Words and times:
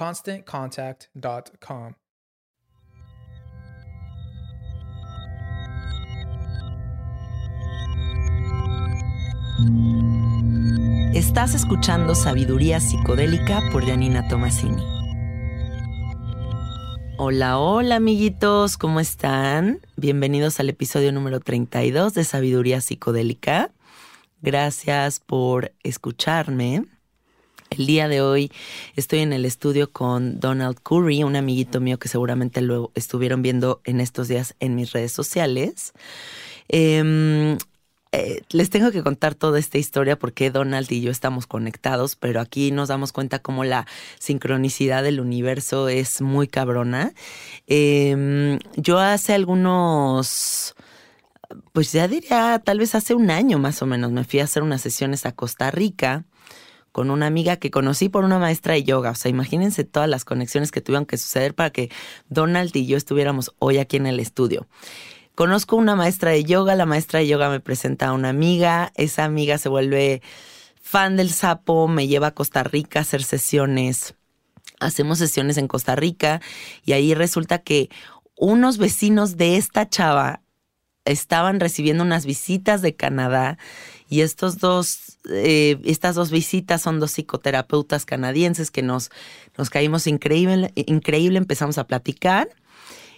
ConstantContact.com. 0.00 1.92
Estás 11.14 11.54
escuchando 11.54 12.14
Sabiduría 12.14 12.80
Psicodélica 12.80 13.60
por 13.70 13.84
Janina 13.84 14.26
Tomasini. 14.26 14.82
Hola, 17.18 17.58
hola 17.58 17.96
amiguitos, 17.96 18.78
¿cómo 18.78 19.00
están? 19.00 19.80
Bienvenidos 19.98 20.60
al 20.60 20.70
episodio 20.70 21.12
número 21.12 21.40
32 21.40 22.14
de 22.14 22.24
Sabiduría 22.24 22.80
Psicodélica. 22.80 23.70
Gracias 24.40 25.20
por 25.20 25.74
escucharme. 25.82 26.86
El 27.70 27.86
día 27.86 28.08
de 28.08 28.20
hoy 28.20 28.50
estoy 28.96 29.20
en 29.20 29.32
el 29.32 29.44
estudio 29.44 29.92
con 29.92 30.40
Donald 30.40 30.78
Curry, 30.82 31.22
un 31.22 31.36
amiguito 31.36 31.80
mío 31.80 31.98
que 31.98 32.08
seguramente 32.08 32.60
lo 32.60 32.90
estuvieron 32.94 33.42
viendo 33.42 33.80
en 33.84 34.00
estos 34.00 34.28
días 34.28 34.54
en 34.60 34.74
mis 34.74 34.92
redes 34.92 35.12
sociales. 35.12 35.92
Eh, 36.68 37.56
eh, 38.12 38.42
les 38.50 38.70
tengo 38.70 38.90
que 38.90 39.04
contar 39.04 39.36
toda 39.36 39.60
esta 39.60 39.78
historia 39.78 40.18
porque 40.18 40.50
Donald 40.50 40.90
y 40.90 41.00
yo 41.00 41.12
estamos 41.12 41.46
conectados, 41.46 42.16
pero 42.16 42.40
aquí 42.40 42.72
nos 42.72 42.88
damos 42.88 43.12
cuenta 43.12 43.38
cómo 43.38 43.62
la 43.62 43.86
sincronicidad 44.18 45.04
del 45.04 45.20
universo 45.20 45.88
es 45.88 46.20
muy 46.20 46.48
cabrona. 46.48 47.12
Em, 47.68 48.58
yo 48.76 48.98
hace 48.98 49.32
algunos, 49.32 50.74
pues 51.72 51.92
ya 51.92 52.08
diría, 52.08 52.60
tal 52.64 52.78
vez 52.80 52.96
hace 52.96 53.14
un 53.14 53.30
año 53.30 53.58
más 53.60 53.80
o 53.80 53.86
menos, 53.86 54.10
me 54.10 54.24
fui 54.24 54.40
a 54.40 54.44
hacer 54.44 54.64
unas 54.64 54.80
sesiones 54.82 55.24
a 55.24 55.32
Costa 55.32 55.70
Rica 55.70 56.24
con 56.92 57.10
una 57.10 57.26
amiga 57.26 57.56
que 57.56 57.70
conocí 57.70 58.08
por 58.08 58.24
una 58.24 58.38
maestra 58.38 58.74
de 58.74 58.84
yoga. 58.84 59.10
O 59.10 59.14
sea, 59.14 59.30
imagínense 59.30 59.84
todas 59.84 60.08
las 60.08 60.24
conexiones 60.24 60.70
que 60.70 60.80
tuvieron 60.80 61.06
que 61.06 61.18
suceder 61.18 61.54
para 61.54 61.70
que 61.70 61.90
Donald 62.28 62.74
y 62.74 62.86
yo 62.86 62.96
estuviéramos 62.96 63.54
hoy 63.58 63.78
aquí 63.78 63.96
en 63.96 64.06
el 64.06 64.20
estudio. 64.20 64.66
Conozco 65.34 65.76
una 65.76 65.96
maestra 65.96 66.32
de 66.32 66.44
yoga, 66.44 66.74
la 66.74 66.86
maestra 66.86 67.20
de 67.20 67.26
yoga 67.26 67.48
me 67.48 67.60
presenta 67.60 68.08
a 68.08 68.12
una 68.12 68.28
amiga, 68.28 68.92
esa 68.94 69.24
amiga 69.24 69.58
se 69.58 69.68
vuelve 69.68 70.22
fan 70.82 71.16
del 71.16 71.30
sapo, 71.30 71.88
me 71.88 72.08
lleva 72.08 72.28
a 72.28 72.34
Costa 72.34 72.62
Rica 72.62 72.98
a 72.98 73.02
hacer 73.02 73.22
sesiones. 73.22 74.14
Hacemos 74.80 75.18
sesiones 75.18 75.56
en 75.56 75.68
Costa 75.68 75.94
Rica 75.94 76.40
y 76.84 76.92
ahí 76.92 77.14
resulta 77.14 77.58
que 77.58 77.90
unos 78.36 78.78
vecinos 78.78 79.36
de 79.36 79.56
esta 79.56 79.88
chava 79.88 80.42
estaban 81.04 81.60
recibiendo 81.60 82.04
unas 82.04 82.26
visitas 82.26 82.82
de 82.82 82.94
Canadá 82.94 83.58
y 84.08 84.20
estos 84.20 84.58
dos, 84.58 85.18
eh, 85.30 85.80
estas 85.84 86.14
dos 86.14 86.30
visitas 86.30 86.82
son 86.82 87.00
dos 87.00 87.12
psicoterapeutas 87.12 88.04
canadienses 88.04 88.70
que 88.70 88.82
nos, 88.82 89.10
nos 89.56 89.70
caímos 89.70 90.06
increíble, 90.06 90.72
increíble, 90.74 91.38
empezamos 91.38 91.78
a 91.78 91.86
platicar 91.86 92.48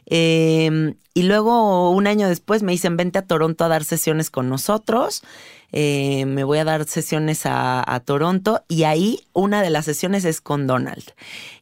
eh, 0.06 0.94
y 1.14 1.22
luego 1.22 1.90
un 1.90 2.06
año 2.06 2.28
después 2.28 2.62
me 2.62 2.72
dicen, 2.72 2.96
vente 2.96 3.18
a 3.18 3.26
Toronto 3.26 3.64
a 3.64 3.68
dar 3.68 3.84
sesiones 3.84 4.30
con 4.30 4.48
nosotros. 4.48 5.22
Eh, 5.72 6.26
me 6.26 6.44
voy 6.44 6.58
a 6.58 6.64
dar 6.64 6.84
sesiones 6.86 7.42
a, 7.44 8.02
Toronto 8.04 8.62
y 8.68 8.84
ahí 8.84 9.20
una 9.32 9.62
de 9.62 9.70
las 9.70 9.84
sesiones 9.84 10.24
es 10.24 10.40
con 10.40 10.66
Donald. 10.66 11.04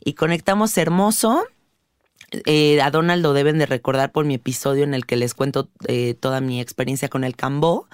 Y 0.04 0.14
conectamos 0.14 0.76
hermoso. 0.78 1.44
Eh, 2.47 2.81
a 2.81 2.91
Donald 2.91 3.23
lo 3.23 3.33
deben 3.33 3.59
de 3.59 3.67
recordar 3.67 4.13
por 4.13 4.25
mi 4.25 4.35
episodio 4.35 4.85
en 4.85 4.95
el 4.95 5.07
que 5.07 5.17
les 5.17 5.35
cuento 5.35 5.69
eh, 5.87 6.15
toda 6.15 6.41
mi 6.41 6.61
experiencia 6.61 7.09
con 7.09 7.25
el 7.25 7.37
Cambó. 7.37 7.89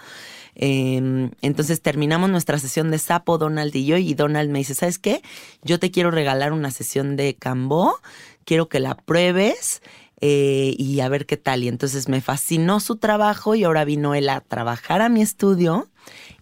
Eh, 0.58 1.30
entonces 1.42 1.82
terminamos 1.82 2.30
nuestra 2.30 2.58
sesión 2.58 2.90
de 2.90 2.98
sapo, 2.98 3.38
Donald 3.38 3.74
y 3.76 3.84
yo, 3.84 3.98
y 3.98 4.14
Donald 4.14 4.50
me 4.50 4.60
dice, 4.60 4.74
¿sabes 4.74 4.98
qué? 4.98 5.22
Yo 5.62 5.78
te 5.78 5.90
quiero 5.90 6.10
regalar 6.10 6.52
una 6.52 6.70
sesión 6.70 7.16
de 7.16 7.34
Cambó, 7.34 7.98
quiero 8.44 8.68
que 8.68 8.80
la 8.80 8.96
pruebes. 8.96 9.82
Eh, 10.22 10.74
y 10.78 11.00
a 11.00 11.10
ver 11.10 11.26
qué 11.26 11.36
tal. 11.36 11.62
Y 11.62 11.68
entonces 11.68 12.08
me 12.08 12.22
fascinó 12.22 12.80
su 12.80 12.96
trabajo 12.96 13.54
y 13.54 13.64
ahora 13.64 13.84
vino 13.84 14.14
él 14.14 14.30
a 14.30 14.40
trabajar 14.40 15.02
a 15.02 15.10
mi 15.10 15.20
estudio 15.20 15.88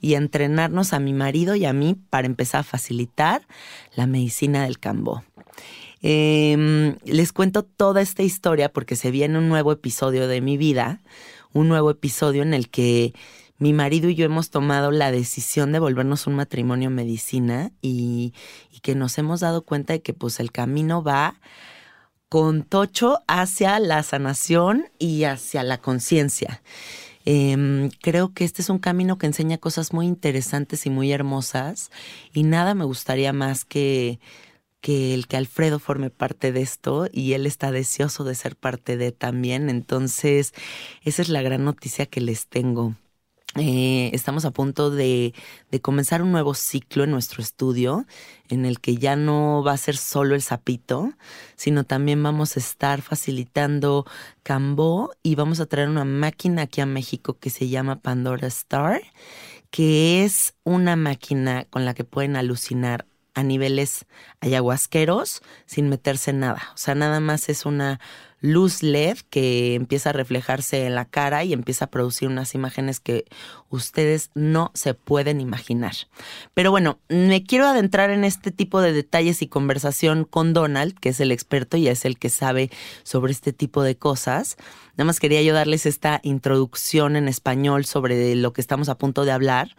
y 0.01 0.15
a 0.15 0.19
entrenarnos 0.19 0.93
a 0.93 1.01
mi 1.01 1.13
marido 1.13 1.57
y 1.57 1.65
a 1.65 1.73
mí 1.73 1.97
para 2.09 2.27
empezar 2.27 2.61
a 2.61 2.65
facilitar 2.65 3.49
la 3.97 4.07
medicina 4.07 4.63
del 4.63 4.79
cambo. 4.79 5.25
Eh, 6.07 6.99
les 7.07 7.33
cuento 7.33 7.63
toda 7.63 8.03
esta 8.03 8.23
historia 8.23 8.71
porque 8.71 8.95
se 8.95 9.11
viene 9.11 9.39
un 9.39 9.49
nuevo 9.49 9.73
episodio 9.73 10.29
de 10.29 10.43
mi 10.43 10.59
vida, 10.59 11.01
un 11.55 11.67
nuevo 11.67 11.91
episodio 11.91 12.43
en 12.43 12.53
el 12.53 12.69
que 12.69 13.15
mi 13.57 13.73
marido 13.73 14.11
y 14.11 14.15
yo 14.15 14.27
hemos 14.27 14.51
tomado 14.51 14.91
la 14.91 15.11
decisión 15.11 15.73
de 15.73 15.79
volvernos 15.79 16.27
un 16.27 16.35
matrimonio 16.35 16.91
medicina 16.91 17.73
y, 17.81 18.35
que 18.83 18.95
nos 18.95 19.17
hemos 19.17 19.41
dado 19.41 19.65
cuenta 19.65 19.95
de 19.95 20.03
que 20.03 20.13
pues 20.13 20.41
el 20.41 20.53
camino 20.53 21.03
va 21.03 21.41
con 22.29 22.65
tocho 22.65 23.21
hacia 23.27 23.79
la 23.79 24.03
sanación 24.03 24.85
y 24.99 25.25
hacia 25.25 25.63
la 25.63 25.79
conciencia. 25.79 26.63
Eh, 27.25 27.89
creo 28.03 28.35
que 28.35 28.45
este 28.45 28.61
es 28.61 28.69
un 28.69 28.79
camino 28.79 29.17
que 29.17 29.25
enseña 29.25 29.57
cosas 29.57 29.95
muy 29.95 30.05
interesantes 30.05 30.85
y 30.85 30.91
muy 30.91 31.13
hermosas 31.13 31.91
y 32.35 32.43
nada 32.43 32.75
me 32.75 32.85
gustaría 32.85 33.33
más 33.33 33.65
que 33.65 34.21
que 34.85 35.15
el 35.15 35.27
que 35.27 35.39
Alfredo 35.39 35.79
forme 35.79 36.11
parte 36.11 36.53
de 36.53 36.61
esto 36.61 37.09
y 37.11 37.33
él 37.33 37.47
está 37.47 37.73
deseoso 37.73 38.23
de 38.23 38.35
ser 38.35 38.55
parte 38.55 38.99
de 38.99 39.13
también. 39.13 39.71
Entonces, 39.71 40.53
esa 41.03 41.23
es 41.23 41.31
la 41.31 41.41
gran 41.41 41.65
noticia 41.65 42.05
que 42.05 42.21
les 42.21 42.49
tengo. 42.49 42.95
Eh, 43.57 44.11
estamos 44.13 44.45
a 44.45 44.51
punto 44.51 44.91
de, 44.91 45.33
de, 45.71 45.81
comenzar 45.81 46.21
un 46.21 46.33
nuevo 46.33 46.53
ciclo 46.53 47.05
en 47.05 47.13
nuestro 47.13 47.43
estudio, 47.43 48.05
en 48.51 48.67
el 48.67 48.79
que 48.79 48.97
ya 48.97 49.17
no 49.17 49.63
va 49.65 49.73
a 49.73 49.79
ser 49.79 49.97
solo 49.97 50.35
el 50.35 50.43
sapito, 50.43 51.15
sino 51.57 51.85
también 51.85 52.23
vamos 52.23 52.59
a 52.59 52.61
estar 52.61 53.01
facilitando 53.01 54.05
Cambo 54.43 55.13
y 55.23 55.35
vamos 55.35 55.61
a 55.61 55.67
traer 55.67 55.89
una 55.89 56.05
máquina 56.05 56.63
aquí 56.63 56.83
a 56.83 56.87
México 56.87 57.39
que 57.39 57.49
se 57.49 57.71
llama 57.71 58.01
Pandora 58.03 58.49
Star, 58.49 59.01
que 59.71 60.25
es 60.25 60.55
una 60.65 60.95
máquina 60.95 61.65
con 61.71 61.87
la 61.87 61.95
que 61.95 62.05
pueden 62.05 62.37
alucinar 62.37 63.07
a 63.35 63.43
niveles 63.43 64.07
ayahuasqueros 64.41 65.43
sin 65.67 65.89
meterse 65.89 66.33
nada. 66.33 66.63
O 66.75 66.79
sea, 66.79 66.95
nada 66.95 67.21
más 67.21 67.49
es 67.49 67.67
una 67.67 68.01
luz 68.45 68.83
LED 68.83 69.17
que 69.31 69.75
empieza 69.75 70.11
a 70.11 70.13
reflejarse 70.13 70.85
en 70.85 70.95
la 70.95 71.07
cara 71.07 71.45
y 71.45 71.55
empieza 71.55 71.87
a 71.87 71.91
producir 71.91 72.29
unas 72.29 72.55
imágenes 72.55 73.01
que 73.01 73.25
ustedes 73.71 74.31
no 74.35 74.71
se 74.75 74.93
pueden 74.93 75.41
imaginar. 75.41 75.95
Pero 76.53 76.71
bueno, 76.71 76.99
me 77.09 77.43
quiero 77.43 77.67
adentrar 77.67 78.11
en 78.11 78.23
este 78.23 78.51
tipo 78.51 78.83
de 78.83 78.93
detalles 78.93 79.41
y 79.41 79.47
conversación 79.47 80.25
con 80.25 80.53
Donald, 80.53 80.95
que 81.01 81.09
es 81.09 81.21
el 81.21 81.33
experto 81.33 81.79
y 81.79 81.89
es 81.89 82.05
el 82.05 82.19
que 82.19 82.29
sabe 82.29 82.71
sobre 83.03 83.33
este 83.33 83.55
tipo 83.55 83.83
de 83.83 83.97
cosas. 83.97 84.59
Nada 84.97 85.07
más 85.07 85.21
quería 85.21 85.41
yo 85.41 85.55
darles 85.55 85.87
esta 85.87 86.21
introducción 86.23 87.17
en 87.17 87.29
español 87.29 87.87
sobre 87.87 88.35
lo 88.37 88.53
que 88.53 88.61
estamos 88.61 88.91
a 88.91 88.99
punto 88.99 89.25
de 89.25 89.33
hablar. 89.33 89.75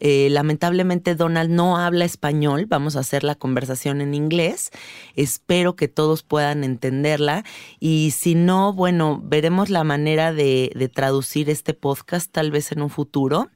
Eh, 0.00 0.28
lamentablemente 0.30 1.14
Donald 1.14 1.50
no 1.50 1.76
habla 1.76 2.04
español, 2.04 2.66
vamos 2.66 2.96
a 2.96 3.00
hacer 3.00 3.24
la 3.24 3.34
conversación 3.34 4.00
en 4.00 4.14
inglés. 4.14 4.70
Espero 5.14 5.76
que 5.76 5.88
todos 5.88 6.22
puedan 6.22 6.64
entenderla 6.64 7.44
y 7.80 8.12
si 8.12 8.34
no, 8.34 8.72
bueno, 8.72 9.20
veremos 9.22 9.70
la 9.70 9.84
manera 9.84 10.32
de, 10.32 10.90
traducir 10.94 11.48
este 11.50 11.74
podcast 11.74 12.30
tal 12.30 12.50
vez 12.50 12.72
en 12.72 12.82
un 12.82 12.90
futuro. 12.90 13.50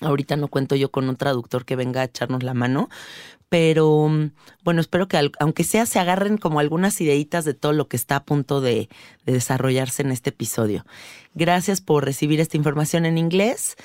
Ahorita 0.00 0.36
no 0.36 0.48
cuento 0.48 0.74
yo 0.74 0.90
con 0.90 1.08
un 1.08 1.16
traductor 1.16 1.64
que 1.64 1.76
venga 1.76 2.02
a 2.02 2.04
echarnos 2.04 2.42
la 2.42 2.52
mano, 2.52 2.90
pero 3.48 4.10
bueno, 4.62 4.80
espero 4.80 5.08
que 5.08 5.30
aunque 5.38 5.64
sea 5.64 5.86
se 5.86 5.98
agarren 5.98 6.36
como 6.36 6.60
algunas 6.60 7.00
ideitas 7.00 7.44
de 7.44 7.54
todo 7.54 7.72
lo 7.72 7.88
que 7.88 7.96
está 7.96 8.16
a 8.16 8.24
punto 8.24 8.60
de 8.60 8.90
desarrollarse 9.24 10.02
en 10.02 10.10
este 10.10 10.30
episodio. 10.30 10.84
Gracias 11.34 11.80
por 11.80 12.04
recibir 12.04 12.40
esta 12.40 12.56
información 12.56 13.06
en 13.06 13.16
inglés 13.16 13.76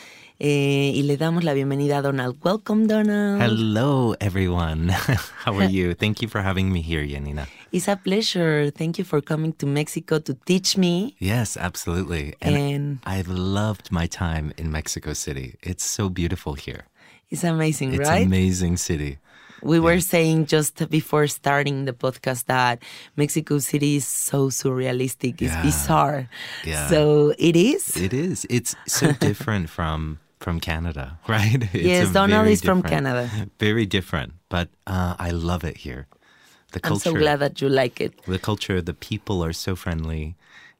Eh, 0.44 0.92
y 0.96 1.04
le 1.04 1.18
damos 1.18 1.44
la 1.44 1.54
bienvenida 1.54 2.00
a 2.00 2.02
Donald. 2.02 2.36
Welcome, 2.44 2.88
Donald. 2.88 3.40
Hello, 3.40 4.16
everyone. 4.20 4.90
How 5.46 5.54
are 5.60 5.70
you? 5.70 5.94
Thank 5.94 6.20
you 6.24 6.28
for 6.28 6.42
having 6.42 6.74
me 6.74 6.82
here, 6.82 7.04
Yannina. 7.06 7.46
It's 7.72 7.88
a 7.88 7.96
pleasure. 7.96 8.72
Thank 8.72 8.98
you 8.98 9.06
for 9.06 9.22
coming 9.22 9.54
to 9.60 9.68
Mexico 9.68 10.18
to 10.18 10.34
teach 10.34 10.78
me. 10.78 11.16
Yes, 11.20 11.58
absolutely. 11.58 12.34
And, 12.42 12.58
and 12.58 13.00
I've 13.06 13.28
loved 13.28 13.92
my 13.92 14.08
time 14.08 14.52
in 14.58 14.72
Mexico 14.72 15.14
City. 15.14 15.58
It's 15.62 15.84
so 15.84 16.10
beautiful 16.10 16.56
here. 16.56 16.86
It's 17.30 17.44
amazing, 17.44 17.94
it's 17.94 18.10
right? 18.10 18.22
It's 18.22 18.26
amazing 18.26 18.78
city. 18.78 19.20
We 19.62 19.80
were 19.80 20.00
saying 20.00 20.48
just 20.48 20.90
before 20.90 21.28
starting 21.28 21.86
the 21.86 21.94
podcast 21.94 22.46
that 22.46 22.82
Mexico 23.16 23.60
City 23.60 23.98
is 23.98 24.08
so 24.08 24.50
surrealistic. 24.50 25.40
It's 25.40 25.54
Yeah. 25.54 25.62
bizarre. 25.62 26.30
Yeah. 26.66 26.88
So 26.90 27.36
it 27.38 27.56
is. 27.56 27.96
It 27.96 28.12
is. 28.12 28.48
It's 28.50 28.76
so 28.88 29.12
different 29.20 29.70
from 29.70 30.18
from 30.42 30.60
Canada, 30.60 31.20
right? 31.28 31.62
It's 31.74 31.86
yes, 31.86 32.12
Donald 32.12 32.48
is 32.48 32.62
from 32.62 32.82
Canada. 32.84 33.30
Very 33.60 33.86
different, 33.86 34.34
but 34.50 34.70
uh, 34.88 35.16
I 35.18 35.32
love 35.32 35.64
it 35.64 35.78
here. 35.78 36.08
The 36.74 36.80
culture, 36.80 37.10
I'm 37.10 37.16
so 37.16 37.20
glad 37.20 37.40
that 37.40 37.62
you 37.62 37.70
like 37.70 38.00
it. 38.02 38.14
the 38.26 38.40
culture, 38.40 38.82
the 38.82 38.94
people 38.94 39.44
are 39.44 39.54
so 39.54 39.76
friendly, 39.76 40.36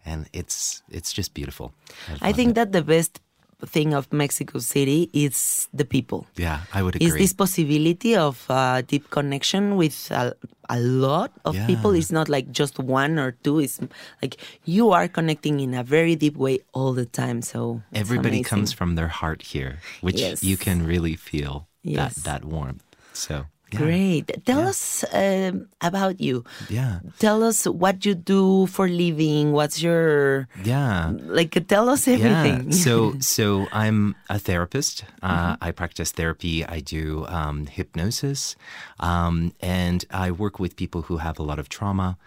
and 0.06 0.28
it's 0.34 0.84
it's 0.90 1.12
just 1.14 1.34
beautiful. 1.34 1.74
I 2.22 2.28
love 2.28 2.36
think 2.36 2.50
it. 2.52 2.56
that 2.56 2.72
the 2.72 2.82
best 2.82 3.20
thing 3.66 3.94
of 3.94 4.12
Mexico 4.12 4.60
City 4.60 5.10
is 5.14 5.68
the 5.74 5.86
people. 5.86 6.26
yeah, 6.36 6.62
I 6.74 6.82
would 6.84 6.96
agree. 6.96 7.08
Is 7.08 7.14
this 7.16 7.34
possibility 7.34 8.16
of 8.16 8.46
uh, 8.50 8.82
deep 8.82 9.10
connection 9.10 9.76
with 9.76 10.10
a, 10.12 10.34
a 10.70 10.80
lot 10.80 11.32
of 11.46 11.56
people? 11.68 11.94
Yeah. 11.94 12.00
It's 12.00 12.12
not 12.12 12.28
like 12.30 12.52
just 12.52 12.80
one 12.80 13.20
or 13.20 13.32
two. 13.44 13.60
It's 13.60 13.80
like 14.22 14.38
you 14.66 14.92
are 14.92 15.08
connecting 15.08 15.60
in 15.60 15.74
a 15.74 15.84
very 15.84 16.16
deep 16.16 16.36
way 16.38 16.60
all 16.74 16.94
the 16.94 17.06
time. 17.06 17.42
So 17.42 17.82
Everybody 17.94 18.40
amazing. 18.42 18.44
comes 18.46 18.74
from 18.74 18.96
their 18.96 19.08
heart 19.10 19.42
here, 19.54 19.80
which 20.02 20.20
Yes. 20.20 20.44
you 20.44 20.58
can 20.58 20.86
really 20.86 21.16
feel 21.16 21.68
Yes. 21.84 22.16
that 22.16 22.24
that 22.42 22.46
warmth. 22.46 22.84
So. 23.14 23.46
Great. 23.78 24.46
Tell 24.46 24.68
us 24.68 25.04
um, 25.14 25.68
about 25.82 26.20
you. 26.20 26.44
Yeah, 26.70 27.00
Tell 27.20 27.44
us 27.44 27.66
what 27.66 28.06
you 28.06 28.16
do 28.16 28.68
for 28.68 28.88
living. 28.88 29.52
What's 29.52 29.82
your 29.82 30.48
yeah. 30.64 31.14
like? 31.26 31.56
Tell 31.68 31.90
us 31.90 32.08
everything. 32.08 32.72
Yeah. 32.72 32.78
So, 32.78 33.14
so 33.20 33.68
I'm 33.72 34.16
a 34.30 34.40
therapist. 34.40 35.06
Uh, 35.22 35.32
Mm-hmm. 35.32 35.64
I 35.64 35.72
practice 35.72 36.12
therapy. 36.12 36.66
I 36.66 36.82
do 36.82 37.26
um, 37.28 37.66
hypnosis, 37.66 38.56
um, 39.00 39.54
and 39.60 40.06
I 40.12 40.32
work 40.32 40.60
with 40.60 40.76
people 40.76 41.04
who 41.04 41.18
have 41.18 41.40
a 41.40 41.44
lot 41.44 41.58
of 41.58 41.70
trauma, 41.70 42.18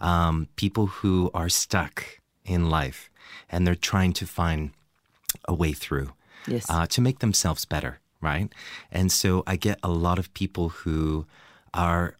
um, 0.00 0.48
people 0.56 0.86
who 0.86 1.30
are 1.34 1.48
stuck 1.48 2.20
in 2.44 2.70
life, 2.70 3.10
and 3.48 3.66
they're 3.66 3.74
trying 3.74 4.12
to 4.14 4.26
find 4.26 4.70
a 5.46 5.54
way 5.54 5.72
through 5.72 6.12
yes. 6.46 6.66
uh, 6.68 6.86
to 6.86 7.00
make 7.00 7.18
themselves 7.20 7.64
better, 7.64 7.98
right? 8.20 8.52
And 8.90 9.10
so 9.10 9.42
I 9.46 9.56
get 9.56 9.78
a 9.82 9.90
lot 9.90 10.18
of 10.18 10.32
people 10.34 10.70
who 10.70 11.26
are 11.74 12.16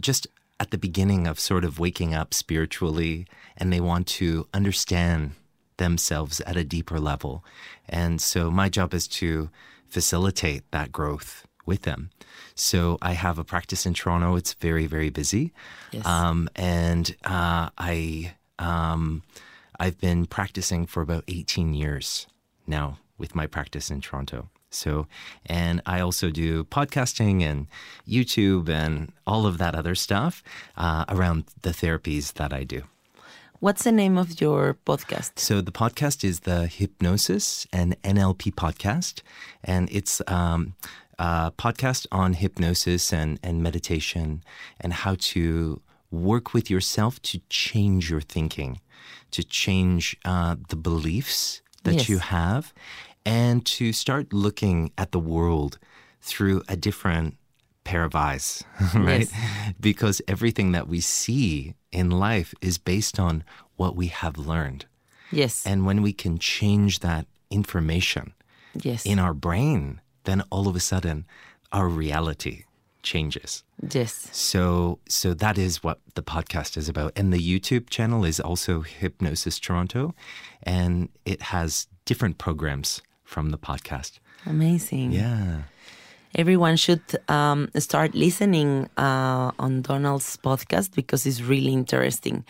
just 0.00 0.26
at 0.60 0.70
the 0.70 0.78
beginning 0.78 1.26
of 1.26 1.40
sort 1.40 1.64
of 1.64 1.78
waking 1.78 2.14
up 2.14 2.32
spiritually 2.32 3.26
and 3.56 3.72
they 3.72 3.80
want 3.80 4.06
to 4.06 4.46
understand 4.54 5.32
themselves 5.76 6.40
at 6.42 6.56
a 6.56 6.64
deeper 6.64 7.00
level. 7.00 7.44
And 7.88 8.20
so 8.20 8.50
my 8.50 8.68
job 8.68 8.94
is 8.94 9.08
to 9.08 9.50
facilitate 9.88 10.70
that 10.70 10.92
growth 10.92 11.46
with 11.66 11.82
them. 11.82 12.10
So 12.54 12.98
I 13.02 13.12
have 13.12 13.38
a 13.38 13.44
practice 13.44 13.86
in 13.86 13.94
Toronto. 13.94 14.36
It's 14.36 14.54
very, 14.54 14.86
very 14.86 15.10
busy. 15.10 15.52
Yes. 15.90 16.06
Um, 16.06 16.48
and 16.54 17.14
uh, 17.24 17.70
I, 17.76 18.34
um, 18.58 19.22
I've 19.78 19.98
been 19.98 20.26
practicing 20.26 20.86
for 20.86 21.02
about 21.02 21.24
18 21.28 21.74
years 21.74 22.26
now 22.66 22.98
with 23.18 23.34
my 23.34 23.46
practice 23.46 23.90
in 23.90 24.00
Toronto. 24.00 24.48
So, 24.74 25.06
and 25.46 25.80
I 25.86 26.00
also 26.00 26.30
do 26.30 26.64
podcasting 26.64 27.42
and 27.42 27.66
YouTube 28.08 28.68
and 28.68 29.12
all 29.26 29.46
of 29.46 29.58
that 29.58 29.74
other 29.74 29.94
stuff 29.94 30.42
uh, 30.76 31.04
around 31.08 31.44
the 31.62 31.70
therapies 31.70 32.32
that 32.34 32.52
I 32.52 32.64
do. 32.64 32.82
What's 33.60 33.84
the 33.84 33.92
name 33.92 34.18
of 34.18 34.40
your 34.40 34.76
podcast? 34.84 35.38
So 35.38 35.60
the 35.60 35.70
podcast 35.70 36.24
is 36.24 36.40
the 36.40 36.66
Hypnosis 36.66 37.66
and 37.72 38.00
NLP 38.02 38.54
podcast, 38.54 39.22
and 39.62 39.88
it's 39.92 40.20
um, 40.26 40.74
a 41.18 41.52
podcast 41.56 42.06
on 42.10 42.32
hypnosis 42.32 43.12
and, 43.12 43.38
and 43.42 43.62
meditation 43.62 44.42
and 44.80 44.92
how 44.92 45.14
to 45.32 45.80
work 46.10 46.52
with 46.52 46.68
yourself 46.70 47.22
to 47.22 47.40
change 47.48 48.10
your 48.10 48.20
thinking, 48.20 48.80
to 49.30 49.44
change 49.44 50.16
uh, 50.24 50.56
the 50.68 50.76
beliefs 50.76 51.62
that 51.84 51.94
Yes. 51.94 52.08
you 52.08 52.18
have, 52.18 52.72
and 53.24 53.64
to 53.66 53.92
start 53.92 54.32
looking 54.32 54.92
at 54.98 55.12
the 55.12 55.18
world 55.18 55.78
through 56.20 56.62
a 56.68 56.76
different 56.76 57.36
pair 57.84 58.04
of 58.04 58.14
eyes, 58.14 58.62
right? 58.94 59.28
Because 59.80 60.22
everything 60.28 60.72
that 60.72 60.88
we 60.88 61.00
see 61.00 61.74
in 61.90 62.10
life 62.10 62.54
is 62.60 62.78
based 62.78 63.18
on 63.18 63.44
what 63.76 63.96
we 63.96 64.06
have 64.06 64.38
learned. 64.38 64.86
Yes. 65.30 65.64
And 65.66 65.86
when 65.86 66.02
we 66.02 66.12
can 66.12 66.38
change 66.38 67.00
that 67.00 67.26
information 67.50 68.34
yes. 68.74 69.04
in 69.04 69.18
our 69.18 69.34
brain, 69.34 70.00
then 70.24 70.42
all 70.50 70.68
of 70.68 70.76
a 70.76 70.80
sudden 70.80 71.26
our 71.72 71.88
reality 71.88 72.64
changes. 73.02 73.64
yes. 73.90 74.28
So 74.30 75.00
so 75.08 75.34
that 75.34 75.58
is 75.58 75.82
what 75.82 75.98
the 76.14 76.22
podcast 76.22 76.76
is 76.76 76.88
about. 76.88 77.12
And 77.16 77.32
the 77.32 77.40
YouTube 77.40 77.90
channel 77.90 78.24
is 78.24 78.38
also 78.38 78.82
Hypnosis 78.82 79.58
Toronto 79.58 80.14
and 80.62 81.08
it 81.24 81.42
has 81.42 81.88
different 82.04 82.38
programs 82.38 83.02
from 83.32 83.50
the 83.50 83.58
podcast. 83.58 84.12
Amazing. 84.46 85.12
Yeah. 85.12 85.62
Everyone 86.34 86.76
should 86.76 87.02
um, 87.28 87.68
start 87.76 88.14
listening 88.14 88.88
uh, 88.96 89.50
on 89.64 89.82
Donald's 89.82 90.36
podcast 90.38 90.94
because 90.94 91.26
it's 91.28 91.42
really 91.42 91.72
interesting. 91.72 92.44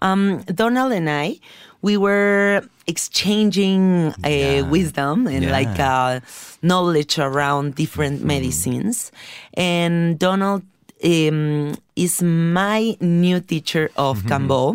Um, 0.00 0.40
Donald 0.62 0.92
and 0.92 1.08
I, 1.10 1.36
we 1.82 1.96
were 1.98 2.62
exchanging 2.86 4.14
uh, 4.24 4.64
wisdom 4.70 5.26
and 5.26 5.44
Yeah. 5.44 5.52
like 5.58 5.76
uh, 5.78 6.20
knowledge 6.62 7.18
around 7.18 7.74
different 7.74 8.22
medicines. 8.24 9.12
And 9.54 10.18
Donald 10.18 10.62
um, 11.04 11.74
is 11.96 12.22
my 12.22 12.96
new 13.00 13.40
teacher 13.40 13.90
of 13.96 14.22
Kambo. 14.24 14.74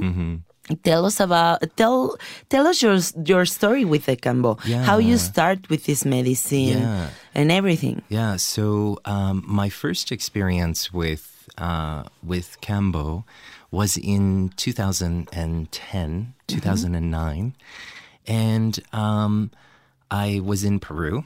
Tell 0.83 1.05
us 1.05 1.19
about 1.19 1.59
tell 1.75 2.15
tell 2.49 2.67
us 2.67 2.81
your 2.81 2.97
your 3.25 3.45
story 3.45 3.83
with 3.83 4.05
the 4.05 4.15
Kambo. 4.15 4.57
How 4.85 4.97
you 4.97 5.17
start 5.17 5.69
with 5.69 5.85
this 5.85 6.05
medicine 6.05 6.79
Yeah. 6.79 7.09
and 7.35 7.51
everything. 7.51 8.01
Yeah. 8.07 8.37
So 8.37 8.99
um, 9.03 9.43
my 9.45 9.67
first 9.69 10.11
experience 10.11 10.93
with 10.93 11.49
uh, 11.57 12.03
with 12.23 12.57
Kambo 12.61 13.23
was 13.71 13.97
in 13.97 14.51
2010, 14.55 16.33
2009, 16.47 17.53
and 18.27 18.79
um, 18.93 19.51
I 20.11 20.39
was 20.43 20.63
in 20.63 20.79
Peru. 20.79 21.25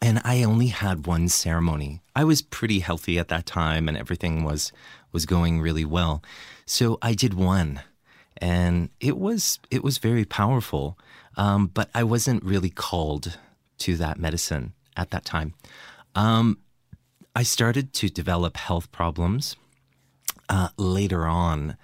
And 0.00 0.22
I 0.24 0.42
only 0.42 0.68
had 0.68 1.06
one 1.06 1.28
ceremony. 1.28 2.00
I 2.16 2.24
was 2.24 2.40
pretty 2.40 2.78
healthy 2.80 3.18
at 3.18 3.28
that 3.28 3.44
time, 3.44 3.88
and 3.88 3.96
everything 3.96 4.42
was 4.42 4.72
was 5.12 5.26
going 5.26 5.60
really 5.60 5.84
well. 5.84 6.22
So 6.64 6.98
I 7.02 7.12
did 7.12 7.34
one, 7.34 7.82
and 8.38 8.90
it 9.00 9.18
was 9.18 9.58
it 9.70 9.82
was 9.82 9.98
very 9.98 10.24
powerful. 10.24 10.98
Um, 11.36 11.66
but 11.66 11.90
I 11.94 12.04
wasn't 12.04 12.44
really 12.44 12.70
called 12.70 13.38
to 13.78 13.96
that 13.96 14.18
medicine 14.18 14.72
at 14.96 15.10
that 15.10 15.24
time. 15.24 15.54
Um, 16.14 16.58
I 17.34 17.42
started 17.42 17.92
to 17.94 18.08
develop 18.08 18.56
health 18.56 18.92
problems 18.92 19.56
uh, 20.48 20.68
later 20.76 21.26
on 21.26 21.76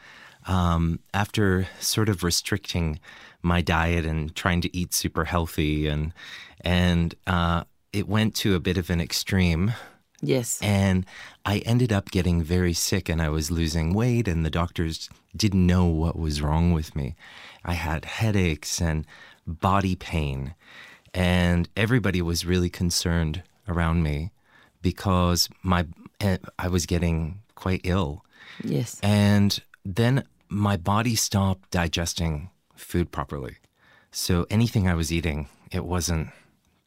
um, 0.46 1.00
after 1.12 1.66
sort 1.80 2.08
of 2.08 2.22
restricting 2.22 3.00
my 3.42 3.60
diet 3.60 4.04
and 4.04 4.34
trying 4.34 4.60
to 4.60 4.76
eat 4.76 4.94
super 4.94 5.24
healthy 5.24 5.86
and 5.86 6.12
and 6.62 7.14
uh, 7.26 7.64
it 7.92 8.06
went 8.06 8.34
to 8.36 8.54
a 8.54 8.60
bit 8.60 8.76
of 8.76 8.90
an 8.90 9.00
extreme 9.00 9.72
Yes. 10.22 10.58
and 10.60 11.06
I 11.46 11.58
ended 11.58 11.92
up 11.92 12.10
getting 12.10 12.42
very 12.42 12.74
sick 12.74 13.08
and 13.08 13.22
I 13.22 13.28
was 13.30 13.50
losing 13.50 13.94
weight, 13.94 14.28
and 14.28 14.44
the 14.44 14.50
doctors 14.50 15.08
didn't 15.36 15.66
know 15.66 15.86
what 15.86 16.18
was 16.18 16.42
wrong 16.42 16.72
with 16.72 16.94
me. 16.94 17.14
I 17.64 17.74
had 17.74 18.04
headaches 18.04 18.80
and 18.80 19.06
body 19.46 19.96
pain, 19.96 20.54
and 21.14 21.68
everybody 21.76 22.22
was 22.22 22.44
really 22.44 22.70
concerned 22.70 23.42
around 23.66 24.02
me 24.02 24.30
because 24.82 25.48
my 25.62 25.86
eh, 26.20 26.38
I 26.58 26.68
was 26.68 26.86
getting 26.86 27.40
quite 27.54 27.80
ill. 27.84 28.24
Yes. 28.62 28.98
And 29.02 29.60
then 29.84 30.24
my 30.48 30.76
body 30.76 31.14
stopped 31.14 31.70
digesting 31.70 32.50
food 32.74 33.10
properly. 33.12 33.56
So 34.10 34.46
anything 34.50 34.88
I 34.88 34.94
was 34.94 35.12
eating, 35.12 35.48
it 35.70 35.84
wasn't 35.84 36.30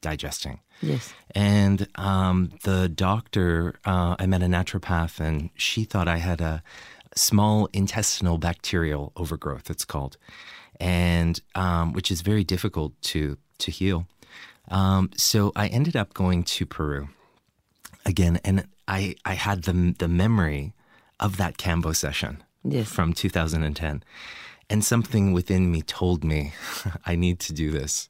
digesting. 0.01 0.59
Yes. 0.83 1.13
And 1.33 1.87
um, 1.95 2.51
the 2.63 2.89
doctor, 2.89 3.75
uh, 3.85 4.15
I 4.19 4.25
met 4.27 4.43
a 4.43 4.47
naturopath, 4.47 5.19
and 5.19 5.49
she 5.55 5.83
thought 5.85 6.07
I 6.07 6.17
had 6.17 6.41
a 6.41 6.61
small 7.15 7.69
intestinal 7.73 8.37
bacterial 8.37 9.11
overgrowth. 9.15 9.69
It's 9.69 9.85
called, 9.85 10.17
and 10.79 11.39
um, 11.55 11.93
which 11.93 12.11
is 12.11 12.21
very 12.21 12.43
difficult 12.43 12.91
to 13.13 13.37
to 13.59 13.71
heal. 13.71 14.05
Um, 14.69 15.09
so 15.17 15.51
I 15.55 15.67
ended 15.67 15.95
up 15.95 16.13
going 16.13 16.43
to 16.43 16.65
Peru 16.65 17.09
again, 18.05 18.39
and 18.43 18.67
I 18.87 19.15
I 19.25 19.33
had 19.35 19.63
the 19.63 19.95
the 19.97 20.07
memory 20.07 20.73
of 21.19 21.37
that 21.37 21.57
Kambo 21.57 21.95
session 21.95 22.43
Yes. 22.63 22.89
from 22.89 23.13
2010, 23.13 24.03
and 24.69 24.83
something 24.83 25.33
within 25.33 25.71
me 25.71 25.81
told 25.81 26.23
me 26.23 26.53
I 27.05 27.15
need 27.15 27.39
to 27.41 27.53
do 27.53 27.71
this. 27.71 28.09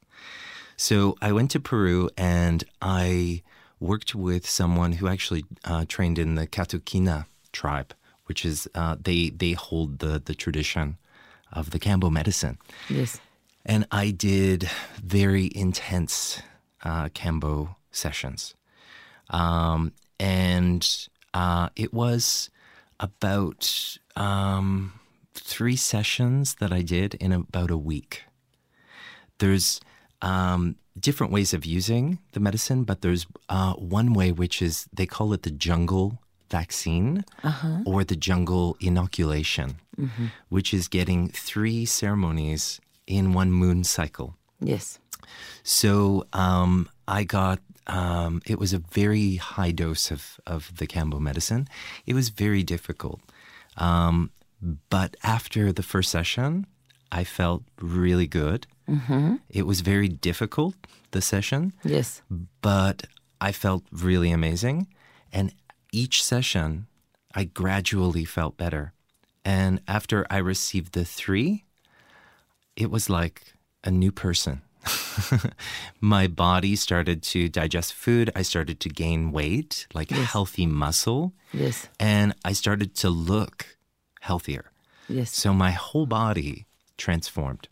So 0.77 1.15
I 1.21 1.31
went 1.31 1.51
to 1.51 1.59
Peru 1.59 2.09
and 2.17 2.63
I 2.81 3.43
worked 3.79 4.15
with 4.15 4.47
someone 4.49 4.93
who 4.93 5.07
actually 5.07 5.45
uh, 5.65 5.85
trained 5.87 6.17
in 6.19 6.35
the 6.35 6.47
Katukina 6.47 7.25
tribe, 7.51 7.93
which 8.25 8.45
is 8.45 8.67
uh, 8.75 8.95
they 9.01 9.29
they 9.29 9.53
hold 9.53 9.99
the 9.99 10.21
the 10.23 10.35
tradition 10.35 10.97
of 11.51 11.69
the 11.69 11.79
Kambo 11.79 12.11
medicine, 12.11 12.57
Yes. 12.89 13.19
and 13.65 13.85
I 13.91 14.09
did 14.09 14.67
very 15.03 15.51
intense 15.53 16.41
uh, 16.83 17.09
Kambo 17.09 17.75
sessions, 17.91 18.55
um, 19.29 19.91
and 20.19 21.07
uh, 21.33 21.69
it 21.75 21.93
was 21.93 22.49
about 22.99 23.97
um, 24.15 24.93
three 25.35 25.75
sessions 25.75 26.55
that 26.55 26.71
I 26.73 26.81
did 26.81 27.13
in 27.15 27.31
about 27.31 27.69
a 27.69 27.77
week. 27.77 28.23
There's 29.37 29.79
um, 30.23 30.75
different 30.99 31.31
ways 31.33 31.53
of 31.53 31.65
using 31.65 32.17
the 32.31 32.39
medicine, 32.39 32.83
but 32.83 33.01
there's 33.01 33.27
uh, 33.49 33.73
one 33.73 34.13
way 34.13 34.31
which 34.31 34.61
is 34.61 34.87
they 34.91 35.05
call 35.05 35.33
it 35.33 35.43
the 35.43 35.51
jungle 35.51 36.19
vaccine 36.49 37.25
or 37.85 38.03
the 38.03 38.15
jungle 38.15 38.77
inoculation, 38.79 39.75
which 40.49 40.73
is 40.73 40.87
getting 40.87 41.27
three 41.29 41.85
ceremonies 41.85 42.79
in 43.07 43.33
one 43.33 43.51
moon 43.51 43.83
cycle. 43.83 44.35
Yes. 44.59 44.99
So 45.63 46.25
um, 46.33 46.89
I 47.07 47.23
got. 47.23 47.59
Um, 47.85 48.41
it 48.45 48.59
was 48.59 48.71
a 48.71 48.79
very 48.79 49.35
high 49.35 49.71
dose 49.71 50.09
of, 50.09 50.39
of 50.47 50.71
the 50.77 50.87
Kambo 50.87 51.19
medicine. 51.19 51.67
It 52.05 52.13
was 52.13 52.29
very 52.29 52.63
difficult. 52.63 53.19
Um, 53.75 54.31
but 54.89 55.17
after 55.21 55.73
the 55.73 55.83
first 55.83 56.09
session, 56.09 56.65
I 57.11 57.25
felt 57.25 57.63
really 57.81 58.27
good. 58.27 58.67
Mm-hmm. 58.89 59.35
It 59.49 59.65
was 59.65 59.81
very 59.81 60.09
difficult, 60.09 60.75
the 61.11 61.21
session, 61.21 61.73
Yes. 61.83 62.21
but 62.61 63.03
I 63.39 63.51
felt 63.51 63.83
really 63.91 64.31
amazing. 64.31 64.87
And 65.31 65.53
each 65.91 66.23
session, 66.23 66.87
I 67.33 67.45
gradually 67.45 68.25
felt 68.25 68.57
better. 68.57 68.93
And 69.45 69.81
after 69.87 70.25
I 70.29 70.37
received 70.37 70.93
the 70.93 71.05
three, 71.05 71.65
it 72.75 72.89
was 72.91 73.09
like 73.09 73.53
a 73.83 73.91
new 73.91 74.11
person. 74.11 74.61
My 76.01 76.27
body 76.27 76.75
started 76.75 77.23
to 77.23 77.47
digest 77.49 77.93
food. 77.93 78.31
I 78.35 78.41
started 78.41 78.79
to 78.81 78.89
gain 78.89 79.31
weight, 79.31 79.87
like 79.93 80.09
healthy 80.11 80.65
muscle. 80.65 81.33
Yes. 81.53 81.87
And 81.99 82.33
I 82.43 82.53
started 82.53 82.95
to 82.95 83.09
look 83.09 83.77
healthier. 84.21 84.71
Yes. 85.07 85.31
So 85.35 85.53
my 85.53 85.71
whole 85.71 86.05
body 86.05 86.65
transformed. 86.97 87.67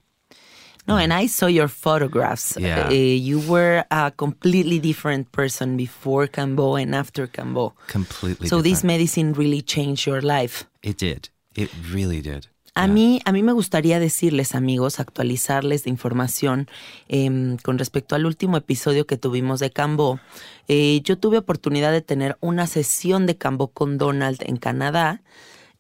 No, 0.88 0.98
and 0.98 1.14
I 1.14 1.28
saw 1.28 1.46
your 1.46 1.68
photographs. 1.68 2.58
Yeah. 2.60 2.88
Uh, 2.88 2.94
you 2.94 3.40
were 3.40 3.86
a 3.92 4.12
completely 4.12 4.80
different 4.80 5.32
person 5.32 5.78
before 5.78 6.28
Cambo 6.28 6.82
and 6.82 6.96
after 6.96 7.28
Cambo. 7.28 7.74
Completely. 7.88 8.48
So 8.48 8.62
this 8.62 8.84
medicine 8.84 9.34
really 9.34 9.62
changed 9.62 10.08
your 10.08 10.22
life. 10.22 10.66
It 10.82 10.98
did. 10.98 11.30
It 11.56 11.70
really 11.94 12.22
did. 12.22 12.48
A 12.74 12.88
mí, 12.88 13.22
a 13.26 13.34
mí 13.34 13.44
me 13.44 13.52
gustaría 13.52 14.00
decirles, 14.00 14.56
amigos, 14.56 15.02
actualizarles 15.02 15.84
de 15.84 15.90
información 15.90 16.70
em, 17.10 17.58
con 17.58 17.78
respecto 17.78 18.16
al 18.16 18.26
último 18.26 18.56
episodio 18.56 19.06
que 19.06 19.18
tuvimos 19.18 19.60
de 19.60 19.72
Cambo. 19.72 20.22
Eh, 20.70 21.02
yo 21.04 21.18
tuve 21.18 21.38
oportunidad 21.38 21.92
de 21.92 22.02
tener 22.02 22.38
una 22.40 22.68
sesión 22.68 23.26
de 23.26 23.36
Cambo 23.36 23.68
con 23.68 23.98
Donald 23.98 24.42
en 24.46 24.56
Canadá 24.56 25.22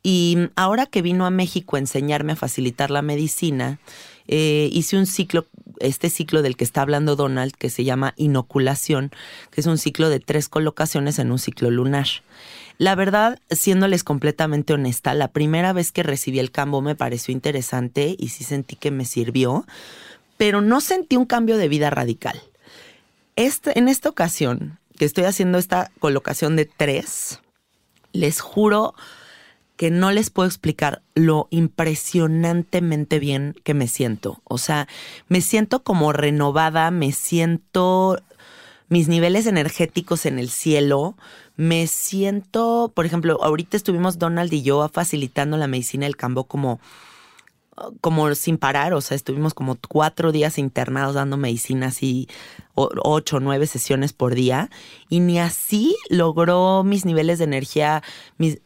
y 0.03 0.49
ahora 0.57 0.85
que 0.85 1.01
vino 1.01 1.25
a 1.25 1.29
México 1.29 1.77
a 1.77 1.79
enseñarme 1.79 2.33
a 2.33 2.35
facilitar 2.35 2.91
la 2.91 3.01
medicina, 3.01 3.79
eh, 4.33 4.69
hice 4.71 4.97
un 4.97 5.05
ciclo, 5.05 5.45
este 5.79 6.09
ciclo 6.09 6.41
del 6.41 6.55
que 6.55 6.63
está 6.63 6.81
hablando 6.81 7.17
Donald, 7.17 7.51
que 7.51 7.69
se 7.69 7.83
llama 7.83 8.13
inoculación, 8.15 9.11
que 9.51 9.59
es 9.59 9.67
un 9.67 9.77
ciclo 9.77 10.09
de 10.09 10.21
tres 10.21 10.47
colocaciones 10.47 11.19
en 11.19 11.31
un 11.31 11.37
ciclo 11.37 11.69
lunar. 11.69 12.07
La 12.77 12.95
verdad, 12.95 13.39
siéndoles 13.49 14.05
completamente 14.05 14.73
honesta, 14.73 15.13
la 15.13 15.27
primera 15.27 15.73
vez 15.73 15.91
que 15.91 16.01
recibí 16.01 16.39
el 16.39 16.49
cambo 16.49 16.81
me 16.81 16.95
pareció 16.95 17.33
interesante 17.33 18.15
y 18.17 18.29
sí 18.29 18.45
sentí 18.45 18.77
que 18.77 18.89
me 18.89 19.03
sirvió, 19.03 19.65
pero 20.37 20.61
no 20.61 20.79
sentí 20.79 21.17
un 21.17 21.25
cambio 21.25 21.57
de 21.57 21.67
vida 21.67 21.89
radical. 21.89 22.41
Este, 23.35 23.77
en 23.77 23.89
esta 23.89 24.07
ocasión, 24.07 24.79
que 24.97 25.03
estoy 25.03 25.25
haciendo 25.25 25.57
esta 25.57 25.91
colocación 25.99 26.55
de 26.55 26.65
tres, 26.65 27.41
les 28.13 28.39
juro 28.39 28.95
que 29.81 29.89
no 29.89 30.11
les 30.11 30.29
puedo 30.29 30.47
explicar 30.47 31.01
lo 31.15 31.47
impresionantemente 31.49 33.17
bien 33.17 33.55
que 33.63 33.73
me 33.73 33.87
siento. 33.87 34.39
O 34.43 34.59
sea, 34.59 34.87
me 35.27 35.41
siento 35.41 35.81
como 35.81 36.13
renovada, 36.13 36.91
me 36.91 37.11
siento 37.11 38.21
mis 38.89 39.07
niveles 39.07 39.47
energéticos 39.47 40.27
en 40.27 40.37
el 40.37 40.51
cielo, 40.51 41.15
me 41.55 41.87
siento, 41.87 42.91
por 42.93 43.07
ejemplo, 43.07 43.43
ahorita 43.43 43.75
estuvimos 43.75 44.19
Donald 44.19 44.53
y 44.53 44.61
yo 44.61 44.87
facilitando 44.87 45.57
la 45.57 45.65
medicina 45.65 46.05
del 46.05 46.15
cambo 46.15 46.43
como 46.43 46.79
como 48.01 48.33
sin 48.35 48.57
parar, 48.57 48.93
o 48.93 49.01
sea, 49.01 49.15
estuvimos 49.15 49.53
como 49.53 49.77
cuatro 49.87 50.31
días 50.31 50.57
internados 50.57 51.15
dando 51.15 51.37
medicina 51.37 51.87
así, 51.87 52.27
ocho 52.75 53.37
o 53.37 53.39
nueve 53.39 53.65
sesiones 53.65 54.13
por 54.13 54.35
día, 54.35 54.69
y 55.09 55.19
ni 55.19 55.39
así 55.39 55.95
logró 56.09 56.83
mis 56.83 57.05
niveles 57.05 57.39
de 57.39 57.45
energía 57.45 58.03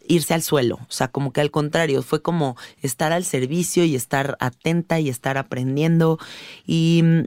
irse 0.08 0.34
al 0.34 0.42
suelo. 0.42 0.80
O 0.82 0.92
sea, 0.92 1.08
como 1.10 1.32
que 1.32 1.42
al 1.42 1.52
contrario, 1.52 2.02
fue 2.02 2.22
como 2.22 2.58
estar 2.82 3.12
al 3.12 3.26
servicio 3.26 3.86
y 3.86 3.96
estar 3.96 4.38
atenta 4.40 5.00
y 5.00 5.10
estar 5.10 5.38
aprendiendo. 5.38 6.18
Y 6.66 7.02
mm, 7.04 7.24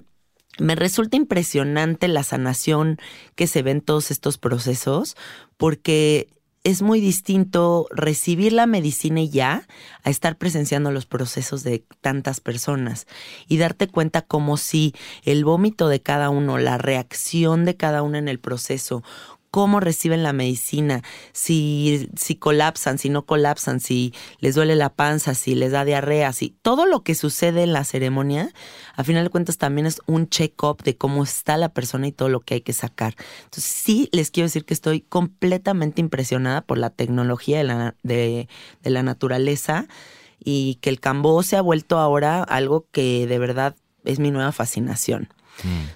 me 0.59 0.75
resulta 0.75 1.17
impresionante 1.17 2.09
la 2.09 2.25
sanación 2.25 2.99
que 3.37 3.47
se 3.47 3.63
ve 3.63 3.71
en 3.71 3.81
todos 3.81 4.11
estos 4.11 4.39
procesos, 4.39 5.17
porque 5.57 6.29
es 6.65 6.83
muy 6.83 7.01
distinto 7.01 7.87
recibir 7.91 8.53
la 8.53 8.67
medicina 8.67 9.21
y 9.21 9.31
ya 9.31 9.67
a 10.03 10.11
estar 10.11 10.37
presenciando 10.37 10.91
los 10.91 11.07
procesos 11.07 11.63
de 11.63 11.85
tantas 12.01 12.41
personas 12.41 13.07
y 13.47 13.59
darte 13.59 13.89
cuenta 13.89 14.23
como 14.23 14.57
si 14.57 14.95
el 15.25 15.45
vómito 15.45 15.89
de 15.89 16.01
cada 16.01 16.31
uno, 16.31 16.59
la 16.59 16.79
reacción 16.79 17.65
de 17.65 17.77
cada 17.77 18.03
uno 18.03 18.19
en 18.19 18.29
el 18.29 18.39
proceso, 18.41 19.03
cómo 19.51 19.81
reciben 19.81 20.23
la 20.23 20.33
medicina, 20.33 21.03
si, 21.33 22.09
si 22.17 22.37
colapsan, 22.37 22.99
si 22.99 23.09
no 23.09 23.25
colapsan, 23.25 23.81
si 23.81 24.13
les 24.41 24.55
duele 24.55 24.77
la 24.77 24.91
panza, 24.91 25.35
si 25.35 25.55
les 25.55 25.73
da 25.73 25.85
diarrea, 25.85 26.33
si 26.33 26.51
todo 26.63 26.87
lo 26.87 27.03
que 27.03 27.15
sucede 27.15 27.63
en 27.63 27.73
la 27.73 27.85
ceremonia, 27.85 28.51
a 28.95 29.05
final 29.05 29.25
de 29.25 29.31
cuentas 29.31 29.59
también 29.59 29.87
es 29.87 30.01
un 30.07 30.29
check-up 30.29 30.83
de 30.83 30.97
cómo 30.97 31.23
está 31.23 31.57
la 31.57 31.71
persona 31.71 32.07
y 32.07 32.13
todo 32.13 32.29
lo 32.29 32.41
que 32.41 32.55
hay 32.55 32.61
que 32.61 32.73
sacar. 32.73 33.15
Entonces 33.45 33.65
sí 33.65 34.09
les 34.13 34.31
quiero 34.31 34.47
decir 34.47 34.65
que 34.65 34.75
estoy 34.75 35.01
completamente 35.01 36.01
impresionada 36.01 36.63
por 36.63 36.79
la 36.79 36.91
tecnología 36.91 37.59
de 37.59 37.65
la, 37.65 37.95
de, 38.03 38.49
de 38.83 38.91
la 38.91 39.03
naturaleza 39.03 39.87
y 40.39 40.77
que 40.77 40.91
el 40.91 41.01
Cambó 41.01 41.43
se 41.43 41.57
ha 41.57 41.63
vuelto 41.63 41.99
ahora 41.99 42.43
algo 42.43 42.87
que 42.93 43.27
de 43.27 43.39
verdad 43.39 43.77
es 44.05 44.19
mi 44.19 44.31
nueva 44.31 44.53
fascinación. 44.53 45.29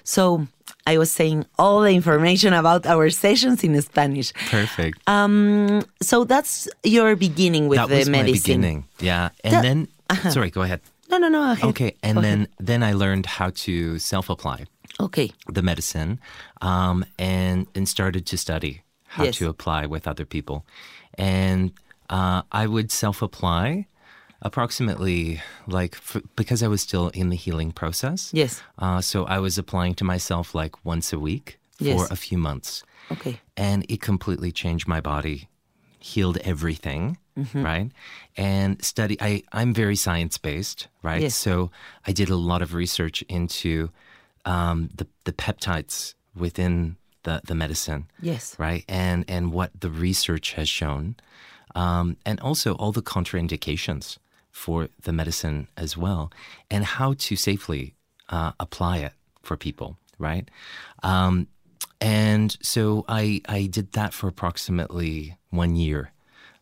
So 0.03 0.47
I 0.85 0.97
was 0.97 1.11
saying 1.11 1.45
all 1.57 1.81
the 1.81 1.91
information 1.95 2.53
about 2.53 2.85
our 2.85 3.09
sessions 3.09 3.63
in 3.63 3.79
Spanish. 3.81 4.33
Perfect. 4.51 4.99
Um, 5.07 5.83
so 6.01 6.23
that's 6.25 6.67
your 6.83 7.15
beginning 7.15 7.67
with 7.69 7.77
that 7.77 7.89
the 7.89 7.97
was 7.99 8.09
my 8.09 8.23
medicine. 8.23 8.41
beginning. 8.61 8.85
Yeah. 8.99 9.29
And 9.43 9.63
then, 9.63 9.87
uh-huh. 10.09 10.29
sorry, 10.31 10.49
go 10.49 10.61
ahead. 10.61 10.81
No, 11.09 11.17
no, 11.17 11.29
no. 11.29 11.51
ahead. 11.51 11.69
Okay. 11.69 11.95
And 12.03 12.15
Go 12.15 12.21
then, 12.21 12.37
ahead. 12.37 12.49
then 12.59 12.83
I 12.83 12.93
learned 12.93 13.25
how 13.27 13.51
to 13.65 13.99
self 13.99 14.29
apply 14.29 14.65
Okay. 14.99 15.31
the 15.47 15.61
medicine 15.61 16.19
um, 16.61 17.05
and, 17.19 17.67
and 17.75 17.87
started 17.87 18.25
to 18.27 18.37
study 18.37 18.81
how 19.07 19.23
Yes. 19.25 19.37
to 19.37 19.47
apply 19.49 19.85
with 19.85 20.07
other 20.07 20.25
people. 20.25 20.65
And 21.17 21.71
uh, 22.09 22.41
I 22.51 22.67
would 22.67 22.91
self 22.91 23.21
apply 23.21 23.85
approximately 24.43 25.41
like 25.67 25.95
f- 25.95 26.21
because 26.35 26.61
I 26.61 26.67
was 26.67 26.81
still 26.81 27.09
in 27.09 27.29
the 27.29 27.35
healing 27.35 27.71
process. 27.71 28.29
Yes. 28.33 28.61
Uh, 28.77 29.01
so 29.01 29.25
I 29.25 29.39
was 29.39 29.57
applying 29.57 29.95
to 29.95 30.03
myself 30.03 30.53
like 30.53 30.73
once 30.85 31.11
a 31.13 31.19
week 31.19 31.57
for 31.77 31.83
Yes. 31.85 32.11
a 32.11 32.15
few 32.15 32.37
months. 32.37 32.83
Okay. 33.11 33.39
And 33.57 33.85
it 33.89 33.99
completely 34.01 34.51
changed 34.51 34.87
my 34.87 35.01
body, 35.01 35.47
healed 35.99 36.37
everything, 36.43 37.17
Mm-hmm. 37.35 37.63
right? 37.65 37.89
And 38.37 38.83
study 38.85 39.17
I, 39.19 39.41
I'm 39.51 39.73
very 39.73 39.95
science 39.95 40.37
based, 40.37 40.87
right? 41.01 41.23
Yes. 41.23 41.35
So 41.35 41.71
I 42.05 42.11
did 42.11 42.29
a 42.29 42.35
lot 42.35 42.61
of 42.61 42.75
research 42.75 43.23
into 43.27 43.89
um, 44.45 44.89
the, 44.95 45.07
the 45.23 45.33
peptides 45.33 46.13
within 46.35 46.95
the, 47.23 47.41
the 47.43 47.55
medicine 47.55 48.05
Yes. 48.21 48.55
right? 48.59 48.83
And 48.87 49.25
and 49.27 49.51
what 49.51 49.71
the 49.79 49.89
research 49.89 50.53
has 50.53 50.69
shown, 50.69 51.15
um, 51.73 52.17
and 52.23 52.39
also 52.39 52.75
all 52.75 52.91
the 52.91 53.01
contraindications 53.01 54.17
for 54.53 54.87
the 55.01 55.11
medicine 55.11 55.67
as 55.75 55.97
well, 55.97 56.31
and 56.71 56.85
how 56.85 57.13
to 57.13 57.35
safely 57.35 57.95
uh, 58.29 58.53
apply 58.57 58.99
it 58.99 59.11
for 59.41 59.57
people, 59.57 59.97
right? 60.17 60.49
Um, 61.03 61.47
and 61.99 62.55
so 62.61 63.03
I 63.09 63.41
I 63.49 63.67
did 63.67 63.91
that 63.91 64.13
for 64.13 64.29
approximately 64.29 65.35
one 65.49 65.75
year. 65.75 66.11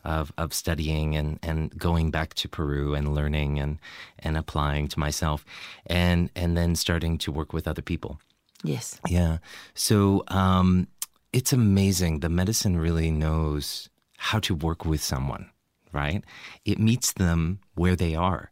Of, 0.04 0.32
of 0.36 0.52
studying 0.52 1.14
and, 1.14 1.38
and 1.44 1.70
going 1.78 2.10
back 2.10 2.34
to 2.34 2.48
Peru 2.48 2.92
and 2.92 3.14
learning 3.14 3.60
and, 3.60 3.78
and 4.18 4.36
applying 4.36 4.88
to 4.88 4.98
myself 4.98 5.44
and 5.86 6.28
and 6.34 6.56
then 6.56 6.74
starting 6.74 7.18
to 7.18 7.30
work 7.30 7.52
with 7.52 7.68
other 7.68 7.82
people. 7.82 8.18
Yes. 8.64 8.98
Yeah. 9.08 9.38
So 9.74 10.24
um, 10.26 10.88
it's 11.32 11.52
amazing. 11.52 12.18
The 12.18 12.28
medicine 12.28 12.80
really 12.80 13.12
knows 13.12 13.88
how 14.16 14.40
to 14.40 14.56
work 14.56 14.84
with 14.84 15.00
someone, 15.00 15.50
right? 15.92 16.24
It 16.64 16.78
meets 16.78 17.12
them 17.12 17.60
where 17.74 17.96
they 17.96 18.14
are. 18.14 18.50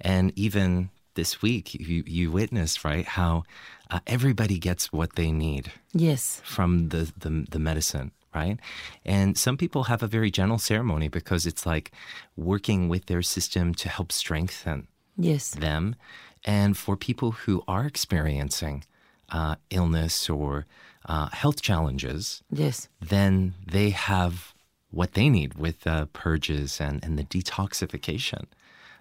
And 0.00 0.32
even 0.36 0.90
this 1.14 1.40
week, 1.42 1.74
you, 1.74 2.02
you 2.06 2.30
witnessed, 2.30 2.84
right, 2.84 3.06
how 3.06 3.44
uh, 3.90 4.00
everybody 4.06 4.58
gets 4.58 4.92
what 4.92 5.16
they 5.16 5.32
need 5.32 5.72
Yes. 5.92 6.40
from 6.44 6.90
the, 6.90 7.10
the, 7.18 7.46
the 7.50 7.58
medicine, 7.58 8.12
right? 8.34 8.58
And 9.04 9.36
some 9.38 9.56
people 9.56 9.84
have 9.84 10.02
a 10.02 10.06
very 10.06 10.30
gentle 10.30 10.58
ceremony 10.58 11.08
because 11.08 11.46
it's 11.46 11.64
like 11.64 11.90
working 12.36 12.88
with 12.88 13.06
their 13.06 13.22
system 13.22 13.74
to 13.74 13.88
help 13.88 14.12
strengthen 14.12 14.88
Yes. 15.16 15.50
them. 15.50 15.96
And 16.44 16.76
for 16.76 16.96
people 16.96 17.32
who 17.32 17.62
are 17.66 17.86
experiencing 17.86 18.84
uh, 19.30 19.56
illness 19.70 20.28
or 20.28 20.66
uh, 21.06 21.28
health 21.30 21.62
challenges, 21.62 22.42
Yes. 22.50 22.88
then 23.00 23.54
they 23.66 23.90
have 23.90 24.52
what 24.96 25.12
they 25.12 25.28
need 25.38 25.50
with 25.54 25.86
uh, 25.86 26.06
purges 26.22 26.80
and, 26.80 26.94
and 27.04 27.12
the 27.18 27.24
detoxification. 27.24 28.44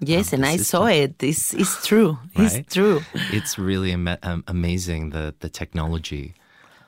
Yes, 0.02 0.34
and 0.34 0.46
I 0.46 0.58
saw 0.58 0.86
it. 0.88 1.24
It's, 1.24 1.54
it's 1.54 1.88
true. 1.88 2.12
Right? 2.38 2.54
It's 2.54 2.74
true. 2.74 3.02
It's 3.32 3.58
really 3.58 3.94
um, 3.94 4.44
amazing 4.48 5.12
the, 5.12 5.34
the 5.40 5.50
technology 5.50 6.34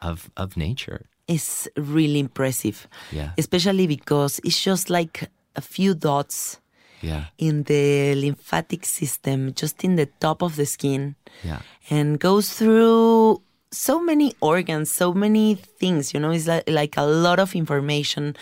of, 0.01 0.29
of 0.35 0.57
nature. 0.57 1.05
It's 1.27 1.67
really 1.77 2.19
impressive. 2.19 2.87
Yeah. 3.11 3.31
Especially 3.37 3.87
because 3.87 4.39
it's 4.43 4.61
just 4.61 4.89
like 4.89 5.29
a 5.55 5.61
few 5.61 5.93
dots 5.95 6.59
Yeah. 7.01 7.25
in 7.37 7.63
the 7.63 8.15
lymphatic 8.15 8.85
system, 8.85 9.53
just 9.53 9.83
in 9.83 9.95
the 9.95 10.07
top 10.19 10.41
of 10.41 10.55
the 10.55 10.65
skin, 10.65 11.15
Yeah. 11.43 11.59
and 11.89 12.19
goes 12.19 12.49
through 12.57 13.41
so 13.71 13.99
many 13.99 14.33
organs, 14.41 14.91
so 14.91 15.13
many 15.13 15.55
things. 15.55 16.13
You 16.13 16.19
know, 16.19 16.31
it's 16.31 16.47
like, 16.47 16.69
like 16.69 16.97
a 16.97 17.05
lot 17.05 17.39
of 17.39 17.55
information 17.55 18.35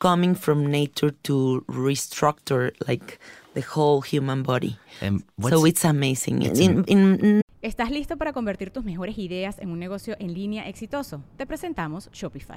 coming 0.00 0.34
from 0.34 0.66
nature 0.66 1.10
to 1.24 1.64
restructure 1.68 2.72
like 2.88 3.18
the 3.54 3.62
whole 3.62 4.00
human 4.00 4.42
body. 4.42 4.78
And 5.00 5.22
what's, 5.36 5.54
So 5.56 5.64
it's 5.66 5.84
amazing. 5.84 6.42
it's 6.42 6.58
in, 6.58 6.84
in, 6.84 7.42
¿Estás 7.62 7.90
listo 7.90 8.16
para 8.16 8.32
convertir 8.32 8.70
tus 8.70 8.84
mejores 8.84 9.18
ideas 9.18 9.58
en 9.58 9.70
un 9.70 9.78
negocio 9.78 10.16
en 10.18 10.32
línea 10.32 10.66
exitoso? 10.66 11.22
Te 11.36 11.44
presentamos 11.44 12.08
Shopify. 12.10 12.56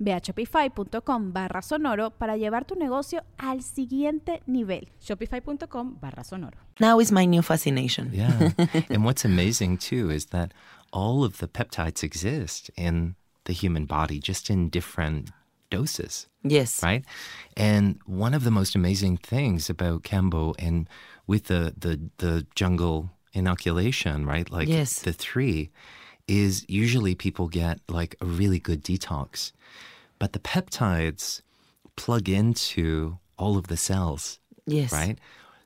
Ve 0.00 0.12
a 0.12 0.20
shopify.com 0.20 1.32
barra 1.32 1.62
sonoro 1.62 2.10
para 2.10 2.36
llevar 2.36 2.64
tu 2.66 2.74
negocio 2.74 3.22
al 3.38 3.62
siguiente 3.62 4.42
nivel. 4.46 4.88
Shopify.com 5.00 5.98
barra 6.00 6.22
sonoro. 6.24 6.56
now 6.80 7.00
is 7.00 7.10
my 7.12 7.24
new 7.26 7.42
fascination. 7.42 8.10
Yeah. 8.12 8.52
and 8.90 9.04
what's 9.04 9.24
amazing 9.24 9.78
too 9.78 10.10
is 10.10 10.26
that 10.26 10.52
all 10.92 11.24
of 11.24 11.38
the 11.38 11.48
peptides 11.48 12.02
exist 12.02 12.70
in 12.76 13.14
the 13.44 13.52
human 13.52 13.84
body, 13.86 14.18
just 14.20 14.48
in 14.50 14.68
different 14.70 15.30
doses. 15.70 16.28
Yes. 16.44 16.82
right? 16.82 17.04
And 17.56 17.98
one 18.06 18.32
of 18.34 18.44
the 18.44 18.50
most 18.50 18.74
amazing 18.74 19.16
things 19.18 19.68
about 19.68 20.02
Kambo 20.02 20.54
and 20.58 20.88
with 21.26 21.44
the 21.48 21.74
the 21.76 21.98
the 22.18 22.46
jungle 22.54 23.10
inoculation, 23.34 24.24
right? 24.26 24.50
Like 24.50 24.68
Yes. 24.68 25.00
the 25.02 25.12
three 25.12 25.70
is 26.28 26.64
usually 26.68 27.14
people 27.14 27.48
get 27.48 27.80
like 27.88 28.14
a 28.20 28.26
really 28.26 28.58
good 28.58 28.84
detox. 28.84 29.52
But 30.18 30.32
the 30.32 30.38
peptides 30.38 31.40
plug 31.96 32.28
into 32.28 33.18
all 33.38 33.56
of 33.56 33.68
the 33.68 33.76
cells, 33.76 34.38
Yes. 34.66 34.92
right? 34.92 35.18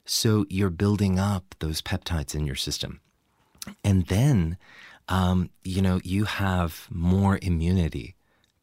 So 0.04 0.46
you're 0.48 0.70
building 0.70 1.18
up 1.18 1.54
those 1.58 1.82
peptides 1.82 2.34
in 2.34 2.46
your 2.46 2.56
system. 2.56 3.00
And 3.84 4.06
then, 4.06 4.56
um, 5.08 5.50
you 5.64 5.82
know, 5.82 6.00
you 6.04 6.24
have 6.24 6.86
more 6.90 7.38
immunity 7.42 8.14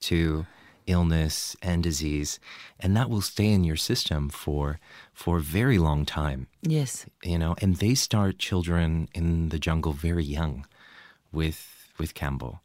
to 0.01 0.45
illness 0.87 1.55
and 1.61 1.83
disease, 1.83 2.39
and 2.79 2.95
that 2.97 3.09
will 3.09 3.21
stay 3.21 3.51
in 3.51 3.63
your 3.63 3.75
system 3.77 4.27
for 4.29 4.79
for 5.13 5.37
a 5.37 5.41
very 5.41 5.77
long 5.77 6.03
time. 6.05 6.47
Yes. 6.63 7.05
You 7.23 7.37
know, 7.37 7.55
and 7.61 7.75
they 7.77 7.93
start 7.95 8.39
children 8.39 9.07
in 9.13 9.49
the 9.49 9.59
jungle 9.59 9.93
very 9.93 10.23
young 10.25 10.65
with 11.31 11.78
with 11.99 12.13
Kambo, 12.13 12.59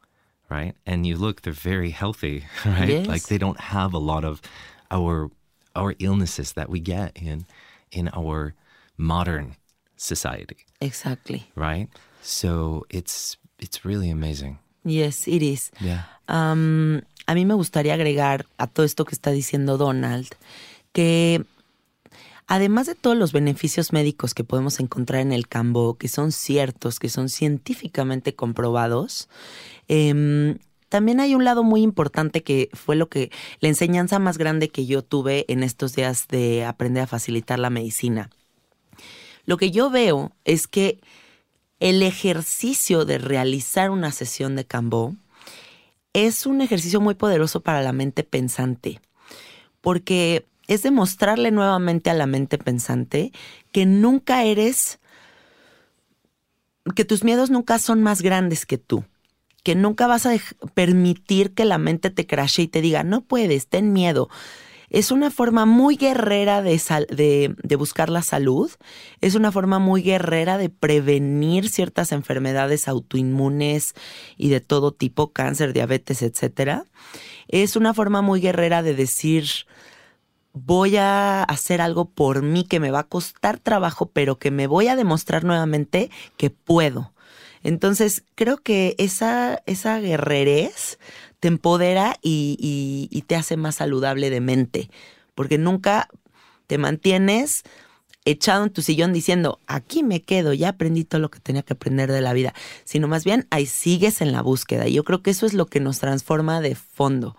right? 0.48 0.74
And 0.86 1.06
you 1.06 1.16
look, 1.16 1.42
they're 1.42 1.52
very 1.52 1.90
healthy, 1.90 2.44
right? 2.64 2.88
Yes. 2.88 3.06
Like 3.06 3.24
they 3.24 3.38
don't 3.38 3.60
have 3.60 3.92
a 3.94 3.98
lot 3.98 4.24
of 4.24 4.40
our 4.90 5.30
our 5.76 5.94
illnesses 5.98 6.52
that 6.52 6.68
we 6.68 6.78
get 6.80 7.16
in 7.20 7.44
in 7.90 8.08
our 8.14 8.54
modern 8.96 9.56
society, 9.96 10.64
Exactly. 10.80 11.50
right? 11.56 11.88
So 12.22 12.84
it's 12.90 13.36
it's 13.58 13.84
really 13.84 14.10
amazing. 14.10 14.58
Yes, 14.84 15.26
it 15.26 15.42
is. 15.42 15.70
Yeah. 15.80 16.02
Um, 16.28 17.02
a 17.26 17.34
mí 17.34 17.44
me 17.46 17.54
gustaría 17.54 17.94
agregar 17.94 18.44
a 18.58 18.66
todo 18.66 18.84
esto 18.84 19.04
que 19.04 19.14
está 19.16 19.30
diciendo 19.32 19.78
Donald 19.78 20.28
que 20.92 21.44
además 22.46 22.86
de 22.86 22.94
todos 22.94 23.16
los 23.16 23.32
beneficios 23.32 23.92
médicos 23.92 24.34
que 24.34 24.44
podemos 24.44 24.80
encontrar 24.80 25.20
en 25.20 25.32
el 25.32 25.48
cambo, 25.48 25.96
que 25.96 26.08
son 26.08 26.32
ciertos, 26.32 26.98
que 26.98 27.08
son 27.08 27.28
científicamente 27.28 28.34
comprobados, 28.34 29.28
em, 29.88 30.58
también 30.88 31.18
hay 31.20 31.34
un 31.34 31.44
lado 31.44 31.64
muy 31.64 31.82
importante 31.82 32.42
que 32.42 32.68
fue 32.72 32.94
lo 32.94 33.08
que 33.08 33.30
la 33.60 33.68
enseñanza 33.68 34.18
más 34.18 34.38
grande 34.38 34.68
que 34.68 34.86
yo 34.86 35.02
tuve 35.02 35.44
en 35.48 35.62
estos 35.62 35.96
días 35.96 36.28
de 36.28 36.64
aprender 36.64 37.02
a 37.02 37.08
facilitar 37.08 37.58
la 37.58 37.70
medicina. 37.70 38.30
Lo 39.44 39.56
que 39.56 39.70
yo 39.70 39.90
veo 39.90 40.32
es 40.44 40.68
que 40.68 41.00
el 41.80 42.02
ejercicio 42.02 43.04
de 43.04 43.18
realizar 43.18 43.90
una 43.90 44.12
sesión 44.12 44.54
de 44.56 44.64
cambo 44.64 45.16
es 46.12 46.46
un 46.46 46.60
ejercicio 46.60 47.00
muy 47.00 47.14
poderoso 47.14 47.60
para 47.60 47.82
la 47.82 47.92
mente 47.92 48.22
pensante, 48.22 49.00
porque 49.80 50.46
es 50.66 50.82
demostrarle 50.82 51.50
nuevamente 51.50 52.10
a 52.10 52.14
la 52.14 52.26
mente 52.26 52.58
pensante 52.58 53.32
que 53.72 53.86
nunca 53.86 54.44
eres, 54.44 54.98
que 56.94 57.04
tus 57.04 57.24
miedos 57.24 57.50
nunca 57.50 57.78
son 57.78 58.02
más 58.02 58.22
grandes 58.22 58.66
que 58.66 58.78
tú, 58.78 59.04
que 59.62 59.74
nunca 59.74 60.06
vas 60.06 60.26
a 60.26 60.34
permitir 60.74 61.54
que 61.54 61.64
la 61.64 61.78
mente 61.78 62.10
te 62.10 62.26
crashe 62.26 62.62
y 62.62 62.68
te 62.68 62.80
diga, 62.80 63.04
no 63.04 63.22
puedes, 63.22 63.68
ten 63.68 63.92
miedo. 63.92 64.28
Es 64.90 65.10
una 65.10 65.30
forma 65.30 65.66
muy 65.66 65.96
guerrera 65.96 66.62
de, 66.62 66.80
de, 67.08 67.56
de, 67.60 67.76
buscar 67.76 68.10
la 68.10 68.22
salud, 68.22 68.70
es 69.20 69.34
una 69.34 69.50
forma 69.50 69.80
muy 69.80 70.02
guerrera 70.02 70.56
de 70.56 70.68
prevenir 70.68 71.68
ciertas 71.68 72.12
enfermedades 72.12 72.86
autoinmunes 72.86 73.94
y 74.36 74.50
de 74.50 74.60
todo 74.60 74.92
tipo, 74.92 75.32
cáncer, 75.32 75.72
diabetes, 75.72 76.22
etc. 76.22 76.82
Es 77.48 77.74
una 77.74 77.92
forma 77.92 78.22
muy 78.22 78.40
guerrera 78.40 78.84
de 78.84 78.94
decir, 78.94 79.46
voy 80.54 80.96
a 80.96 81.42
hacer 81.42 81.82
algo 81.82 82.06
por 82.06 82.42
mí 82.42 82.64
que 82.64 82.80
me 82.80 82.90
va 82.90 83.00
a 83.00 83.08
costar 83.08 83.58
trabajo, 83.58 84.06
pero 84.06 84.38
que 84.38 84.50
me 84.50 84.66
voy 84.66 84.88
a 84.88 84.96
demostrar 84.96 85.44
nuevamente 85.44 86.10
que 86.38 86.48
puedo. 86.48 87.12
Entonces, 87.62 88.24
creo 88.34 88.58
que 88.58 88.94
esa, 88.98 89.62
esa 89.66 89.98
guerrerez 89.98 90.98
te 91.40 91.48
empodera 91.48 92.16
y, 92.22 92.56
y, 92.58 93.08
y 93.16 93.22
te 93.22 93.36
hace 93.36 93.56
más 93.56 93.76
saludable 93.76 94.30
de 94.30 94.40
mente, 94.40 94.90
porque 95.34 95.58
nunca 95.58 96.08
te 96.66 96.78
mantienes 96.78 97.64
echado 98.24 98.64
en 98.64 98.70
tu 98.70 98.80
sillón 98.80 99.12
diciendo, 99.12 99.60
aquí 99.66 100.02
me 100.02 100.22
quedo, 100.22 100.54
ya 100.54 100.70
aprendí 100.70 101.04
todo 101.04 101.20
lo 101.20 101.30
que 101.30 101.40
tenía 101.40 101.62
que 101.62 101.74
aprender 101.74 102.10
de 102.10 102.20
la 102.20 102.32
vida, 102.32 102.54
sino 102.84 103.08
más 103.08 103.24
bien 103.24 103.46
ahí 103.50 103.66
sigues 103.66 104.20
en 104.20 104.32
la 104.32 104.40
búsqueda. 104.40 104.86
Y 104.86 104.94
yo 104.94 105.04
creo 105.04 105.22
que 105.22 105.30
eso 105.30 105.46
es 105.46 105.52
lo 105.52 105.66
que 105.66 105.80
nos 105.80 105.98
transforma 105.98 106.60
de 106.60 106.74
fondo. 106.74 107.36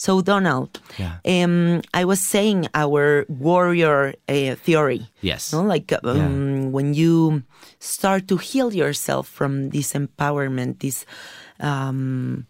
So, 0.00 0.20
Donald, 0.22 0.80
Yeah. 0.96 1.18
um, 1.26 1.82
I 1.92 2.04
was 2.04 2.20
saying 2.20 2.68
our 2.72 3.26
warrior 3.28 4.14
uh, 4.28 4.54
theory. 4.64 5.08
Yes. 5.22 5.52
No, 5.52 5.62
like 5.62 5.92
um, 6.04 6.70
when 6.72 6.94
you 6.94 7.42
start 7.80 8.28
to 8.28 8.36
heal 8.36 8.72
yourself 8.72 9.26
from 9.28 9.70
this 9.70 9.92
empowerment, 9.94 10.78
this 10.78 11.04
um, 11.60 12.46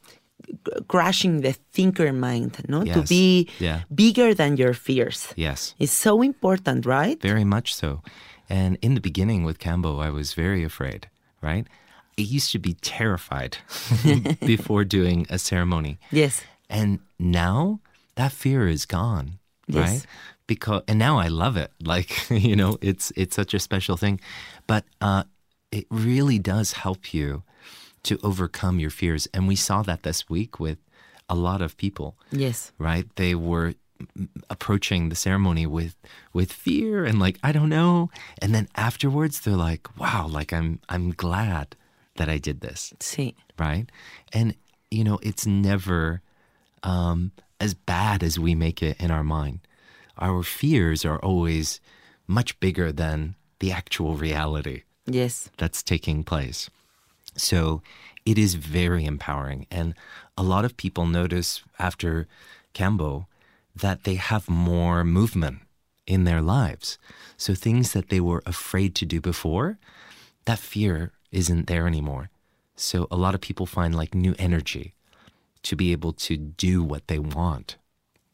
c- 0.46 0.82
crashing 0.88 1.40
the 1.40 1.54
thinker 1.72 2.12
mind, 2.12 2.52
no, 2.68 2.84
to 2.84 3.00
be 3.08 3.48
Yeah. 3.58 3.80
bigger 3.94 4.34
than 4.34 4.56
your 4.58 4.74
fears. 4.74 5.32
Yes. 5.37 5.74
It's 5.78 5.92
so 5.96 6.20
important, 6.22 6.84
right? 6.87 7.18
Very 7.22 7.44
much 7.44 7.74
so. 7.74 8.02
And 8.50 8.76
in 8.82 8.94
the 8.94 9.00
beginning 9.00 9.44
with 9.46 9.58
Kambo, 9.58 10.00
I 10.06 10.11
was 10.11 10.34
very 10.34 10.64
afraid, 10.64 11.08
right? 11.42 11.66
I 12.18 12.22
used 12.37 12.52
to 12.52 12.58
be 12.58 12.74
terrified 12.82 13.56
before 14.44 14.84
doing 14.84 15.26
a 15.30 15.38
ceremony. 15.38 15.96
Yes. 16.12 16.42
And 16.68 17.00
now 17.18 17.81
that 18.14 18.33
fear 18.33 18.68
is 18.68 18.87
gone, 18.87 19.38
Yes. 19.66 19.88
right? 19.90 20.07
Because 20.46 20.83
and 20.88 20.98
now 20.98 21.18
I 21.18 21.28
love 21.28 21.57
it. 21.57 21.70
Like, 21.83 22.31
you 22.31 22.57
know, 22.57 22.78
it's 22.81 23.12
it's 23.16 23.37
such 23.37 23.54
a 23.54 23.59
special 23.59 23.96
thing. 23.96 24.20
But 24.66 24.85
uh 25.00 25.24
it 25.70 25.87
really 25.90 26.38
does 26.38 26.72
help 26.72 27.12
you 27.14 27.42
to 28.02 28.18
overcome 28.22 28.81
your 28.81 28.90
fears. 28.90 29.28
And 29.35 29.46
we 29.48 29.57
saw 29.57 29.83
that 29.83 30.02
this 30.02 30.28
week 30.31 30.59
with 30.61 30.78
a 31.28 31.35
lot 31.35 31.61
of 31.62 31.76
people 31.76 32.14
Yes. 32.33 32.72
right? 32.78 33.04
They 33.16 33.35
were 33.35 33.74
approaching 34.48 35.09
the 35.09 35.16
ceremony 35.16 35.66
with 35.66 35.94
with 36.33 36.52
fear 36.52 37.04
and 37.04 37.18
like 37.18 37.38
I 37.42 37.52
don't 37.52 37.68
know, 37.68 38.11
and 38.40 38.54
then 38.54 38.68
afterwards 38.74 39.40
they're 39.40 39.57
like, 39.70 39.88
"Wow, 39.98 40.26
like 40.28 40.52
I'm 40.52 40.78
I'm 40.88 41.11
glad 41.11 41.76
that 42.16 42.28
I 42.28 42.38
did 42.38 42.61
this." 42.61 42.92
Sí. 43.00 43.35
Right? 43.59 43.90
And 44.33 44.54
you 44.90 45.04
know, 45.04 45.18
it's 45.22 45.46
never 45.46 46.20
um, 46.83 47.33
as 47.61 47.75
bad 47.75 48.23
as 48.23 48.38
we 48.38 48.55
make 48.55 48.83
it 48.83 49.01
in 49.01 49.11
our 49.11 49.25
mind. 49.25 49.61
Our 50.19 50.43
fears 50.43 51.05
are 51.05 51.19
always 51.19 51.81
much 52.27 52.59
bigger 52.61 52.93
than 52.93 53.35
the 53.61 53.73
actual 53.73 54.17
reality 54.17 54.83
Yes. 55.07 55.51
that's 55.57 55.83
taking 55.83 56.23
place. 56.25 56.71
So 57.37 57.83
it 58.27 58.37
is 58.38 58.55
very 58.55 59.05
empowering. 59.05 59.67
And 59.71 59.95
a 60.37 60.43
lot 60.43 60.64
of 60.64 60.77
people 60.77 61.07
notice 61.07 61.62
after 61.79 62.27
Kambo 62.75 63.27
that 63.75 64.05
they 64.05 64.17
have 64.17 64.49
more 64.51 65.05
movement 65.05 65.61
in 66.07 66.25
their 66.25 66.43
lives. 66.43 66.99
So 67.37 67.55
things 67.55 67.93
that 67.93 68.09
they 68.09 68.21
were 68.21 68.43
afraid 68.45 68.95
to 68.97 69.07
do 69.07 69.21
before, 69.21 69.79
that 70.47 70.59
fear 70.59 71.12
isn't 71.31 71.67
there 71.67 71.87
anymore. 71.87 72.31
So 72.77 73.07
a 73.11 73.17
lot 73.17 73.35
of 73.35 73.41
people 73.41 73.67
find 73.67 73.95
like 73.95 74.14
new 74.14 74.35
energy 74.38 74.95
to 75.62 75.77
be 75.77 75.92
able 75.92 76.12
to 76.12 76.37
do 76.37 76.83
what 76.83 77.09
they 77.09 77.18
want 77.18 77.77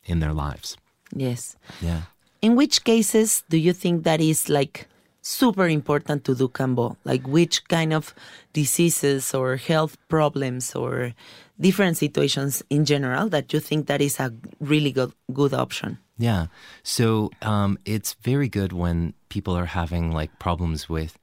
in 0.05 0.21
their 0.21 0.33
lives. 0.33 0.77
Yes. 1.15 1.57
Yeah. 1.81 2.03
In 2.43 2.57
which 2.57 2.85
cases 2.85 3.43
do 3.49 3.57
you 3.57 3.73
think 3.73 4.05
that 4.05 4.21
is 4.21 4.49
like 4.49 4.87
super 5.23 5.67
important 5.67 6.25
to 6.25 6.35
do 6.35 6.49
kambo? 6.49 6.97
Like 7.05 7.27
which 7.27 7.67
kind 7.69 7.93
of 7.93 8.15
diseases 8.53 9.35
or 9.35 9.57
health 9.57 9.97
problems 10.09 10.75
or 10.75 11.15
different 11.59 11.97
situations 11.97 12.63
in 12.69 12.85
general 12.85 13.29
that 13.31 13.53
you 13.53 13.61
think 13.61 13.87
that 13.87 14.01
is 14.01 14.21
a 14.21 14.33
really 14.61 14.93
good 14.93 15.13
good 15.33 15.55
option? 15.55 15.99
Yeah. 16.19 16.47
So 16.83 17.31
um, 17.43 17.79
it's 17.85 18.15
very 18.15 18.49
good 18.49 18.73
when 18.73 19.15
people 19.29 19.57
are 19.57 19.67
having 19.67 20.13
like 20.13 20.39
problems 20.39 20.89
with 20.89 21.19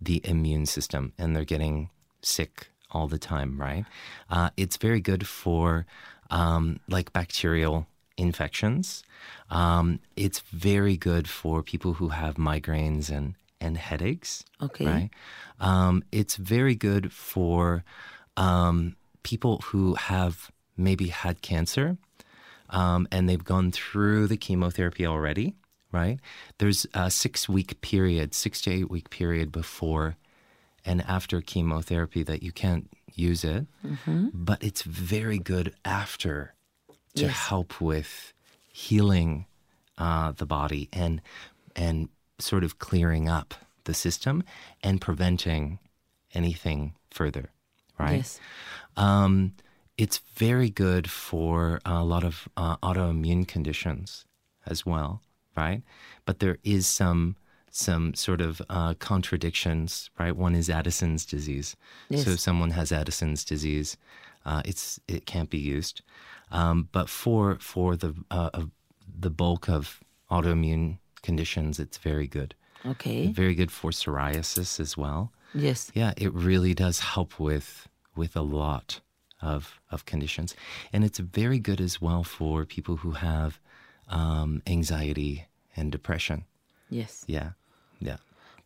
the 0.00 0.20
immune 0.24 0.66
system 0.66 1.12
and 1.18 1.34
they're 1.34 1.44
getting 1.44 1.90
sick 2.22 2.68
all 2.96 3.08
the 3.08 3.18
time, 3.18 3.60
right? 3.60 3.84
Uh, 4.30 4.50
it's 4.56 4.78
very 4.78 5.00
good 5.00 5.26
for 5.26 5.84
um, 6.30 6.80
like 6.88 7.12
bacterial 7.12 7.86
infections. 8.16 9.04
Um, 9.50 10.00
it's 10.16 10.40
very 10.40 10.96
good 10.96 11.28
for 11.28 11.62
people 11.62 11.92
who 11.94 12.08
have 12.08 12.36
migraines 12.36 13.10
and, 13.10 13.34
and 13.60 13.76
headaches. 13.76 14.44
Okay. 14.62 14.86
Right. 14.86 15.10
Um, 15.60 16.02
it's 16.10 16.36
very 16.36 16.74
good 16.74 17.12
for 17.12 17.84
um, 18.36 18.96
people 19.22 19.60
who 19.66 19.94
have 19.94 20.50
maybe 20.76 21.08
had 21.08 21.42
cancer 21.42 21.98
um, 22.70 23.06
and 23.12 23.28
they've 23.28 23.44
gone 23.44 23.70
through 23.72 24.26
the 24.26 24.36
chemotherapy 24.36 25.06
already, 25.06 25.54
right? 25.92 26.18
There's 26.58 26.86
a 26.94 27.10
six 27.10 27.48
week 27.48 27.80
period, 27.80 28.34
six 28.34 28.60
to 28.62 28.70
eight 28.70 28.90
week 28.90 29.10
period 29.10 29.52
before 29.52 30.16
and 30.86 31.02
after 31.02 31.40
chemotherapy 31.42 32.22
that 32.22 32.42
you 32.42 32.52
can't 32.52 32.88
use 33.14 33.44
it, 33.44 33.66
but 34.32 34.62
it's 34.62 34.82
very 34.82 35.38
good 35.38 35.74
after 35.84 36.54
to 37.14 37.26
Yes. 37.26 37.36
help 37.48 37.80
with 37.80 38.32
healing 38.72 39.46
uh, 39.98 40.32
the 40.32 40.46
body 40.46 40.88
and 40.92 41.20
and 41.74 42.08
sort 42.38 42.64
of 42.64 42.78
clearing 42.78 43.28
up 43.28 43.54
the 43.84 43.94
system 43.94 44.42
and 44.82 45.00
preventing 45.00 45.78
anything 46.34 46.94
further, 47.10 47.50
right? 47.98 48.16
Yes. 48.18 48.40
Um, 48.96 49.52
it's 49.96 50.18
very 50.34 50.68
good 50.70 51.08
for 51.10 51.80
a 51.84 52.04
lot 52.04 52.24
of 52.24 52.48
uh, 52.56 52.76
autoimmune 52.78 53.46
conditions 53.48 54.26
as 54.66 54.84
well, 54.84 55.22
right? 55.56 55.82
But 56.26 56.38
there 56.40 56.58
is 56.62 56.86
some 56.86 57.36
some 57.76 58.14
sort 58.14 58.40
of 58.40 58.62
uh, 58.70 58.94
contradictions, 58.94 60.10
right? 60.18 60.34
One 60.36 60.54
is 60.54 60.70
Addison's 60.70 61.26
disease. 61.26 61.76
So 62.10 62.30
if 62.30 62.40
someone 62.40 62.70
has 62.70 62.90
Addison's 62.90 63.44
disease, 63.44 63.96
uh, 64.44 64.62
it's 64.64 65.00
it 65.08 65.26
can't 65.26 65.50
be 65.50 65.58
used. 65.58 66.02
Um, 66.50 66.88
but 66.92 67.08
for 67.08 67.58
for 67.60 67.96
the 67.96 68.14
uh, 68.30 68.50
of 68.54 68.70
the 69.20 69.30
bulk 69.30 69.68
of 69.68 70.00
autoimmune 70.30 70.98
conditions, 71.22 71.78
it's 71.78 71.98
very 71.98 72.26
good. 72.26 72.54
Okay. 72.84 73.26
Very 73.28 73.54
good 73.54 73.70
for 73.70 73.90
psoriasis 73.90 74.80
as 74.80 74.96
well. 74.96 75.32
Yes. 75.54 75.90
Yeah, 75.94 76.12
it 76.16 76.32
really 76.32 76.74
does 76.74 77.00
help 77.00 77.38
with 77.38 77.88
with 78.14 78.36
a 78.36 78.42
lot 78.42 79.00
of 79.42 79.80
of 79.90 80.04
conditions, 80.06 80.54
and 80.92 81.04
it's 81.04 81.18
very 81.18 81.58
good 81.58 81.80
as 81.80 82.00
well 82.00 82.24
for 82.24 82.64
people 82.64 82.96
who 82.96 83.12
have 83.12 83.60
um, 84.08 84.62
anxiety 84.66 85.46
and 85.76 85.92
depression. 85.92 86.44
Yes. 86.88 87.24
Yeah, 87.26 87.50
yeah. 88.00 88.16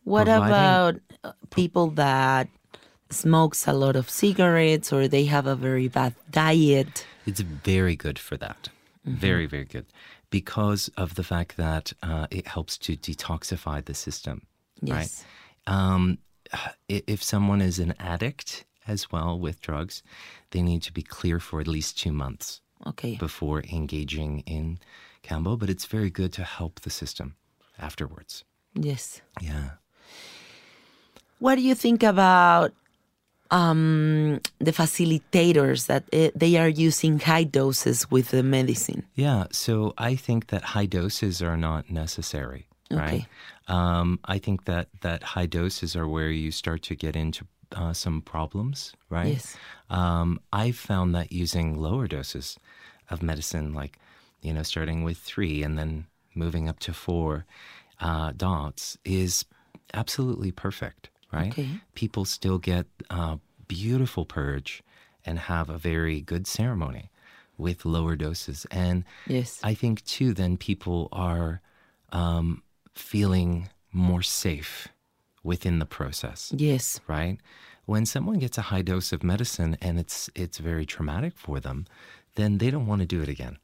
What 0.03 0.25
Providing- 0.25 0.47
about 0.47 0.95
uh, 1.23 1.31
people 1.51 1.91
that 1.91 2.47
smokes 3.09 3.67
a 3.67 3.73
lot 3.73 3.95
of 3.95 4.09
cigarettes 4.09 4.91
or 4.93 5.07
they 5.07 5.25
have 5.25 5.45
a 5.45 5.55
very 5.55 5.87
bad 5.87 6.15
diet. 6.31 7.05
It's 7.25 7.41
very 7.41 7.95
good 7.95 8.17
for 8.17 8.37
that. 8.37 8.69
Very, 9.05 9.45
very 9.47 9.65
good. 9.65 9.85
Because 10.29 10.89
of 10.95 11.15
the 11.15 11.23
fact 11.23 11.57
that 11.57 11.91
uh, 12.01 12.27
it 12.31 12.47
helps 12.47 12.77
to 12.79 12.95
detoxify 12.95 13.83
the 13.83 13.93
system. 13.93 14.43
Yes. 14.81 15.25
Right? 15.67 15.73
Um, 15.75 16.17
if 16.87 17.21
someone 17.21 17.61
is 17.61 17.79
an 17.79 17.93
addict 17.99 18.65
as 18.87 19.11
well 19.11 19.37
with 19.37 19.61
drugs, 19.61 20.03
they 20.51 20.61
need 20.61 20.81
to 20.83 20.93
be 20.93 21.01
clear 21.03 21.39
for 21.39 21.59
at 21.61 21.67
least 21.67 21.99
two 21.99 22.11
months 22.13 22.61
Okay. 22.87 23.15
before 23.17 23.61
engaging 23.71 24.39
in 24.47 24.79
Kambo. 25.23 25.59
But 25.59 25.69
it's 25.69 25.85
very 25.85 26.09
good 26.09 26.31
to 26.33 26.43
help 26.43 26.79
the 26.81 26.89
system 26.89 27.35
afterwards. 27.77 28.43
Yes. 28.73 29.21
Yeah. 29.41 29.71
What 31.39 31.55
do 31.55 31.61
you 31.61 31.75
think 31.75 32.03
about 32.03 32.71
um, 33.49 34.39
the 34.59 34.71
facilitators 34.71 35.87
that 35.87 36.03
uh, 36.13 36.31
they 36.35 36.57
are 36.57 36.69
using 36.69 37.19
high 37.19 37.43
doses 37.43 38.09
with 38.09 38.29
the 38.29 38.43
medicine? 38.43 39.05
Yeah, 39.15 39.45
so 39.51 39.93
I 39.97 40.15
think 40.15 40.47
that 40.47 40.63
high 40.63 40.85
doses 40.85 41.41
are 41.41 41.57
not 41.57 41.89
necessary, 41.89 42.67
right? 42.89 43.01
Okay. 43.01 43.27
Um, 43.67 44.19
I 44.25 44.37
think 44.37 44.65
that 44.65 44.89
that 45.01 45.23
high 45.23 45.45
doses 45.45 45.95
are 45.95 46.07
where 46.07 46.29
you 46.29 46.51
start 46.51 46.81
to 46.83 46.95
get 46.95 47.15
into 47.15 47.45
uh, 47.75 47.93
some 47.93 48.21
problems, 48.21 48.93
right? 49.09 49.33
Yes. 49.33 49.57
Um, 49.89 50.39
I've 50.53 50.77
found 50.77 51.15
that 51.15 51.31
using 51.31 51.75
lower 51.75 52.07
doses 52.07 52.57
of 53.09 53.21
medicine, 53.21 53.73
like 53.73 53.97
you 54.41 54.53
know, 54.53 54.63
starting 54.63 55.03
with 55.03 55.17
three 55.17 55.63
and 55.63 55.77
then 55.77 56.05
moving 56.33 56.67
up 56.67 56.79
to 56.79 56.93
four 56.93 57.45
uh, 58.01 58.31
dots, 58.35 58.97
is 59.05 59.45
absolutely 59.93 60.51
perfect, 60.51 61.09
right? 61.31 61.51
Okay. 61.51 61.69
People 61.95 62.25
still 62.25 62.57
get 62.57 62.85
uh, 63.09 63.37
beautiful 63.67 64.25
purge 64.25 64.83
and 65.25 65.39
have 65.39 65.69
a 65.69 65.77
very 65.77 66.19
good 66.21 66.47
ceremony 66.47 67.09
with 67.57 67.85
lower 67.85 68.15
doses, 68.15 68.65
and 68.71 69.03
Yes. 69.27 69.59
I 69.63 69.75
think 69.75 70.03
too, 70.03 70.33
then 70.33 70.57
people 70.57 71.09
are 71.11 71.61
um, 72.11 72.63
feeling 72.93 73.69
more 73.91 74.23
safe 74.23 74.87
within 75.43 75.79
the 75.79 75.85
process, 75.85 76.51
yes. 76.55 76.99
right? 77.07 77.37
When 77.85 78.05
someone 78.05 78.39
gets 78.39 78.57
a 78.57 78.63
high 78.63 78.81
dose 78.81 79.11
of 79.11 79.23
medicine 79.23 79.77
and 79.81 79.99
it's 79.99 80.29
it's 80.35 80.57
very 80.59 80.85
traumatic 80.85 81.33
for 81.35 81.59
them, 81.59 81.85
then 82.35 82.57
they 82.57 82.71
don't 82.71 82.87
want 82.87 83.01
to 83.01 83.07
do 83.07 83.21
it 83.21 83.29
again. 83.29 83.57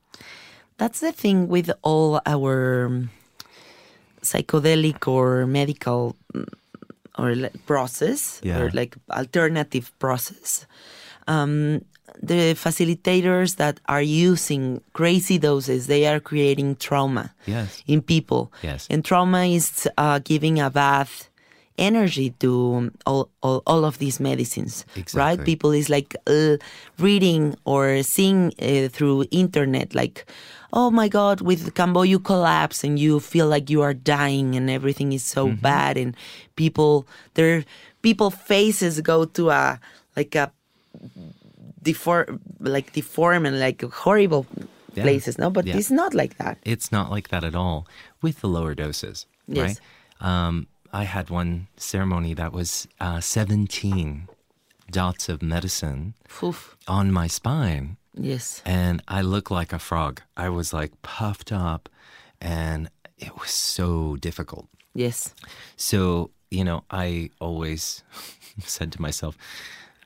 That's 0.78 1.00
the 1.00 1.12
thing 1.12 1.47
with 1.47 1.71
all 1.82 2.21
our 2.26 2.86
um, 2.86 3.10
psychedelic 4.32 5.08
or 5.08 5.46
medical 5.48 6.16
mm, 6.34 6.48
or 7.18 7.36
like 7.36 7.66
process 7.66 8.40
Yeah. 8.44 8.60
or 8.60 8.70
like 8.72 8.96
alternative 9.10 9.92
process. 10.00 10.66
Um, 11.28 11.82
the 12.24 12.56
facilitators 12.56 13.58
that 13.58 13.80
are 13.88 14.02
using 14.02 14.82
crazy 14.94 15.38
doses, 15.38 15.86
they 15.88 16.08
are 16.08 16.20
creating 16.20 16.76
trauma 16.78 17.34
Yes. 17.46 17.84
in 17.86 18.02
people. 18.02 18.52
Yes. 18.63 18.88
And 18.90 19.04
trauma 19.06 19.46
is 19.46 19.88
uh, 19.98 20.20
giving 20.24 20.60
a 20.60 20.70
bad 20.70 21.08
energy 21.78 22.32
to 22.40 22.92
all, 23.06 23.30
all, 23.42 23.62
all 23.68 23.86
of 23.86 23.98
these 24.00 24.20
medicines, 24.20 24.86
right? 25.13 25.44
People 25.46 25.72
is 25.72 25.90
like 25.90 26.16
uh, 26.28 26.58
reading 27.00 27.56
or 27.66 28.02
seeing 28.04 28.52
uh, 28.62 28.88
through 28.90 29.26
internet, 29.32 29.94
like, 29.94 30.26
oh 30.74 30.90
my 30.92 31.08
God, 31.08 31.42
with 31.42 31.74
Kambo 31.76 32.08
you 32.08 32.20
collapse 32.20 32.84
and 32.84 32.98
you 33.00 33.20
feel 33.20 33.48
like 33.48 33.70
you 33.70 33.82
are 33.82 33.94
dying 33.94 34.56
and 34.56 34.70
everything 34.70 35.13
is 35.13 35.24
so 35.24 35.48
Mm-hmm. 35.48 35.62
bad 35.62 35.98
and 35.98 36.16
people, 36.56 37.08
their 37.36 37.63
people 38.02 38.30
faces 38.32 39.00
go 39.02 39.26
to 39.26 39.50
a 39.50 39.80
like 40.16 40.34
a 40.36 40.52
deform, 41.82 42.40
like 42.60 42.92
deform 42.94 43.46
and 43.46 43.60
like 43.60 43.82
horrible 43.84 44.46
Yeah. 44.96 45.04
places, 45.04 45.38
no? 45.38 45.50
But 45.52 45.66
Yeah. 45.66 45.78
it's 45.78 45.92
not 45.92 46.13
like 46.13 46.38
that. 46.38 46.58
It's 46.66 46.92
not 46.92 47.12
like 47.12 47.30
that 47.30 47.44
at 47.44 47.54
all 47.56 47.86
with 48.22 48.42
the 48.42 48.48
lower 48.48 48.74
doses, 48.74 49.28
Yes. 49.48 49.80
right? 49.80 49.80
Um, 50.20 50.68
I 50.93 51.04
had 51.04 51.30
one 51.30 51.67
ceremony 51.78 52.34
that 52.34 52.54
was 52.54 52.88
uh, 53.00 53.19
17 53.19 54.28
dots 54.89 55.30
of 55.30 55.41
medicine 55.41 56.13
Oof. 56.41 56.78
on 56.88 57.12
my 57.12 57.28
spine. 57.28 57.97
Yes. 58.19 58.63
and 58.65 59.04
I 59.08 59.21
looked 59.21 59.52
like 59.52 59.71
a 59.71 59.78
frog. 59.78 60.21
I 60.36 60.50
was 60.50 60.73
like 60.73 61.00
puffed 61.04 61.52
up, 61.52 61.88
and 62.41 62.89
it 63.19 63.39
was 63.39 63.52
so 63.52 64.15
difficult. 64.15 64.67
Yes. 64.95 65.36
So, 65.76 66.32
you 66.50 66.63
know, 66.63 66.84
I 66.89 67.30
always 67.39 68.04
said 68.60 68.91
to 68.93 69.02
myself, 69.02 69.38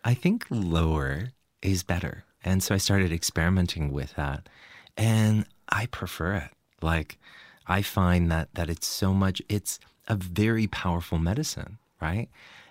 I 0.04 0.14
think 0.14 0.46
lower 0.50 1.30
is 1.62 1.84
better. 1.84 2.26
And 2.44 2.62
so 2.62 2.76
I 2.76 2.80
started 2.80 3.14
experimenting 3.14 3.94
with 3.94 4.14
that, 4.16 4.50
and 4.98 5.46
I 5.70 5.86
prefer 5.86 6.34
it. 6.34 6.50
Like, 6.82 7.18
I 7.66 7.82
find 7.82 8.30
that 8.30 8.54
that 8.56 8.70
it's 8.70 8.88
so 8.88 9.14
much. 9.14 9.42
It's 9.48 9.80
a 10.12 10.16
very 10.16 10.68
powerful 10.68 11.18
medicine, 11.18 11.78
right? 12.08 12.28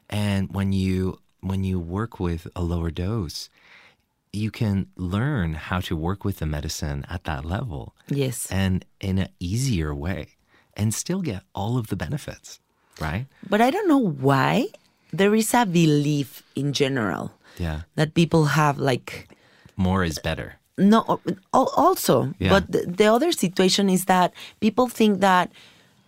And 0.09 0.43
when 0.57 0.73
you 0.73 1.19
when 1.41 1.65
you 1.65 1.81
work 1.81 2.21
with 2.21 2.43
a 2.55 2.63
lower 2.73 2.91
dose, 2.91 3.49
you 4.33 4.51
can 4.51 4.77
learn 4.97 5.55
how 5.69 5.81
to 5.89 5.97
work 5.97 6.21
with 6.27 6.37
the 6.39 6.47
medicine 6.47 6.99
at 7.09 7.25
that 7.25 7.43
level 7.57 7.95
Yes. 8.23 8.47
and 8.51 8.85
in 9.01 9.17
an 9.19 9.31
easier 9.41 9.95
way 9.95 10.37
and 10.77 10.93
still 10.93 11.23
get 11.23 11.41
all 11.55 11.79
of 11.81 11.87
the 11.89 11.97
benefits, 11.97 12.61
right? 13.01 13.25
But 13.49 13.61
I 13.67 13.71
don't 13.75 13.89
know 13.89 14.05
why 14.29 14.69
there 15.19 15.35
is 15.35 15.55
a 15.55 15.65
belief 15.65 16.43
in 16.55 16.73
general 16.83 17.33
Yeah. 17.59 17.81
that 17.97 18.13
people 18.15 18.45
have 18.61 18.77
like 18.79 19.11
More 19.77 20.05
is 20.05 20.19
better. 20.29 20.49
no 20.77 21.01
also 21.53 22.17
Yeah. 22.39 22.53
but 22.53 22.63
the, 22.75 22.81
the 23.01 23.07
other 23.17 23.33
situation 23.33 23.89
is 23.89 24.05
that 24.13 24.33
people 24.61 24.89
think 24.89 25.21
that 25.21 25.51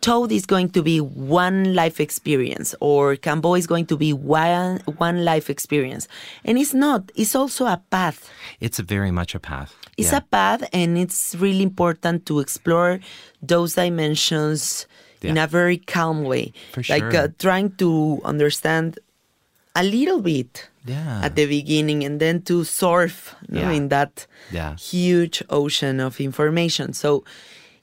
Toad 0.02 0.32
is 0.32 0.46
going 0.46 0.68
to 0.70 0.82
be 0.82 0.98
one 1.00 1.74
life 1.74 2.00
experience 2.00 2.74
or 2.80 3.14
Kambo 3.16 3.56
is 3.56 3.66
going 3.68 3.86
to 3.86 3.96
be 3.96 4.12
one 4.12 4.78
one 4.98 5.24
life 5.24 5.48
experience 5.48 6.08
and 6.44 6.58
it's 6.58 6.74
not 6.74 7.00
it's 7.14 7.34
also 7.40 7.66
a 7.66 7.80
path 7.90 8.28
It's 8.60 8.78
a 8.80 8.82
very 8.82 9.12
much 9.12 9.34
a 9.34 9.40
path. 9.40 9.70
It's 9.96 10.10
yeah. 10.12 10.18
a 10.18 10.20
path, 10.22 10.62
and 10.72 10.96
it's 10.98 11.34
really 11.44 11.62
important 11.62 12.24
to 12.26 12.40
explore 12.40 12.98
those 13.42 13.74
dimensions 13.74 14.86
in 15.22 15.36
a 15.36 15.46
very 15.46 15.76
calm 15.78 16.24
way. 16.24 16.52
For 16.72 16.82
Like 16.88 17.12
uh, 17.14 17.28
trying 17.38 17.70
to 17.76 17.90
understand 18.24 18.98
a 19.76 19.84
little 19.84 20.20
bit 20.20 20.68
Yeah. 20.84 21.20
at 21.26 21.32
the 21.36 21.46
beginning 21.46 22.02
and 22.06 22.18
then 22.18 22.42
to 22.50 22.64
surf 22.64 23.34
you 23.48 23.60
know, 23.60 23.70
in 23.70 23.88
that 23.88 24.26
Yeah. 24.50 24.74
huge 24.76 25.42
ocean 25.50 26.00
of 26.00 26.18
information. 26.20 26.92
So, 26.92 27.22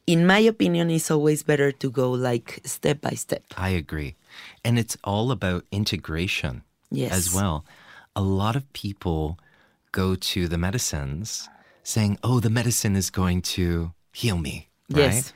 in 0.10 0.26
my 0.26 0.40
opinion, 0.40 0.90
it's 0.90 1.12
always 1.12 1.44
better 1.44 1.72
to 1.72 1.92
go 1.92 2.10
like 2.12 2.62
step 2.66 3.00
by 3.00 3.12
step. 3.12 3.44
I 3.56 3.70
agree. 3.70 4.16
And 4.66 4.80
it's 4.80 4.98
all 5.04 5.30
about 5.32 5.66
integration 5.72 6.64
Yes. 6.90 7.12
as 7.14 7.34
well. 7.34 7.64
A 8.16 8.22
lot 8.22 8.56
of 8.56 8.64
people 8.74 9.38
go 9.92 10.16
to 10.16 10.48
the 10.48 10.58
medicines 10.58 11.48
saying, 11.84 12.18
oh, 12.24 12.40
the 12.40 12.50
medicine 12.50 12.96
is 12.96 13.12
going 13.12 13.44
to 13.44 13.94
heal 14.12 14.40
me. 14.40 14.70
Right? 14.90 15.14
Yes. 15.14 15.34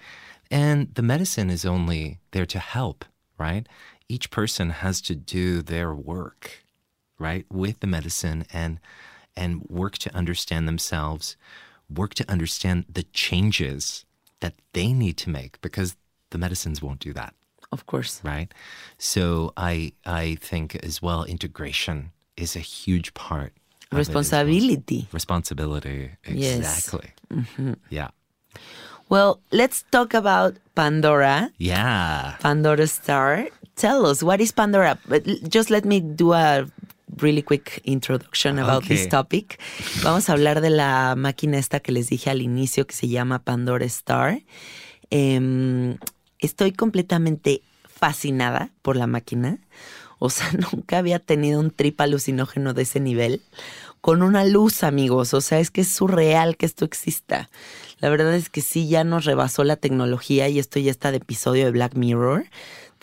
And 0.50 0.94
the 0.96 1.04
medicine 1.04 1.52
is 1.52 1.66
only 1.66 2.18
there 2.32 2.48
to 2.48 2.58
help, 2.60 3.06
right? 3.38 3.68
Each 4.10 4.32
person 4.32 4.72
has 4.72 5.02
to 5.02 5.14
do 5.16 5.62
their 5.62 5.94
work, 5.94 6.64
right, 7.20 7.46
with 7.52 7.80
the 7.80 7.88
medicine 7.88 8.46
and 8.52 8.80
and 9.36 9.62
work 9.70 9.98
to 10.00 10.16
understand 10.16 10.68
themselves, 10.68 11.38
work 11.90 12.14
to 12.16 12.26
understand 12.30 12.86
the 12.98 13.04
changes 13.14 14.06
that 14.44 14.54
they 14.76 14.92
need 14.94 15.16
to 15.24 15.30
make 15.32 15.58
because 15.66 15.96
the 16.32 16.38
medicines 16.38 16.82
won't 16.84 17.00
do 17.00 17.14
that 17.16 17.34
Of 17.72 17.86
course. 17.90 18.22
right? 18.24 18.50
So 19.00 19.54
I 19.58 19.94
I 20.06 20.38
think 20.50 20.76
as 20.86 21.02
well 21.02 21.24
integration 21.26 22.12
is 22.38 22.56
a 22.56 22.62
huge 22.62 23.10
part. 23.14 23.52
of 23.90 23.98
it 23.98 24.02
as 24.02 24.10
well. 24.10 24.22
Responsibility. 24.22 25.02
Responsibility. 25.14 26.00
Yes. 26.28 26.58
Exactly. 26.58 27.10
Mm-hmm. 27.34 27.74
Yeah. 27.90 28.10
Well, 29.10 29.40
let's 29.52 29.86
talk 29.92 30.14
about 30.14 30.58
Pandora. 30.76 31.52
Yeah. 31.58 32.36
Pandora 32.42 32.88
Star. 32.88 33.48
Tell 33.76 34.06
us, 34.06 34.22
what 34.24 34.42
is 34.42 34.52
Pandora? 34.52 34.98
But 35.10 35.26
just 35.50 35.70
let 35.70 35.86
me 35.86 36.00
do 36.02 36.34
a 36.34 36.66
really 37.17 37.43
quick 37.43 37.82
introduction 37.84 38.60
about 38.60 38.86
this 38.86 39.08
topic. 39.10 39.60
Vamos 40.04 40.30
a 40.30 40.34
hablar 40.34 40.62
de 40.62 40.69
la 40.69 41.15
máquina 41.17 41.58
esta 41.58 41.80
que 41.80 41.91
les 41.91 42.10
dije 42.10 42.30
al 42.30 42.41
inicio 42.41 42.88
que 42.88 42.95
se 42.95 43.08
llama 43.08 43.39
Pandora 43.39 43.86
Star. 43.86 44.41
Em, 45.10 45.97
estoy 46.39 46.71
completamente 46.71 47.62
fascinada 47.86 48.71
por 48.82 48.95
la 48.95 49.08
máquina. 49.08 49.60
O 50.19 50.30
sea, 50.30 50.49
nunca 50.71 50.97
había 50.97 51.19
tenido 51.19 51.60
un 51.60 51.71
trip 51.71 51.99
alucinógeno 52.02 52.73
de 52.73 52.84
ese 52.84 52.99
nivel. 52.99 53.41
Con 54.02 54.21
una 54.21 54.43
luz, 54.45 54.84
amigos. 54.84 55.34
O 55.34 55.41
sea, 55.41 55.60
es 55.60 55.71
que 55.71 55.82
es 55.82 55.93
surreal 55.93 56.58
que 56.58 56.65
esto 56.65 56.86
exista. 56.86 57.49
La 57.99 58.10
verdad 58.10 58.34
es 58.34 58.49
que 58.49 58.62
sí, 58.62 58.88
ya 58.89 59.04
nos 59.04 59.26
rebasó 59.26 59.63
la 59.63 59.78
tecnología 59.78 60.49
y 60.49 60.60
esto 60.60 60.80
ya 60.80 60.91
está 60.91 61.12
de 61.12 61.17
episodio 61.17 61.65
de 61.65 61.71
Black 61.71 61.95
Mirror. 61.95 62.45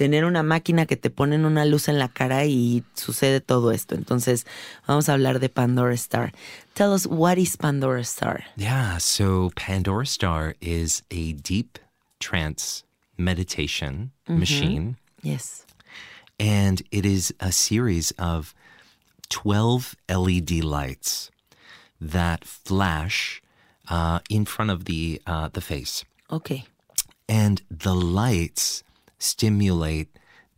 Tener 0.01 0.25
una 0.25 0.43
máquina 0.43 0.87
que 0.87 0.97
te 0.97 1.11
ponen 1.11 1.45
una 1.45 1.67
luz 1.67 1.87
en 1.89 1.99
la 1.99 2.09
cara 2.09 2.47
y 2.47 2.83
sucede 2.95 3.43
todo 3.43 3.71
esto. 3.71 3.95
Entonces, 3.95 4.47
vamos 4.87 5.11
a 5.11 5.13
hablar 5.13 5.41
de 5.41 5.51
Pandora 5.51 5.93
Star. 5.93 6.33
Tell 6.73 6.89
us 6.95 7.07
what 7.07 7.37
is 7.37 7.59
Pandora 7.59 8.01
Star? 8.01 8.45
Yeah, 8.57 8.97
so 8.97 9.51
Pandora 9.57 10.07
Star 10.07 10.57
is 10.63 11.03
a 11.11 11.35
deep 11.35 11.79
trance 12.19 12.83
meditation 13.19 14.13
machine, 14.27 14.97
Yes. 15.23 15.67
and 16.39 16.81
it 16.91 17.05
is 17.05 17.35
a 17.39 17.53
series 17.53 18.13
of 18.19 18.55
12 19.29 19.97
LED 20.09 20.65
lights 20.65 21.31
that 22.01 22.47
flash 22.47 23.43
uh, 23.91 24.21
in 24.31 24.47
front 24.47 24.71
of 24.71 24.87
the 24.87 25.21
uh, 25.27 25.51
the 25.53 25.61
face, 25.61 26.07
Okay. 26.31 26.65
and 27.29 27.61
the 27.71 27.95
lights 27.95 28.83
stimulate 29.21 30.09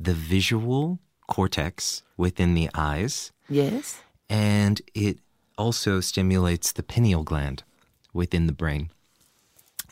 the 0.00 0.14
visual 0.14 0.98
cortex 1.26 2.02
within 2.16 2.54
the 2.54 2.70
eyes, 2.74 3.32
Yes. 3.48 4.00
and 4.30 4.80
it 4.94 5.18
also 5.58 6.00
stimulates 6.00 6.72
the 6.72 6.82
pineal 6.82 7.22
gland 7.24 7.62
within 8.14 8.46
the 8.46 8.52
brain. 8.52 8.90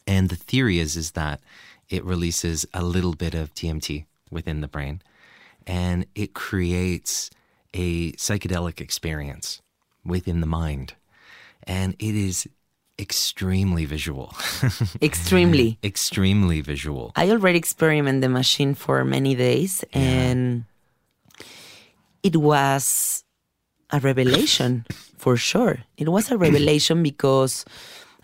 And 0.06 0.28
the 0.30 0.36
theory 0.36 0.78
is 0.78 0.96
is 0.96 1.10
that 1.12 1.40
it 1.88 2.04
releases 2.04 2.64
a 2.72 2.82
little 2.82 3.14
bit 3.14 3.34
of 3.34 3.52
DMT 3.54 4.06
within 4.30 4.60
the 4.60 4.68
brain, 4.68 5.02
and 5.66 6.06
it 6.14 6.32
creates 6.34 7.30
a 7.74 8.12
psychedelic 8.12 8.80
experience 8.80 9.60
within 10.04 10.40
the 10.40 10.46
mind, 10.46 10.94
and 11.64 11.94
it 11.98 12.14
is 12.14 12.48
extremely 13.00 13.84
visual, 13.86 14.34
Extremely. 15.02 15.78
extremely 15.82 16.60
visual. 16.60 17.12
I 17.16 17.30
already 17.30 17.58
experimented 17.58 18.22
the 18.22 18.28
machine 18.28 18.74
for 18.74 19.04
many 19.04 19.34
days 19.34 19.84
and 19.92 20.64
it 22.22 22.36
was 22.36 23.24
a 23.90 23.98
revelation 24.00 24.84
for 25.16 25.36
sure. 25.36 25.78
It 25.96 26.08
was 26.08 26.30
a 26.30 26.36
revelation 26.36 27.02
because 27.10 27.64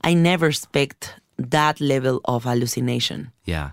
I 0.05 0.15
never 0.15 0.47
expect 0.49 1.15
that 1.39 1.81
level 1.81 2.21
of 2.25 2.45
hallucination. 2.45 3.33
Yeah, 3.45 3.71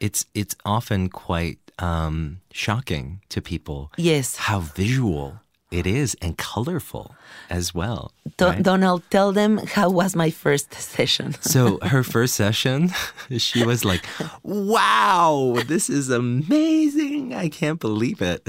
it's 0.00 0.26
it's 0.34 0.54
often 0.64 1.08
quite 1.08 1.58
um, 1.78 2.40
shocking 2.52 3.20
to 3.30 3.40
people. 3.40 3.90
Yes. 3.96 4.36
how 4.36 4.60
visual 4.60 5.40
it 5.72 5.86
is 5.86 6.14
and 6.22 6.36
colorful 6.36 7.14
as 7.50 7.74
well. 7.74 8.12
Do- 8.36 8.46
right? 8.46 8.62
Donald, 8.62 9.02
tell 9.10 9.32
them 9.32 9.58
how 9.58 9.88
was 9.90 10.14
my 10.14 10.30
first 10.30 10.72
session. 10.74 11.34
So 11.42 11.78
her 11.82 12.02
first 12.16 12.34
session, 12.34 12.90
she 13.38 13.64
was 13.64 13.84
like, 13.84 14.04
"Wow, 14.42 15.56
this 15.66 15.88
is 15.90 16.08
amazing! 16.10 17.34
I 17.34 17.48
can't 17.48 17.80
believe 17.80 18.20
it." 18.22 18.46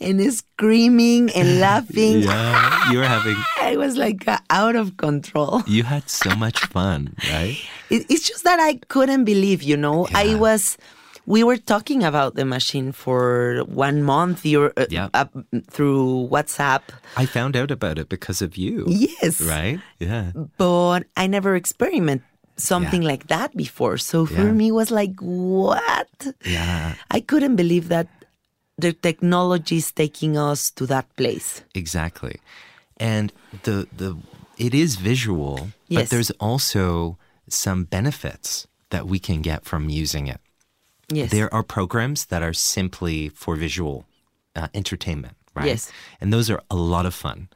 and 0.00 0.18
screaming 0.32 1.30
and 1.34 1.60
laughing. 1.60 2.22
yeah, 2.22 2.90
you 2.90 2.98
were 2.98 3.04
having, 3.04 3.36
I 3.60 3.76
was 3.76 3.96
like 3.96 4.26
uh, 4.28 4.38
out 4.50 4.76
of 4.76 4.96
control. 4.96 5.62
you 5.66 5.82
had 5.82 6.08
so 6.08 6.34
much 6.36 6.60
fun, 6.66 7.14
right? 7.30 7.56
It, 7.90 8.06
it's 8.08 8.26
just 8.28 8.44
that 8.44 8.58
I 8.60 8.78
couldn't 8.88 9.24
believe, 9.24 9.62
you 9.62 9.76
know. 9.76 10.06
I 10.14 10.34
was, 10.34 10.78
we 11.26 11.44
were 11.44 11.56
talking 11.56 12.02
about 12.02 12.34
the 12.34 12.44
machine 12.44 12.92
for 12.92 13.62
one 13.66 14.02
month 14.02 14.44
you're, 14.44 14.72
uh, 14.76 14.86
Yeah. 14.90 15.08
up 15.14 15.30
through 15.70 16.28
WhatsApp. 16.30 16.82
I 17.16 17.26
found 17.26 17.56
out 17.56 17.70
about 17.70 17.98
it 17.98 18.08
because 18.08 18.42
of 18.42 18.56
you, 18.56 18.86
Yes. 18.88 19.40
right? 19.40 19.80
Yeah, 20.00 20.32
But 20.58 21.04
I 21.16 21.26
never 21.26 21.54
experimented 21.54 22.26
something 22.56 23.02
like 23.02 23.26
that 23.28 23.56
before. 23.56 23.98
So 23.98 24.26
for 24.26 24.46
Yeah. 24.50 24.52
me, 24.52 24.68
it 24.68 24.74
was 24.74 24.90
like, 24.90 25.14
what? 25.20 26.34
yeah, 26.44 26.94
I 27.10 27.20
couldn't 27.20 27.56
believe 27.56 27.88
that 27.88 28.08
the 28.78 28.92
technology 28.92 29.76
is 29.76 29.92
taking 29.92 30.36
us 30.36 30.70
to 30.72 30.86
that 30.86 31.06
place. 31.16 31.62
exactly. 31.74 32.40
And 32.98 33.32
the 33.62 33.86
the 33.96 34.16
it 34.58 34.74
is 34.74 34.96
visual, 34.96 35.70
Yes. 35.88 35.98
but 36.02 36.10
there's 36.10 36.30
also 36.38 37.16
some 37.48 37.84
benefits 37.84 38.66
that 38.90 39.06
we 39.08 39.18
can 39.18 39.40
get 39.42 39.64
from 39.64 39.88
using 39.88 40.26
it. 40.28 40.40
Yes. 41.16 41.30
There 41.30 41.52
are 41.54 41.62
programs 41.62 42.26
that 42.26 42.42
are 42.42 42.52
simply 42.54 43.28
for 43.30 43.56
visual 43.56 44.04
uh, 44.56 44.68
entertainment, 44.74 45.36
right? 45.54 45.66
Yes. 45.66 45.90
And 46.20 46.32
those 46.32 46.50
are 46.50 46.62
a 46.70 46.76
lot 46.76 47.06
of 47.06 47.14
fun. 47.14 47.48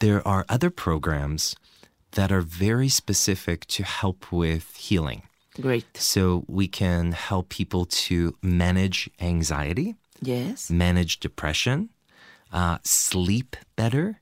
There 0.00 0.26
are 0.26 0.44
other 0.48 0.70
programs 0.70 1.56
that 2.12 2.30
are 2.32 2.40
very 2.42 2.88
specific 2.88 3.66
to 3.66 3.82
help 3.84 4.30
with 4.32 4.76
healing. 4.76 5.22
Great. 5.60 5.84
So 5.96 6.44
we 6.48 6.66
can 6.68 7.12
help 7.12 7.48
people 7.48 7.84
to 8.08 8.36
manage 8.42 9.08
anxiety, 9.20 9.94
Yes. 10.20 10.70
manage 10.70 11.20
depression, 11.20 11.90
uh, 12.52 12.78
sleep 12.82 13.56
better, 13.76 14.20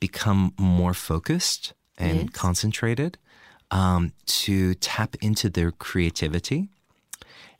become 0.00 0.52
more 0.58 0.94
focused 0.94 1.72
and 1.98 2.18
Yes. 2.22 2.28
concentrated, 2.32 3.18
um, 3.70 4.12
to 4.26 4.74
tap 4.74 5.16
into 5.20 5.48
their 5.48 5.70
creativity, 5.70 6.68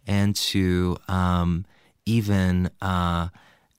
and 0.07 0.35
to 0.37 0.97
um, 1.09 1.65
even 2.07 2.71
uh, 2.81 3.29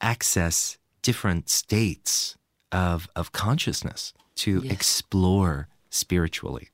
access 0.01 0.77
different 1.01 1.49
states 1.49 2.35
of, 2.71 3.07
of 3.15 3.31
consciousness 3.31 4.13
to 4.35 4.61
Yes. 4.63 4.73
explore 4.73 5.67
spiritually. 5.89 6.69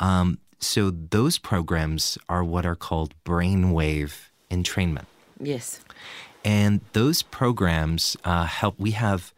Um, 0.00 0.38
so 0.60 0.90
those 0.90 1.38
programs 1.38 2.18
are 2.28 2.42
what 2.44 2.64
are 2.64 2.76
called 2.76 3.14
brainwave 3.24 4.28
entrainment. 4.50 5.06
Yes. 5.40 5.80
And 6.44 6.80
those 6.92 7.22
programs 7.22 8.16
uh, 8.24 8.44
help. 8.46 8.78
We 8.78 8.92
have 8.92 9.32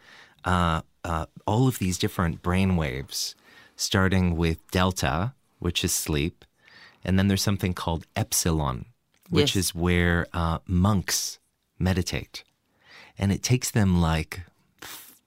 uh, 0.44 0.82
uh, 1.04 1.26
all 1.46 1.66
of 1.66 1.78
these 1.78 1.98
different 1.98 2.42
brain 2.42 2.76
waves, 2.76 3.34
starting 3.76 4.36
with 4.36 4.58
delta, 4.70 5.34
which 5.58 5.82
is 5.84 5.92
sleep, 5.92 6.44
and 7.04 7.18
then 7.18 7.28
there's 7.28 7.42
something 7.42 7.72
called 7.74 8.06
epsilon, 8.14 8.86
which 9.30 9.54
Yes. 9.56 9.64
is 9.70 9.74
where 9.74 10.26
uh, 10.34 10.58
monks 10.66 11.38
meditate, 11.78 12.44
and 13.18 13.32
it 13.32 13.42
takes 13.42 13.70
them 13.70 14.00
like 14.00 14.40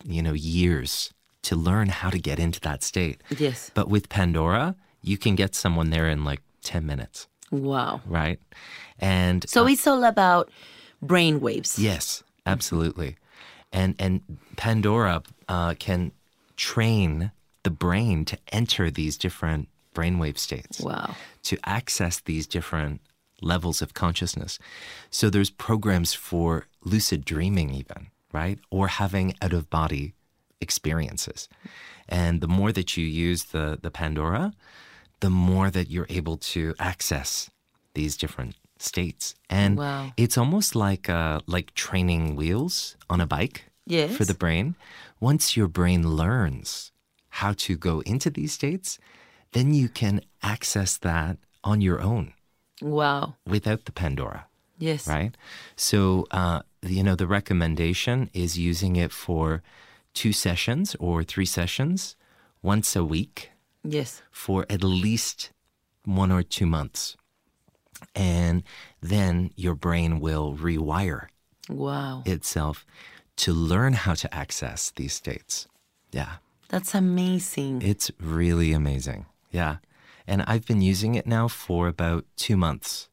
you 0.06 0.22
know 0.22 0.34
years 0.34 1.12
to 1.44 1.56
learn 1.56 1.90
how 1.90 2.10
to 2.10 2.20
get 2.20 2.40
into 2.40 2.60
that 2.62 2.84
state. 2.84 3.22
Yes. 3.38 3.72
But 3.74 3.90
with 3.90 4.08
Pandora, 4.10 4.76
you 5.02 5.18
can 5.18 5.36
get 5.36 5.56
someone 5.56 5.90
there 5.90 6.08
in 6.10 6.24
like 6.24 6.42
ten 6.62 6.86
minutes, 6.86 7.28
Wow. 7.52 8.02
right? 8.06 8.40
And 9.00 9.48
So 9.50 9.68
it's 9.68 9.88
all 9.88 10.04
about 10.04 10.50
brain 11.02 11.40
waves. 11.42 11.78
Yes, 11.80 12.24
absolutely. 12.46 13.16
And 13.72 13.96
and 14.00 14.22
Pandora 14.56 15.24
uh, 15.50 15.74
can 15.80 16.12
train 16.56 17.32
the 17.64 17.70
brain 17.72 18.26
to 18.26 18.38
enter 18.52 18.92
these 18.92 19.18
different 19.18 19.68
brainwave 19.96 20.38
states, 20.38 20.80
Wow. 20.82 21.16
to 21.44 21.58
access 21.66 22.20
these 22.22 22.48
different 22.48 23.00
levels 23.44 23.82
of 23.82 23.94
consciousness. 23.94 24.60
So 25.10 25.30
there's 25.30 25.50
programs 25.50 26.14
for 26.14 26.66
lucid 26.84 27.26
dreaming, 27.26 27.70
even 27.74 28.08
right, 28.32 28.60
or 28.72 28.88
having 28.88 29.36
out 29.42 29.54
of 29.54 29.70
body 29.70 30.14
experiences. 30.62 31.48
And 32.10 32.42
the 32.42 32.48
more 32.48 32.72
that 32.72 32.98
you 32.98 33.06
use 33.06 33.44
the 33.56 33.78
the 33.82 33.92
Pandora, 33.92 34.54
the 35.20 35.30
more 35.30 35.70
that 35.70 35.90
you're 35.90 36.08
able 36.20 36.38
to 36.54 36.74
access 36.80 37.50
these 37.94 38.18
different 38.18 38.56
states. 38.80 39.36
And 39.50 39.78
Wow. 39.78 40.12
it's 40.18 40.38
almost 40.38 40.76
like 40.76 41.06
uh, 41.10 41.40
like 41.56 41.74
training 41.74 42.36
wheels 42.36 42.96
on 43.10 43.22
a 43.22 43.28
bike 43.28 43.58
Yes. 43.86 44.16
for 44.18 44.26
the 44.26 44.34
brain. 44.44 44.76
Once 45.20 45.56
your 45.58 45.68
brain 45.70 46.02
learns 46.18 46.92
how 47.40 47.54
to 47.66 47.78
go 47.78 48.02
into 48.06 48.30
these 48.30 48.54
states, 48.54 49.00
then 49.52 49.74
you 49.74 49.88
can 49.90 50.22
access 50.42 50.98
that 50.98 51.38
on 51.64 51.82
your 51.82 52.00
own 52.02 52.34
Wow. 52.82 53.36
without 53.46 53.86
the 53.86 53.92
Pandora, 53.92 54.48
Yes. 54.78 55.08
right? 55.08 55.36
So, 55.76 56.28
uh, 56.32 56.62
you 56.82 57.04
know, 57.04 57.16
the 57.16 57.28
recommendation 57.28 58.30
is 58.34 58.58
using 58.58 58.96
it 58.96 59.12
for 59.12 59.62
two 60.14 60.34
sessions 60.34 60.96
or 61.00 61.24
three 61.24 61.46
sessions 61.46 62.16
once 62.62 62.96
a 62.96 63.04
week 63.04 63.52
Yes. 63.84 64.22
for 64.32 64.66
at 64.70 64.84
least 64.84 65.52
one 66.06 66.32
or 66.32 66.44
two 66.44 66.66
months. 66.66 67.16
And 68.16 68.64
then 69.02 69.52
your 69.56 69.76
brain 69.76 70.20
will 70.20 70.56
rewire 70.56 71.28
Wow. 71.70 72.24
itself 72.26 72.86
to 73.38 73.54
learn 73.54 73.94
how 73.94 74.14
to 74.16 74.34
access 74.34 74.92
these 74.92 75.14
states. 75.14 75.68
Yeah. 76.12 76.38
That's 76.70 76.94
amazing. 76.94 77.82
It's 77.82 78.12
really 78.20 78.74
amazing. 78.74 79.26
Yeah. 79.52 79.78
And 80.28 80.42
I've 80.48 80.66
been 80.66 80.82
using 80.82 81.16
it 81.16 81.28
now 81.28 81.48
for 81.48 81.88
about 81.88 82.26
two 82.38 82.56
months 82.58 83.10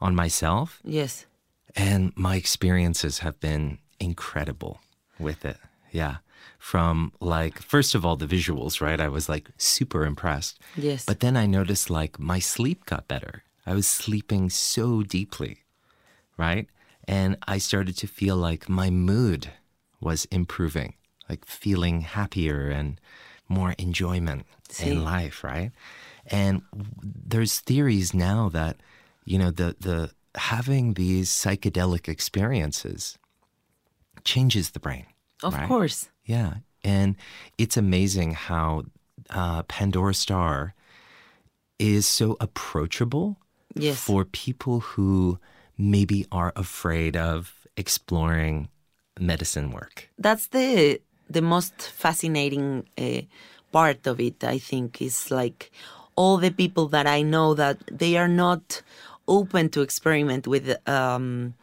on 0.00 0.14
myself, 0.14 0.80
yes. 0.84 1.26
and 1.74 2.12
my 2.16 2.36
experiences 2.36 3.20
have 3.20 3.40
been 3.40 3.78
incredible 3.98 4.80
with 5.18 5.44
it. 5.44 5.56
Yeah. 5.90 6.16
From 6.58 7.12
like, 7.20 7.60
first 7.62 7.94
of 7.94 8.04
all, 8.04 8.16
the 8.16 8.26
visuals, 8.26 8.80
right? 8.80 9.00
I 9.00 9.08
was 9.08 9.28
like 9.28 9.48
super 9.56 10.04
impressed. 10.04 10.58
Yes. 10.76 11.04
But 11.04 11.20
then 11.20 11.36
I 11.36 11.46
noticed 11.46 11.90
like 11.90 12.18
my 12.18 12.38
sleep 12.40 12.84
got 12.86 13.08
better. 13.08 13.42
I 13.64 13.74
was 13.74 13.86
sleeping 13.86 14.50
so 14.50 15.02
deeply, 15.02 15.58
right? 16.36 16.68
And 17.08 17.36
I 17.48 17.58
started 17.58 17.96
to 17.98 18.06
feel 18.06 18.36
like 18.36 18.68
my 18.68 18.90
mood 18.90 19.50
was 20.00 20.26
improving, 20.26 20.94
like 21.28 21.44
feeling 21.46 22.02
happier 22.02 22.68
and 22.68 23.00
more 23.48 23.74
enjoyment 23.78 24.44
Sí. 24.68 24.88
in 24.88 25.04
life, 25.04 25.44
right? 25.44 25.70
And 26.30 26.62
there's 27.02 27.60
theories 27.60 28.12
now 28.14 28.48
that, 28.50 28.76
you 29.24 29.38
know, 29.38 29.50
the, 29.50 29.76
the 29.80 30.10
having 30.34 30.94
these 30.94 31.30
psychedelic 31.30 32.08
experiences 32.08 33.16
changes 34.24 34.70
the 34.70 34.80
brain. 34.80 35.06
Of 35.42 35.54
right? 35.54 35.68
course. 35.68 36.08
Yeah. 36.24 36.54
And 36.84 37.16
it's 37.58 37.76
amazing 37.76 38.32
how 38.32 38.84
uh, 39.30 39.62
Pandora 39.64 40.14
Star 40.14 40.74
is 41.78 42.06
so 42.06 42.36
approachable 42.40 43.36
Yes. 43.78 43.98
for 44.00 44.24
people 44.24 44.80
who 44.80 45.38
maybe 45.76 46.26
are 46.32 46.50
afraid 46.56 47.14
of 47.14 47.66
exploring 47.76 48.68
medicine 49.20 49.70
work. 49.70 50.08
that's 50.18 50.46
the 50.48 50.98
the 51.28 51.42
most 51.42 51.74
fascinating 51.82 52.88
uh, 52.96 53.20
part 53.72 54.06
of 54.06 54.18
it 54.20 54.42
i 54.44 54.58
think 54.58 55.02
is 55.02 55.30
like 55.30 55.70
all 56.16 56.36
the 56.38 56.50
people 56.50 56.88
that 56.88 57.06
i 57.06 57.22
know 57.22 57.54
that 57.54 57.78
they 57.90 58.16
are 58.16 58.28
not 58.28 58.82
open 59.28 59.68
to 59.68 59.82
experiment 59.82 60.46
with 60.46 60.76
um 60.88 61.54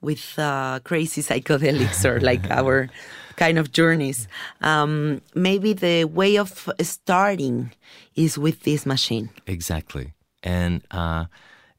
with 0.00 0.38
uh, 0.38 0.78
crazy 0.84 1.22
psychedelics 1.22 2.04
or 2.04 2.20
like 2.20 2.48
our 2.60 2.88
kind 3.36 3.58
of 3.58 3.72
journeys 3.72 4.28
um 4.60 5.20
maybe 5.34 5.72
the 5.72 6.04
way 6.04 6.36
of 6.38 6.68
starting 6.80 7.72
is 8.14 8.38
with 8.38 8.62
this 8.62 8.86
machine 8.86 9.30
Exactly. 9.48 10.12
And 10.42 10.82
uh, 10.90 11.26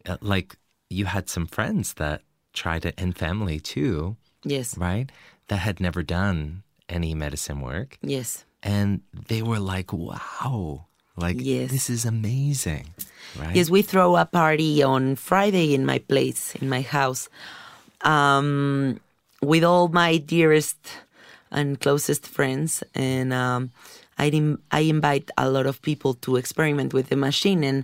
uh, 0.05 0.17
like 0.21 0.57
you 0.89 1.05
had 1.05 1.29
some 1.29 1.45
friends 1.47 1.93
that 1.95 2.23
tried 2.53 2.85
it 2.85 2.95
and 2.97 3.15
family 3.15 3.59
too, 3.59 4.17
yes 4.43 4.77
right? 4.77 5.11
That 5.47 5.57
had 5.57 5.79
never 5.79 6.03
done 6.03 6.63
any 6.87 7.13
medicine 7.13 7.61
work. 7.61 7.97
yes 8.01 8.45
And 8.61 9.01
they 9.13 9.41
were 9.41 9.59
like, 9.59 9.93
wow, 9.93 10.87
like 11.19 11.35
Yes. 11.39 11.69
this 11.71 11.89
is 11.89 12.05
amazing, 12.05 12.87
right? 13.37 13.55
Yes, 13.55 13.69
we 13.69 13.81
throw 13.83 14.15
a 14.15 14.25
party 14.25 14.81
on 14.81 15.15
Friday 15.19 15.75
in 15.75 15.85
my 15.85 15.99
place, 15.99 16.55
in 16.55 16.69
my 16.69 16.81
house, 16.81 17.27
um, 18.07 18.99
with 19.41 19.63
all 19.63 19.87
my 19.89 20.17
dearest 20.17 20.77
and 21.51 21.79
closest 21.79 22.25
friends, 22.27 22.83
and 22.95 23.33
um, 23.33 23.71
I 24.17 24.27
im- 24.29 24.61
I 24.71 24.81
invite 24.87 25.29
a 25.37 25.49
lot 25.49 25.65
of 25.67 25.81
people 25.81 26.13
to 26.25 26.35
experiment 26.37 26.93
with 26.93 27.09
the 27.09 27.15
machine, 27.17 27.63
and 27.63 27.83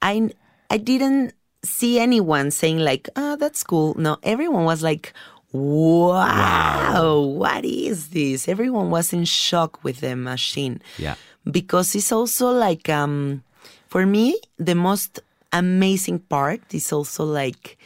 I 0.00 0.30
I 0.70 0.78
didn't 0.78 1.34
see 1.62 1.98
anyone 2.00 2.50
saying 2.50 2.78
like, 2.80 3.08
"Oh, 3.16 3.36
that's 3.36 3.62
cool." 3.64 3.94
No, 3.98 4.16
everyone 4.22 4.64
was 4.64 4.82
like. 4.82 5.12
Wow, 5.52 7.18
what 7.18 7.64
is 7.64 8.10
this? 8.10 8.46
Everyone 8.46 8.88
was 8.90 9.12
in 9.12 9.24
shock 9.24 9.82
with 9.82 9.98
the 10.00 10.14
machine 10.14 10.80
Yeah. 10.96 11.16
Because 11.44 11.94
it's 11.94 12.12
also 12.12 12.50
like 12.50 12.88
um 12.88 13.42
for 13.88 14.06
me 14.06 14.38
the 14.58 14.74
most 14.74 15.20
amazing 15.52 16.18
part 16.18 16.60
is 16.74 16.92
also 16.92 17.24
like 17.24 17.76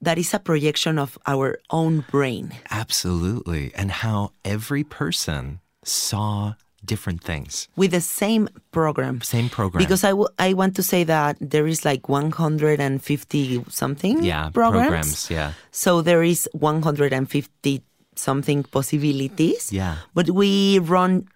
that 0.00 0.18
is 0.18 0.32
a 0.34 0.38
projection 0.38 0.98
of 0.98 1.18
our 1.26 1.58
own 1.70 2.04
brain 2.10 2.52
Absolutely. 2.70 3.72
And 3.74 3.90
how 3.90 4.30
every 4.44 4.84
person 4.84 5.58
saw 5.82 6.54
different 6.84 7.24
things. 7.24 7.66
with 7.76 7.90
the 7.90 8.00
same 8.00 8.48
program 8.70 9.20
Same 9.22 9.48
program. 9.48 9.82
because 9.82 10.04
I 10.04 10.10
w- 10.10 10.28
I 10.38 10.54
want 10.54 10.76
to 10.76 10.82
say 10.82 11.02
that 11.04 11.36
there 11.40 11.66
is 11.66 11.84
like 11.84 12.08
150 12.08 13.64
something 13.68 14.22
yeah, 14.22 14.50
programs, 14.50 15.28
Yeah. 15.30 15.52
so 15.72 16.02
there 16.02 16.22
is 16.22 16.48
150 16.52 17.82
something 18.14 18.62
possibilities 18.64 19.72
Yeah. 19.72 19.96
but 20.14 20.30
we 20.30 20.78
run 20.78 21.26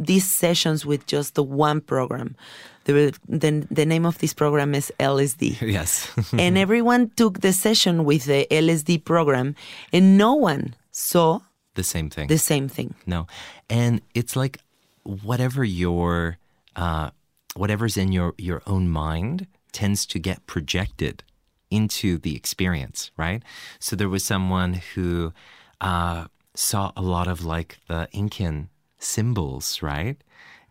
these 0.00 0.24
sessions 0.24 0.84
with 0.86 1.06
just 1.06 1.34
the 1.34 1.42
one 1.42 1.80
program 1.80 2.34
the, 2.84 3.14
the, 3.28 3.66
the 3.70 3.86
name 3.86 4.06
of 4.06 4.18
this 4.18 4.32
program 4.32 4.74
is 4.74 4.92
LSD 4.98 5.60
Yes. 5.70 6.10
and 6.32 6.56
everyone 6.56 7.10
took 7.16 7.40
the 7.40 7.52
session 7.52 8.04
with 8.04 8.24
the 8.24 8.46
LSD 8.50 9.04
program, 9.04 9.54
and 9.92 10.16
no 10.16 10.34
one 10.34 10.74
saw 10.90 11.40
the 11.74 11.82
same 11.82 12.10
thing. 12.10 12.28
the 12.28 12.38
same 12.38 12.68
thing. 12.68 12.94
No. 13.06 13.26
And 13.68 14.00
it's 14.14 14.34
like 14.34 14.58
whatever 15.02 15.64
your 15.64 16.38
uh 16.76 17.10
whatever's 17.54 17.96
in 17.96 18.12
your 18.12 18.34
your 18.38 18.62
own 18.66 18.88
mind 18.88 19.46
tends 19.72 20.04
to 20.06 20.18
get 20.18 20.46
projected 20.46 21.22
into 21.70 22.18
the 22.18 22.34
experience, 22.34 23.10
right? 23.16 23.42
So 23.78 23.94
there 23.94 24.08
was 24.08 24.24
someone 24.24 24.80
who 24.94 25.32
uh 25.80 26.26
saw 26.54 26.92
a 26.96 27.02
lot 27.02 27.28
of 27.28 27.44
like 27.44 27.78
the 27.88 28.08
Incan 28.12 28.68
symbols, 29.00 29.82
right? 29.82 30.16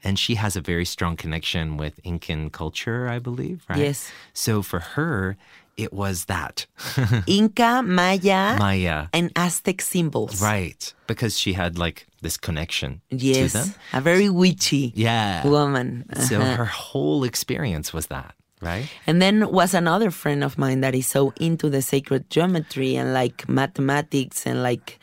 And 0.03 0.17
she 0.17 0.35
has 0.35 0.55
a 0.55 0.61
very 0.61 0.85
strong 0.85 1.17
connection 1.17 1.75
with 1.75 1.99
Incan 2.05 2.49
culture, 2.51 3.09
I 3.09 3.19
believe, 3.19 3.65
right? 3.67 3.79
Yes. 3.79 4.11
So 4.33 4.61
for 4.61 4.79
her, 4.95 5.35
it 5.75 5.91
was 5.91 6.25
that 6.25 6.65
Inca, 7.27 7.81
Maya, 7.83 8.55
Maya, 8.57 9.07
and 9.11 9.31
Aztec 9.35 9.81
symbols. 9.81 10.41
right? 10.41 10.93
Because 11.07 11.37
she 11.37 11.53
had 11.53 11.77
like 11.77 12.07
this 12.21 12.37
connection 12.37 13.01
Yes. 13.09 13.51
to 13.51 13.57
them. 13.57 13.75
A 13.93 13.99
very 14.01 14.29
witchy 14.29 14.93
Yeah. 14.95 15.43
woman. 15.45 16.05
So 16.15 16.41
Uh-huh. 16.41 16.55
her 16.55 16.65
whole 16.65 17.23
experience 17.25 17.91
was 17.93 18.07
that, 18.07 18.35
right? 18.61 18.87
And 19.07 19.21
then 19.21 19.51
was 19.51 19.73
another 19.73 20.11
friend 20.11 20.43
of 20.43 20.57
mine 20.57 20.79
that 20.81 20.95
is 20.95 21.07
so 21.07 21.33
into 21.39 21.69
the 21.69 21.81
sacred 21.81 22.29
geometry 22.29 22.95
and 22.95 23.13
like 23.13 23.47
mathematics 23.49 24.45
and 24.47 24.63
like 24.63 24.99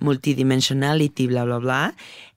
multidimensionality, 0.00 1.28
blah 1.28 1.44
blah 1.44 1.60
blah. 1.60 1.90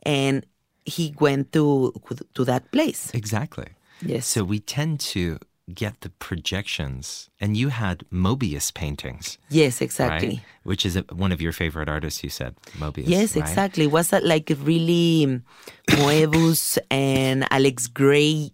And 0.04 0.46
he 0.86 1.14
went 1.20 1.52
to 1.54 1.94
to 2.34 2.46
that 2.46 2.72
place. 2.72 3.12
Exactly. 3.14 3.68
Yes. 4.02 4.28
So 4.28 4.44
we 4.44 4.60
tend 4.60 5.00
to 5.16 5.40
get 5.74 6.02
the 6.02 6.10
projections, 6.10 7.30
and 7.42 7.58
you 7.58 7.70
had 7.70 8.04
Moebius 8.12 8.72
paintings, 8.74 9.40
yes, 9.50 9.82
exactly. 9.82 10.28
right? 10.28 10.42
Which 10.64 10.86
is 10.86 10.96
a, 10.96 11.02
one 11.12 11.32
of 11.32 11.42
your 11.42 11.52
favorite 11.52 11.90
artists. 11.90 12.24
You 12.24 12.30
said 12.30 12.56
Moebius. 12.78 13.08
Yes, 13.08 13.36
right? 13.36 13.44
exactly. 13.44 13.88
Was 13.88 14.10
that 14.10 14.24
like 14.24 14.52
really 14.62 15.42
Moebius 15.90 16.78
and 16.92 17.48
Alex 17.52 17.88
Grey 17.88 18.52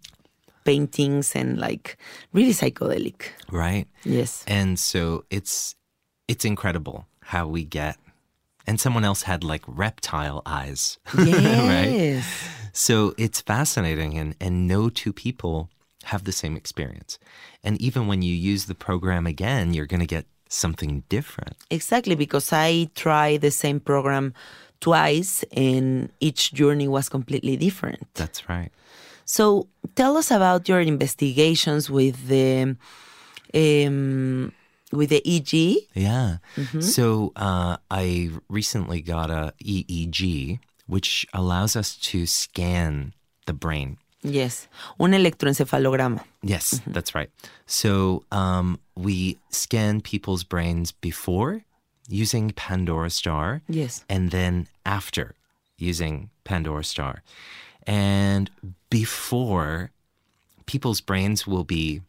paintings 0.64 1.36
and 1.36 1.58
like 1.60 1.97
really 2.34 2.54
psychedelic? 2.54 3.24
Right. 3.52 3.88
Yes. 4.04 4.45
And 4.47 4.80
so 4.80 5.26
it's 5.30 5.76
it's 6.28 6.45
incredible 6.45 7.08
how 7.24 7.47
we 7.47 7.66
get. 7.66 7.97
And 8.68 8.80
someone 8.80 9.03
else 9.03 9.24
had 9.24 9.43
like 9.43 9.64
reptile 9.68 10.41
eyes. 10.45 10.99
Yes. 11.18 12.26
So 12.74 13.14
it's 13.18 13.41
fascinating, 13.41 14.18
and, 14.18 14.36
and 14.39 14.68
no 14.68 14.89
two 14.89 15.12
people 15.12 15.70
have 16.05 16.24
the 16.24 16.32
same 16.32 16.55
experience. 16.55 17.20
And 17.64 17.80
even 17.82 18.07
when 18.07 18.22
you 18.22 18.34
use 18.34 18.66
the 18.66 18.76
program 18.76 19.28
again, 19.28 19.74
you're 19.74 19.86
going 19.86 19.99
to 19.99 20.05
get 20.05 20.26
something 20.49 21.03
different. 21.09 21.57
Exactly, 21.70 22.16
because 22.16 22.51
I 22.53 22.89
tried 22.95 23.41
the 23.41 23.51
same 23.51 23.80
program 23.80 24.34
twice 24.80 25.43
and 25.51 26.09
each 26.20 26.53
journey 26.53 26.88
was 26.88 27.07
completely 27.07 27.55
different. 27.55 28.07
That's 28.16 28.49
right. 28.49 28.72
So 29.26 29.68
tell 29.95 30.18
us 30.18 30.32
about 30.32 30.68
your 30.68 30.82
investigations 30.82 31.89
with 31.89 32.28
the 32.28 32.76
um, 33.53 34.51
with 34.91 35.09
the 35.09 35.21
EG. 35.25 35.87
Yeah. 35.93 36.37
So 36.81 37.31
uh, 37.35 37.77
I 37.89 38.29
recently 38.49 39.01
got 39.01 39.29
a 39.29 39.53
EEG, 39.63 40.59
which 40.87 41.25
allows 41.33 41.75
us 41.75 41.95
to 42.11 42.25
scan 42.25 43.13
the 43.45 43.53
brain. 43.53 43.97
Yes, 44.23 44.67
un 44.99 45.11
electroencefalograma. 45.13 46.23
Yes, 46.43 46.79
that's 46.85 47.15
right. 47.15 47.31
So 47.65 48.23
um, 48.31 48.79
we 48.95 49.39
scan 49.49 50.01
people's 50.01 50.43
brains 50.43 50.91
before 50.91 51.63
using 52.07 52.51
Pandora 52.51 53.09
Star. 53.09 53.61
Yes. 53.67 54.05
and 54.09 54.29
then 54.31 54.67
after 54.85 55.33
using 55.77 56.29
Pandora 56.43 56.83
Star. 56.83 57.23
And 57.87 58.51
before, 58.89 59.89
people's 60.67 61.01
brains 61.01 61.47
will 61.47 61.63
be 61.63 62.01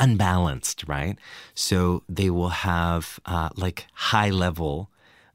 unbalanced, 0.00 0.84
right? 0.86 1.18
So 1.54 2.02
they 2.08 2.30
will 2.30 2.50
have 2.50 3.18
uh, 3.26 3.50
like 3.56 3.86
high 3.94 4.30
level 4.30 4.90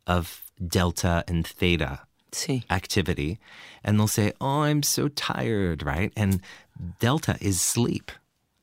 of 0.07 0.43
delta 0.65 1.23
and 1.27 1.45
theta 1.45 2.01
Sí. 2.31 2.63
activity, 2.71 3.37
and 3.83 3.99
they'll 3.99 4.07
say, 4.07 4.33
"Oh, 4.41 4.61
I'm 4.61 4.81
so 4.81 5.07
tired," 5.07 5.83
right? 5.83 6.11
And 6.17 6.41
delta 6.99 7.37
is 7.39 7.61
sleep. 7.61 8.11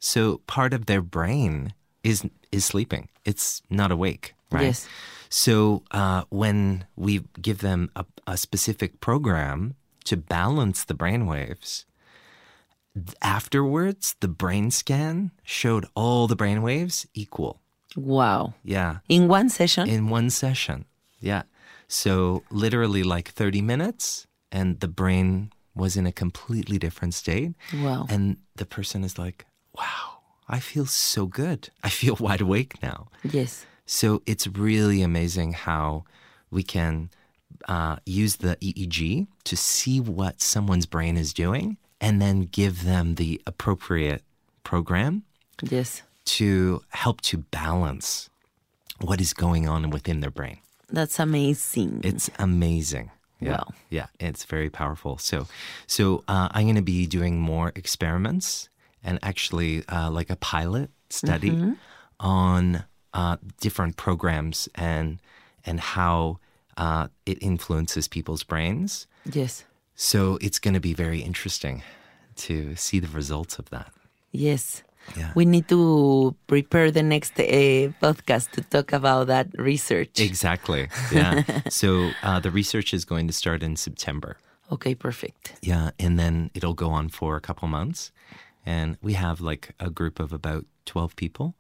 So 0.01 0.39
part 0.49 0.75
of 0.75 0.87
their 0.87 1.01
brain 1.03 1.75
is 2.03 2.25
is 2.51 2.65
sleeping. 2.65 3.09
It's 3.25 3.63
not 3.71 3.93
awake, 3.93 4.35
right? 4.51 4.65
Yes. 4.75 4.89
So 5.29 5.85
uh, 5.93 6.25
when 6.31 6.85
we 6.97 7.23
give 7.41 7.59
them 7.59 7.91
a, 7.95 8.05
a 8.27 8.37
specific 8.37 8.99
program 9.01 9.75
to 10.05 10.17
balance 10.17 10.83
the 10.85 10.95
brain 10.95 11.27
waves, 11.27 11.87
afterwards 13.23 14.17
the 14.21 14.29
brain 14.29 14.71
scan 14.71 15.31
showed 15.43 15.87
all 15.95 16.27
the 16.27 16.37
brain 16.37 16.63
waves 16.63 17.07
equal. 17.15 17.61
Wow. 17.97 18.55
Yeah. 18.65 18.99
In 19.09 19.29
one 19.29 19.49
session? 19.49 19.89
In 19.89 20.09
one 20.09 20.31
session. 20.31 20.85
Yeah. 21.21 21.43
So 21.89 22.45
literally 22.51 23.03
like 23.03 23.29
30 23.31 23.63
minutes 23.63 24.27
and 24.53 24.79
the 24.81 24.89
brain 24.89 25.53
was 25.75 25.97
in 25.97 26.07
a 26.07 26.13
completely 26.13 26.79
different 26.79 27.15
state. 27.15 27.55
Wow. 27.75 28.07
And 28.09 28.37
the 28.57 28.67
person 28.67 29.05
is 29.05 29.19
like, 29.19 29.47
wow, 29.77 30.21
I 30.49 30.61
feel 30.61 30.87
so 30.87 31.27
good. 31.27 31.71
I 31.83 31.89
feel 31.89 32.17
wide 32.21 32.41
awake 32.41 32.83
now. 32.83 33.09
yes. 33.25 33.67
So 33.87 34.23
it's 34.25 34.47
really 34.47 35.03
amazing 35.03 35.53
how 35.53 36.05
we 36.49 36.63
can 36.63 37.11
uh, 37.67 37.97
use 38.07 38.37
the 38.37 38.57
EEG 38.57 39.27
to 39.45 39.57
see 39.57 40.01
what 40.01 40.41
someone's 40.41 40.87
brain 40.87 41.17
is 41.17 41.33
doing 41.35 41.77
and 42.01 42.21
then 42.21 42.43
give 42.43 42.85
them 42.85 43.15
the 43.17 43.41
appropriate 43.47 44.23
program 44.65 45.23
Yes. 45.63 46.03
to 46.25 46.83
help 46.91 47.21
to 47.23 47.39
balance 47.39 48.31
what 49.01 49.21
is 49.21 49.33
going 49.35 49.69
on 49.69 49.91
within 49.91 50.21
their 50.21 50.31
brain. 50.31 50.59
That's 50.89 51.19
amazing. 51.19 52.01
It's 52.05 52.31
amazing. 52.39 53.11
Yeah. 53.41 53.53
Wow. 53.53 53.69
Yeah, 53.91 54.07
it's 54.19 54.45
very 54.45 54.69
powerful. 54.71 55.17
So, 55.19 55.47
so 55.87 56.25
uh, 56.29 56.49
I'm 56.51 56.65
going 56.65 56.75
to 56.77 56.83
be 56.83 57.07
doing 57.07 57.39
more 57.41 57.73
experiments 57.75 58.69
and 59.03 59.19
actually 59.23 59.83
uh, 59.89 60.11
like 60.11 60.29
a 60.31 60.37
pilot 60.37 60.91
study 61.09 61.51
Mm-hmm. 61.51 61.73
on 62.21 62.85
uh, 63.15 63.37
different 63.61 63.97
programs 63.97 64.69
and 64.75 65.21
and 65.67 65.81
how 65.81 66.39
uh, 66.77 67.09
it 67.27 67.39
influences 67.43 68.09
people's 68.09 68.45
brains. 68.45 69.07
yes. 69.33 69.65
So 70.03 70.39
it's 70.41 70.59
going 70.59 70.73
to 70.73 70.81
be 70.81 70.95
very 70.95 71.21
interesting 71.21 71.83
to 72.37 72.75
see 72.75 73.01
the 73.01 73.09
results 73.09 73.59
of 73.59 73.69
that. 73.69 73.93
Yes. 74.33 74.83
Yeah. 75.15 75.33
We 75.35 75.45
need 75.45 75.69
to 75.69 76.35
prepare 76.47 76.91
the 76.91 77.03
next 77.03 77.39
uh, 77.39 77.93
podcast 78.01 78.51
to 78.53 78.63
talk 78.63 78.95
about 78.95 79.27
that 79.27 79.49
research. 79.59 80.19
Exactly. 80.19 80.89
Yeah. 81.13 81.43
so 81.69 82.13
uh, 82.23 82.41
the 82.41 82.51
research 82.51 82.95
is 82.95 83.05
going 83.05 83.27
to 83.27 83.35
start 83.35 83.63
in 83.63 83.77
September. 83.77 84.39
Okay, 84.73 84.95
perfect. 84.95 85.53
Yeah, 85.61 85.91
and 85.99 86.19
then 86.19 86.51
it'll 86.55 86.73
go 86.73 86.89
on 86.89 87.11
for 87.11 87.37
a 87.37 87.41
couple 87.43 87.69
months. 87.69 88.11
And 88.65 88.97
we 89.03 89.13
have 89.13 89.43
like 89.43 89.75
a 89.79 89.91
group 89.91 90.19
of 90.19 90.33
about 90.33 90.65
12 90.87 91.15
people 91.15 91.57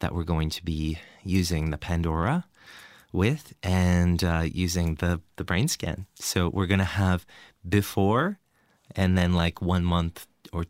that 0.00 0.14
we're 0.14 0.24
going 0.24 0.50
to 0.50 0.62
be 0.62 0.98
using 1.24 1.70
the 1.70 1.78
Pandora 1.78 2.44
with 3.12 3.54
and 3.62 4.22
uh, 4.22 4.44
using 4.52 4.96
the, 4.96 5.20
the 5.36 5.44
brain 5.44 5.68
scan. 5.68 6.06
So 6.14 6.48
we're 6.48 6.66
going 6.66 6.78
to 6.78 6.84
have 6.84 7.26
before 7.68 8.38
and 8.96 9.16
then 9.16 9.32
like 9.32 9.62
one 9.62 9.84
month 9.84 10.26
or 10.52 10.64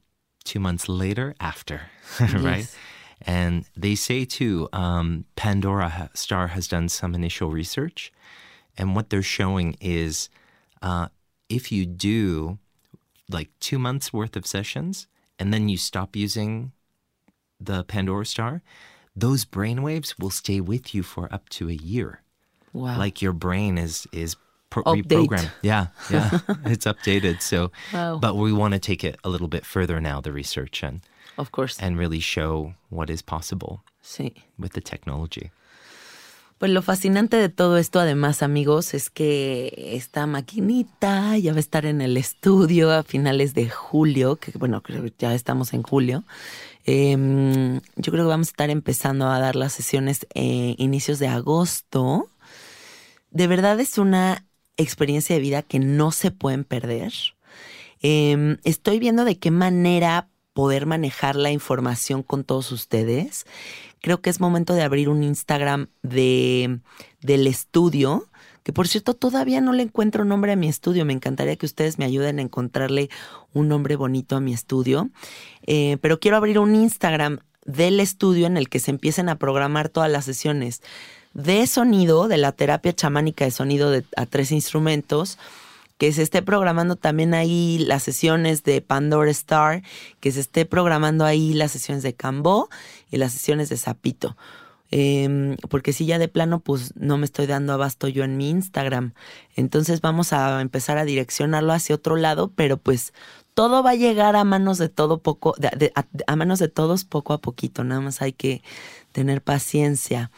two 0.44 0.60
months 0.60 0.88
later 0.88 1.34
after, 1.40 1.82
right? 2.20 2.58
Yes. 2.58 2.76
And 3.22 3.66
they 3.76 3.94
say 3.94 4.24
too, 4.24 4.68
um, 4.72 5.24
Pandora 5.36 6.10
Star 6.14 6.48
has 6.48 6.66
done 6.68 6.88
some 6.88 7.14
initial 7.14 7.50
research, 7.50 8.12
and 8.78 8.94
what 8.96 9.10
they're 9.10 9.22
showing 9.22 9.76
is 9.80 10.30
uh, 10.80 11.08
if 11.48 11.70
you 11.70 11.84
do 11.84 12.58
like 13.28 13.50
two 13.60 13.78
months 13.78 14.12
worth 14.12 14.36
of 14.36 14.46
sessions 14.46 15.06
and 15.38 15.52
then 15.52 15.68
you 15.68 15.76
stop 15.76 16.16
using 16.16 16.72
the 17.60 17.84
Pandora 17.84 18.24
Star, 18.24 18.62
those 19.14 19.44
brainwaves 19.44 20.18
will 20.18 20.30
stay 20.30 20.60
with 20.60 20.94
you 20.94 21.02
for 21.02 21.32
up 21.32 21.48
to 21.50 21.68
a 21.68 21.74
year. 21.74 22.22
Wow. 22.72 22.98
Like 22.98 23.20
your 23.20 23.32
brain 23.32 23.76
is 23.76 24.06
is 24.12 24.36
pro- 24.70 24.84
Update. 24.84 25.50
Yeah, 25.62 25.88
yeah, 26.10 26.38
it's 26.64 26.86
updated. 26.86 27.40
So, 27.42 27.70
Wow. 27.92 28.18
but 28.20 28.36
we 28.36 28.52
want 28.52 28.72
to 28.74 28.78
take 28.80 29.04
it 29.04 29.16
a 29.24 29.28
little 29.28 29.48
bit 29.48 29.64
further 29.66 30.00
now, 30.00 30.20
the 30.20 30.32
research, 30.32 30.82
and 30.82 31.00
of 31.36 31.50
course. 31.50 31.78
and 31.80 31.98
really 31.98 32.20
show 32.20 32.74
what 32.90 33.10
is 33.10 33.22
possible 33.22 33.82
sí. 34.02 34.32
with 34.58 34.72
the 34.72 34.80
technology. 34.80 35.50
Pues 36.58 36.70
lo 36.72 36.82
fascinante 36.82 37.38
de 37.38 37.48
todo 37.48 37.78
esto, 37.78 38.00
además, 38.00 38.42
amigos, 38.42 38.92
es 38.92 39.08
que 39.08 39.72
esta 39.96 40.26
maquinita 40.26 41.38
ya 41.38 41.52
va 41.52 41.56
a 41.56 41.60
estar 41.60 41.86
en 41.86 42.02
el 42.02 42.18
estudio 42.18 42.92
a 42.92 43.02
finales 43.02 43.54
de 43.54 43.70
julio, 43.70 44.36
que 44.36 44.52
bueno, 44.58 44.82
creo 44.82 45.02
que 45.02 45.12
ya 45.18 45.32
estamos 45.34 45.72
en 45.72 45.82
julio. 45.82 46.22
Em, 46.84 47.80
yo 47.96 48.12
creo 48.12 48.24
que 48.24 48.28
vamos 48.28 48.48
a 48.48 48.50
estar 48.50 48.68
empezando 48.68 49.26
a 49.30 49.38
dar 49.38 49.56
las 49.56 49.72
sesiones 49.72 50.26
eh, 50.34 50.74
inicios 50.76 51.18
de 51.18 51.28
agosto. 51.28 52.28
De 53.30 53.46
verdad 53.46 53.80
es 53.80 53.96
una 53.96 54.44
experiencia 54.80 55.34
de 55.34 55.42
vida 55.42 55.62
que 55.62 55.78
no 55.78 56.10
se 56.12 56.30
pueden 56.30 56.64
perder. 56.64 57.12
Em, 58.02 58.58
estoy 58.64 58.98
viendo 58.98 59.24
de 59.24 59.38
qué 59.38 59.50
manera 59.50 60.28
poder 60.52 60.86
manejar 60.86 61.36
la 61.36 61.50
información 61.50 62.22
con 62.22 62.44
todos 62.44 62.72
ustedes. 62.72 63.46
Creo 64.00 64.20
que 64.20 64.30
es 64.30 64.40
momento 64.40 64.74
de 64.74 64.82
abrir 64.82 65.08
un 65.08 65.22
Instagram 65.22 65.88
de, 66.02 66.80
del 67.20 67.46
estudio, 67.46 68.28
que 68.62 68.72
por 68.72 68.88
cierto 68.88 69.14
todavía 69.14 69.60
no 69.60 69.72
le 69.72 69.82
encuentro 69.82 70.24
nombre 70.24 70.52
a 70.52 70.56
mi 70.56 70.68
estudio. 70.68 71.04
Me 71.04 71.12
encantaría 71.12 71.56
que 71.56 71.66
ustedes 71.66 71.98
me 71.98 72.04
ayuden 72.04 72.38
a 72.38 72.42
encontrarle 72.42 73.10
un 73.52 73.68
nombre 73.68 73.96
bonito 73.96 74.36
a 74.36 74.40
mi 74.40 74.52
estudio. 74.52 75.10
Eh, 75.66 75.98
pero 76.00 76.20
quiero 76.20 76.36
abrir 76.36 76.58
un 76.58 76.74
Instagram 76.74 77.40
del 77.64 78.00
estudio 78.00 78.46
en 78.46 78.56
el 78.56 78.68
que 78.68 78.80
se 78.80 78.90
empiecen 78.90 79.28
a 79.28 79.38
programar 79.38 79.90
todas 79.90 80.10
las 80.10 80.24
sesiones 80.24 80.82
de 81.34 81.66
sonido, 81.66 82.28
de 82.28 82.38
la 82.38 82.52
terapia 82.52 82.92
chamánica 82.92 83.44
de 83.44 83.50
sonido 83.50 83.90
de, 83.90 84.04
a 84.16 84.26
tres 84.26 84.52
instrumentos, 84.52 85.38
que 85.98 86.12
se 86.12 86.22
esté 86.22 86.40
programando 86.42 86.96
también 86.96 87.34
ahí 87.34 87.78
las 87.78 88.02
sesiones 88.02 88.64
de 88.64 88.80
Pandora 88.80 89.30
Star, 89.30 89.82
que 90.20 90.32
se 90.32 90.40
esté 90.40 90.64
programando 90.64 91.24
ahí 91.24 91.52
las 91.52 91.72
sesiones 91.72 92.02
de 92.02 92.14
Cambó 92.14 92.70
y 93.10 93.18
las 93.18 93.32
sesiones 93.32 93.68
de 93.68 93.76
Zapito. 93.76 94.36
Eh, 94.92 95.56
porque 95.68 95.92
si 95.92 96.06
ya 96.06 96.18
de 96.18 96.28
plano, 96.28 96.60
pues 96.60 96.96
no 96.96 97.16
me 97.16 97.24
estoy 97.24 97.46
dando 97.46 97.72
abasto 97.72 98.08
yo 98.08 98.24
en 98.24 98.36
mi 98.36 98.50
Instagram. 98.50 99.12
Entonces 99.54 100.00
vamos 100.00 100.32
a 100.32 100.60
empezar 100.60 100.98
a 100.98 101.04
direccionarlo 101.04 101.72
hacia 101.72 101.94
otro 101.94 102.16
lado, 102.16 102.50
pero 102.54 102.76
pues 102.76 103.12
todo 103.54 103.82
va 103.82 103.90
a 103.90 103.94
llegar 103.94 104.36
a 104.36 104.44
manos 104.44 104.78
de 104.78 104.88
todo 104.88 105.18
poco, 105.18 105.54
a, 105.94 106.06
a 106.26 106.36
manos 106.36 106.58
de 106.58 106.68
todos 106.68 107.04
poco 107.04 107.32
a 107.34 107.38
poquito. 107.38 107.84
Nada 107.84 108.00
más 108.00 108.22
hay 108.22 108.32
que 108.32 108.62
tener 109.12 109.42
paciencia. 109.42 110.30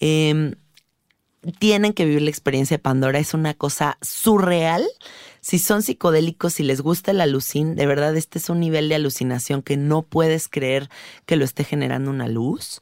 Eh, 0.00 0.54
tienen 1.58 1.92
que 1.92 2.04
vivir 2.04 2.22
la 2.22 2.30
experiencia 2.30 2.76
de 2.76 2.82
Pandora. 2.82 3.18
Es 3.18 3.34
una 3.34 3.54
cosa 3.54 3.98
surreal. 4.00 4.84
Si 5.40 5.58
son 5.58 5.82
psicodélicos, 5.82 6.54
si 6.54 6.62
les 6.62 6.80
gusta 6.80 7.10
el 7.10 7.20
alucin, 7.20 7.74
de 7.74 7.86
verdad 7.86 8.16
este 8.16 8.38
es 8.38 8.48
un 8.48 8.60
nivel 8.60 8.88
de 8.88 8.94
alucinación 8.94 9.62
que 9.62 9.76
no 9.76 10.02
puedes 10.02 10.48
creer 10.48 10.88
que 11.26 11.36
lo 11.36 11.44
esté 11.44 11.64
generando 11.64 12.10
una 12.10 12.28
luz. 12.28 12.80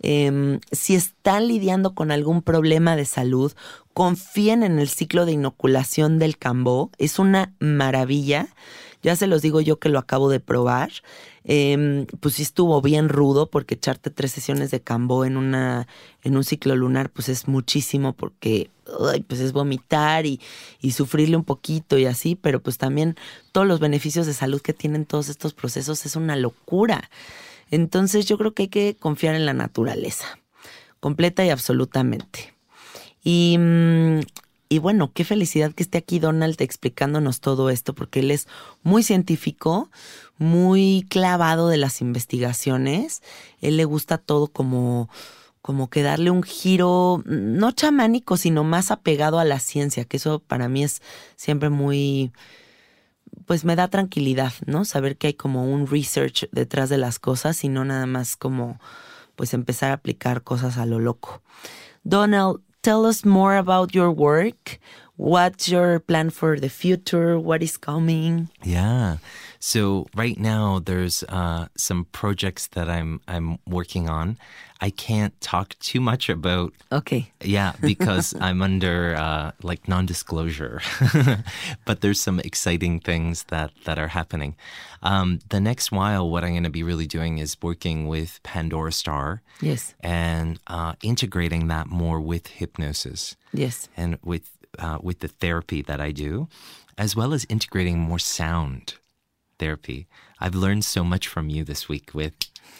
Em, 0.00 0.60
si 0.72 0.94
están 0.94 1.46
lidiando 1.48 1.94
con 1.94 2.10
algún 2.10 2.42
problema 2.42 2.96
de 2.96 3.04
salud, 3.04 3.52
confíen 3.94 4.62
en 4.62 4.78
el 4.78 4.88
ciclo 4.88 5.24
de 5.24 5.32
inoculación 5.32 6.18
del 6.18 6.36
Cambó. 6.36 6.90
Es 6.98 7.18
una 7.18 7.54
maravilla. 7.60 8.48
Ya 9.02 9.16
se 9.16 9.26
los 9.26 9.42
digo 9.42 9.60
yo 9.60 9.78
que 9.78 9.88
lo 9.88 9.98
acabo 9.98 10.28
de 10.28 10.40
probar. 10.40 10.90
Em, 11.44 12.06
pues 12.20 12.34
sí 12.34 12.42
estuvo 12.42 12.80
bien 12.80 13.08
rudo 13.08 13.50
porque 13.50 13.74
echarte 13.74 14.10
tres 14.10 14.30
sesiones 14.30 14.70
de 14.70 14.80
Cambó 14.80 15.24
en 15.24 15.36
una 15.36 15.88
en 16.22 16.36
un 16.36 16.44
ciclo 16.44 16.76
lunar 16.76 17.10
pues 17.10 17.28
es 17.28 17.48
muchísimo 17.48 18.12
porque 18.12 18.70
pues 19.26 19.40
es 19.40 19.52
vomitar 19.52 20.24
y, 20.24 20.40
y 20.80 20.92
sufrirle 20.92 21.36
un 21.36 21.44
poquito 21.44 21.98
y 21.98 22.06
así, 22.06 22.36
pero 22.36 22.60
pues 22.60 22.78
también 22.78 23.16
todos 23.50 23.66
los 23.66 23.80
beneficios 23.80 24.26
de 24.26 24.34
salud 24.34 24.60
que 24.60 24.72
tienen 24.72 25.04
todos 25.04 25.28
estos 25.28 25.52
procesos 25.54 26.06
es 26.06 26.14
una 26.16 26.36
locura. 26.36 27.10
Entonces 27.70 28.26
yo 28.26 28.36
creo 28.38 28.52
que 28.52 28.64
hay 28.64 28.68
que 28.68 28.96
confiar 28.98 29.34
en 29.34 29.46
la 29.46 29.54
naturaleza, 29.54 30.38
completa 31.00 31.44
y 31.44 31.50
absolutamente. 31.50 32.54
Y, 33.24 33.56
mm, 33.58 34.20
y 34.72 34.78
bueno, 34.78 35.12
qué 35.12 35.24
felicidad 35.24 35.72
que 35.74 35.82
esté 35.82 35.98
aquí 35.98 36.18
Donald 36.18 36.58
explicándonos 36.62 37.42
todo 37.42 37.68
esto, 37.68 37.94
porque 37.94 38.20
él 38.20 38.30
es 38.30 38.48
muy 38.82 39.02
científico, 39.02 39.90
muy 40.38 41.06
clavado 41.10 41.68
de 41.68 41.76
las 41.76 42.00
investigaciones. 42.00 43.22
Él 43.60 43.76
le 43.76 43.84
gusta 43.84 44.16
todo 44.16 44.46
como, 44.46 45.10
como 45.60 45.90
que 45.90 46.02
darle 46.02 46.30
un 46.30 46.42
giro, 46.42 47.22
no 47.26 47.72
chamánico, 47.72 48.38
sino 48.38 48.64
más 48.64 48.90
apegado 48.90 49.38
a 49.38 49.44
la 49.44 49.60
ciencia, 49.60 50.06
que 50.06 50.16
eso 50.16 50.38
para 50.38 50.70
mí 50.70 50.84
es 50.84 51.02
siempre 51.36 51.68
muy, 51.68 52.32
pues 53.44 53.66
me 53.66 53.76
da 53.76 53.88
tranquilidad, 53.88 54.54
¿no? 54.64 54.86
Saber 54.86 55.18
que 55.18 55.26
hay 55.26 55.34
como 55.34 55.70
un 55.70 55.86
research 55.86 56.48
detrás 56.50 56.88
de 56.88 56.96
las 56.96 57.18
cosas 57.18 57.62
y 57.62 57.68
no 57.68 57.84
nada 57.84 58.06
más 58.06 58.36
como 58.38 58.80
pues 59.36 59.52
empezar 59.52 59.90
a 59.90 59.94
aplicar 59.96 60.42
cosas 60.42 60.78
a 60.78 60.86
lo 60.86 60.98
loco. 60.98 61.42
Donald, 62.04 62.62
tell 62.82 63.06
us 63.06 63.24
more 63.24 63.56
about 63.56 63.94
your 63.94 64.10
work. 64.10 64.78
What's 65.16 65.68
your 65.68 66.00
plan 66.00 66.30
for 66.30 66.58
the 66.58 66.68
future? 66.68 67.38
What 67.38 67.62
is 67.62 67.76
coming? 67.76 68.48
Yeah. 68.62 69.18
So 69.60 70.06
right 70.16 70.38
now, 70.38 70.80
there's 70.80 71.22
uh, 71.28 71.68
some 71.76 72.06
projects 72.10 72.66
that 72.74 72.90
I'm 72.90 73.20
I'm 73.28 73.58
working 73.66 74.08
on. 74.08 74.36
I 74.82 74.90
can't 74.90 75.32
talk 75.40 75.76
too 75.78 76.00
much 76.00 76.28
about 76.28 76.72
Okay. 76.90 77.30
yeah, 77.40 77.72
because 77.80 78.34
I'm 78.40 78.60
under 78.62 79.14
uh, 79.16 79.52
like 79.62 79.86
non-disclosure, 79.88 80.80
but 81.86 82.00
there's 82.00 82.20
some 82.20 82.40
exciting 82.40 83.00
things 83.00 83.44
that 83.44 83.70
that 83.84 83.98
are 83.98 84.08
happening. 84.08 84.56
Um, 85.02 85.38
the 85.48 85.60
next 85.60 85.92
while, 85.92 86.28
what 86.28 86.42
I'm 86.44 86.50
going 86.52 86.64
to 86.64 86.70
be 86.70 86.82
really 86.82 87.06
doing 87.06 87.38
is 87.38 87.56
working 87.62 88.08
with 88.08 88.40
Pandora 88.42 88.92
Star 88.92 89.42
Yes. 89.60 89.94
and 90.00 90.58
uh, 90.66 90.94
integrating 91.02 91.68
that 91.68 91.86
more 91.86 92.20
with 92.20 92.46
hypnosis 92.48 93.36
Yes. 93.52 93.88
and 93.96 94.18
with 94.24 94.50
uh, 94.78 94.98
with 95.02 95.18
the 95.20 95.28
therapy 95.28 95.82
that 95.82 96.00
I 96.00 96.12
do, 96.12 96.48
as 96.98 97.14
well 97.16 97.32
as 97.34 97.46
integrating 97.48 97.98
more 97.98 98.18
sound 98.18 98.94
therapy. 99.58 100.06
I've 100.40 100.54
learned 100.56 100.84
so 100.84 101.04
much 101.04 101.28
from 101.28 101.48
you 101.50 101.62
this 101.64 101.88
week 101.88 102.10
with 102.14 102.32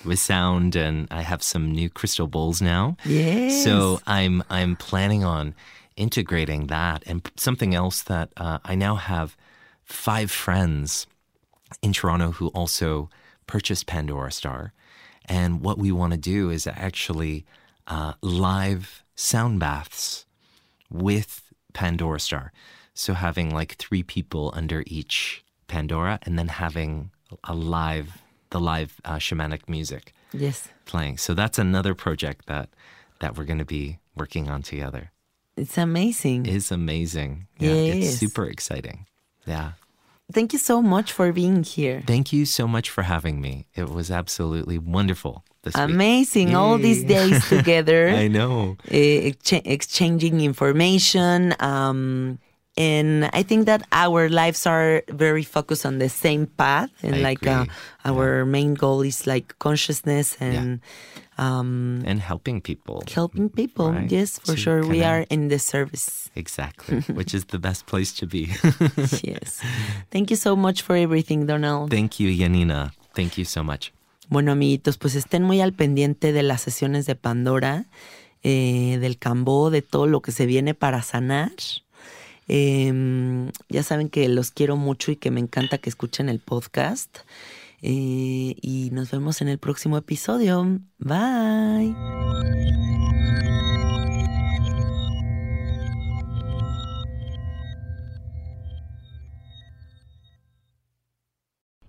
with 0.04 0.18
sound, 0.18 0.76
and 0.76 1.08
I 1.10 1.22
have 1.22 1.42
some 1.42 1.70
new 1.72 1.90
crystal 1.90 2.26
bowls 2.26 2.60
now. 2.60 2.96
Yes. 3.04 3.64
So 3.64 4.00
I'm 4.06 4.42
I'm 4.50 4.76
planning 4.76 5.24
on 5.24 5.54
integrating 5.96 6.68
that 6.68 7.02
and 7.06 7.30
something 7.36 7.74
else 7.74 8.02
that 8.02 8.30
uh, 8.36 8.58
I 8.64 8.74
now 8.74 8.94
have 8.96 9.36
five 9.84 10.30
friends 10.30 11.06
in 11.82 11.92
Toronto 11.92 12.32
who 12.32 12.48
also 12.48 13.10
purchased 13.46 13.86
Pandora 13.86 14.32
Star, 14.32 14.72
and 15.26 15.60
what 15.60 15.78
we 15.78 15.92
want 15.92 16.12
to 16.12 16.18
do 16.18 16.50
is 16.50 16.66
actually 16.66 17.44
uh, 17.86 18.14
live 18.22 19.02
sound 19.14 19.60
baths 19.60 20.26
with 20.90 21.42
Pandora 21.72 22.20
Star. 22.20 22.52
So 22.94 23.14
having 23.14 23.50
like 23.50 23.76
three 23.76 24.02
people 24.02 24.52
under 24.54 24.82
each 24.86 25.44
Pandora, 25.66 26.18
and 26.22 26.38
then 26.38 26.48
having 26.48 27.10
a 27.44 27.54
live 27.54 28.22
the 28.52 28.60
live 28.60 29.00
uh, 29.04 29.16
shamanic 29.18 29.68
music 29.68 30.14
Yes. 30.32 30.68
playing. 30.86 31.18
So 31.18 31.34
that's 31.34 31.58
another 31.58 31.94
project 31.94 32.46
that 32.46 32.68
that 33.20 33.36
we're 33.36 33.44
going 33.52 33.58
to 33.66 33.72
be 33.80 33.98
working 34.16 34.48
on 34.48 34.62
together. 34.62 35.10
It's 35.56 35.76
amazing. 35.78 36.46
It's 36.46 36.70
amazing. 36.70 37.46
Yeah, 37.58 37.70
it's 37.70 38.16
super 38.16 38.46
exciting. 38.46 39.06
Yeah. 39.46 39.72
Thank 40.32 40.52
you 40.54 40.58
so 40.58 40.80
much 40.80 41.12
for 41.12 41.30
being 41.32 41.62
here. 41.62 42.02
Thank 42.06 42.32
you 42.32 42.46
so 42.46 42.66
much 42.66 42.88
for 42.88 43.02
having 43.02 43.40
me. 43.40 43.66
It 43.74 43.88
was 43.90 44.10
absolutely 44.10 44.78
wonderful 44.78 45.44
this 45.62 45.74
week. 45.74 45.84
Amazing. 45.84 46.54
All 46.54 46.78
these 46.78 47.04
days 47.04 47.46
together. 47.48 48.08
I 48.24 48.28
know. 48.28 48.76
excha- 48.88 49.66
exchanging 49.66 50.40
information. 50.40 51.54
Um, 51.60 52.38
and 52.76 53.28
I 53.32 53.42
think 53.42 53.66
that 53.66 53.82
our 53.92 54.28
lives 54.30 54.66
are 54.66 55.02
very 55.08 55.42
focused 55.44 55.84
on 55.84 55.98
the 55.98 56.08
same 56.08 56.46
path. 56.46 56.90
And 57.02 57.16
I 57.16 57.18
like 57.18 57.46
uh, 57.46 57.66
our 58.04 58.44
main 58.46 58.74
goal 58.74 59.02
is 59.02 59.26
like 59.26 59.54
consciousness 59.58 60.36
and 60.40 60.80
um, 61.38 62.02
And 62.06 62.20
helping 62.20 62.60
people. 62.62 63.02
helping 63.14 63.50
people. 63.50 63.92
Right. 63.92 64.10
Yes, 64.10 64.38
for 64.38 64.54
To 64.54 64.56
sure. 64.56 64.86
We 64.86 65.02
are 65.04 65.26
in 65.28 65.48
the 65.48 65.58
service. 65.58 66.30
Exactly, 66.34 67.00
which 67.14 67.34
is 67.34 67.44
the 67.46 67.58
best 67.58 67.84
place 67.86 68.12
to 68.20 68.26
be. 68.26 68.48
yes. 69.22 69.60
Thank 70.10 70.30
you 70.30 70.36
so 70.36 70.56
much 70.56 70.80
for 70.82 70.96
everything, 70.96 71.46
Donald. 71.46 71.90
Thank 71.90 72.20
you, 72.20 72.30
Yannina. 72.30 72.92
Thank 73.14 73.36
you 73.36 73.44
so 73.44 73.62
much. 73.62 73.92
Bueno, 74.30 74.52
amiguitos, 74.52 74.96
pues 74.96 75.14
estén 75.14 75.42
muy 75.42 75.60
al 75.60 75.72
pendiente 75.74 76.32
de 76.32 76.42
las 76.42 76.62
sesiones 76.62 77.04
de 77.04 77.16
Pandora, 77.16 77.84
eh, 78.42 78.96
del 78.98 79.18
Kambó, 79.18 79.68
de 79.70 79.82
todo 79.82 80.06
lo 80.06 80.22
que 80.22 80.32
se 80.32 80.46
viene 80.46 80.72
para 80.74 81.02
sanar. 81.02 81.52
Eh, 82.48 83.50
ya 83.68 83.82
saben 83.82 84.08
que 84.08 84.28
los 84.28 84.50
quiero 84.50 84.76
mucho 84.76 85.12
y 85.12 85.16
que 85.16 85.30
me 85.30 85.40
encanta 85.40 85.78
que 85.78 85.90
escuchen 85.90 86.28
el 86.28 86.40
podcast. 86.40 87.18
Eh, 87.82 88.54
y 88.62 88.90
nos 88.92 89.10
vemos 89.10 89.42
en 89.42 89.48
el 89.48 89.58
próximo 89.58 89.98
episodio. 89.98 90.80
Bye. 90.98 91.94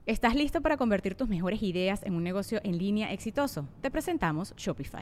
¿Estás 0.06 0.36
listo 0.36 0.62
para 0.62 0.76
convertir 0.76 1.16
tus 1.16 1.30
mejores 1.30 1.64
ideas 1.64 2.04
en 2.04 2.16
un 2.16 2.24
negocio 2.24 2.60
en 2.64 2.78
línea 2.78 3.14
exitoso? 3.14 3.70
Te 3.82 3.90
presentamos 3.90 4.54
Shopify. 4.58 5.02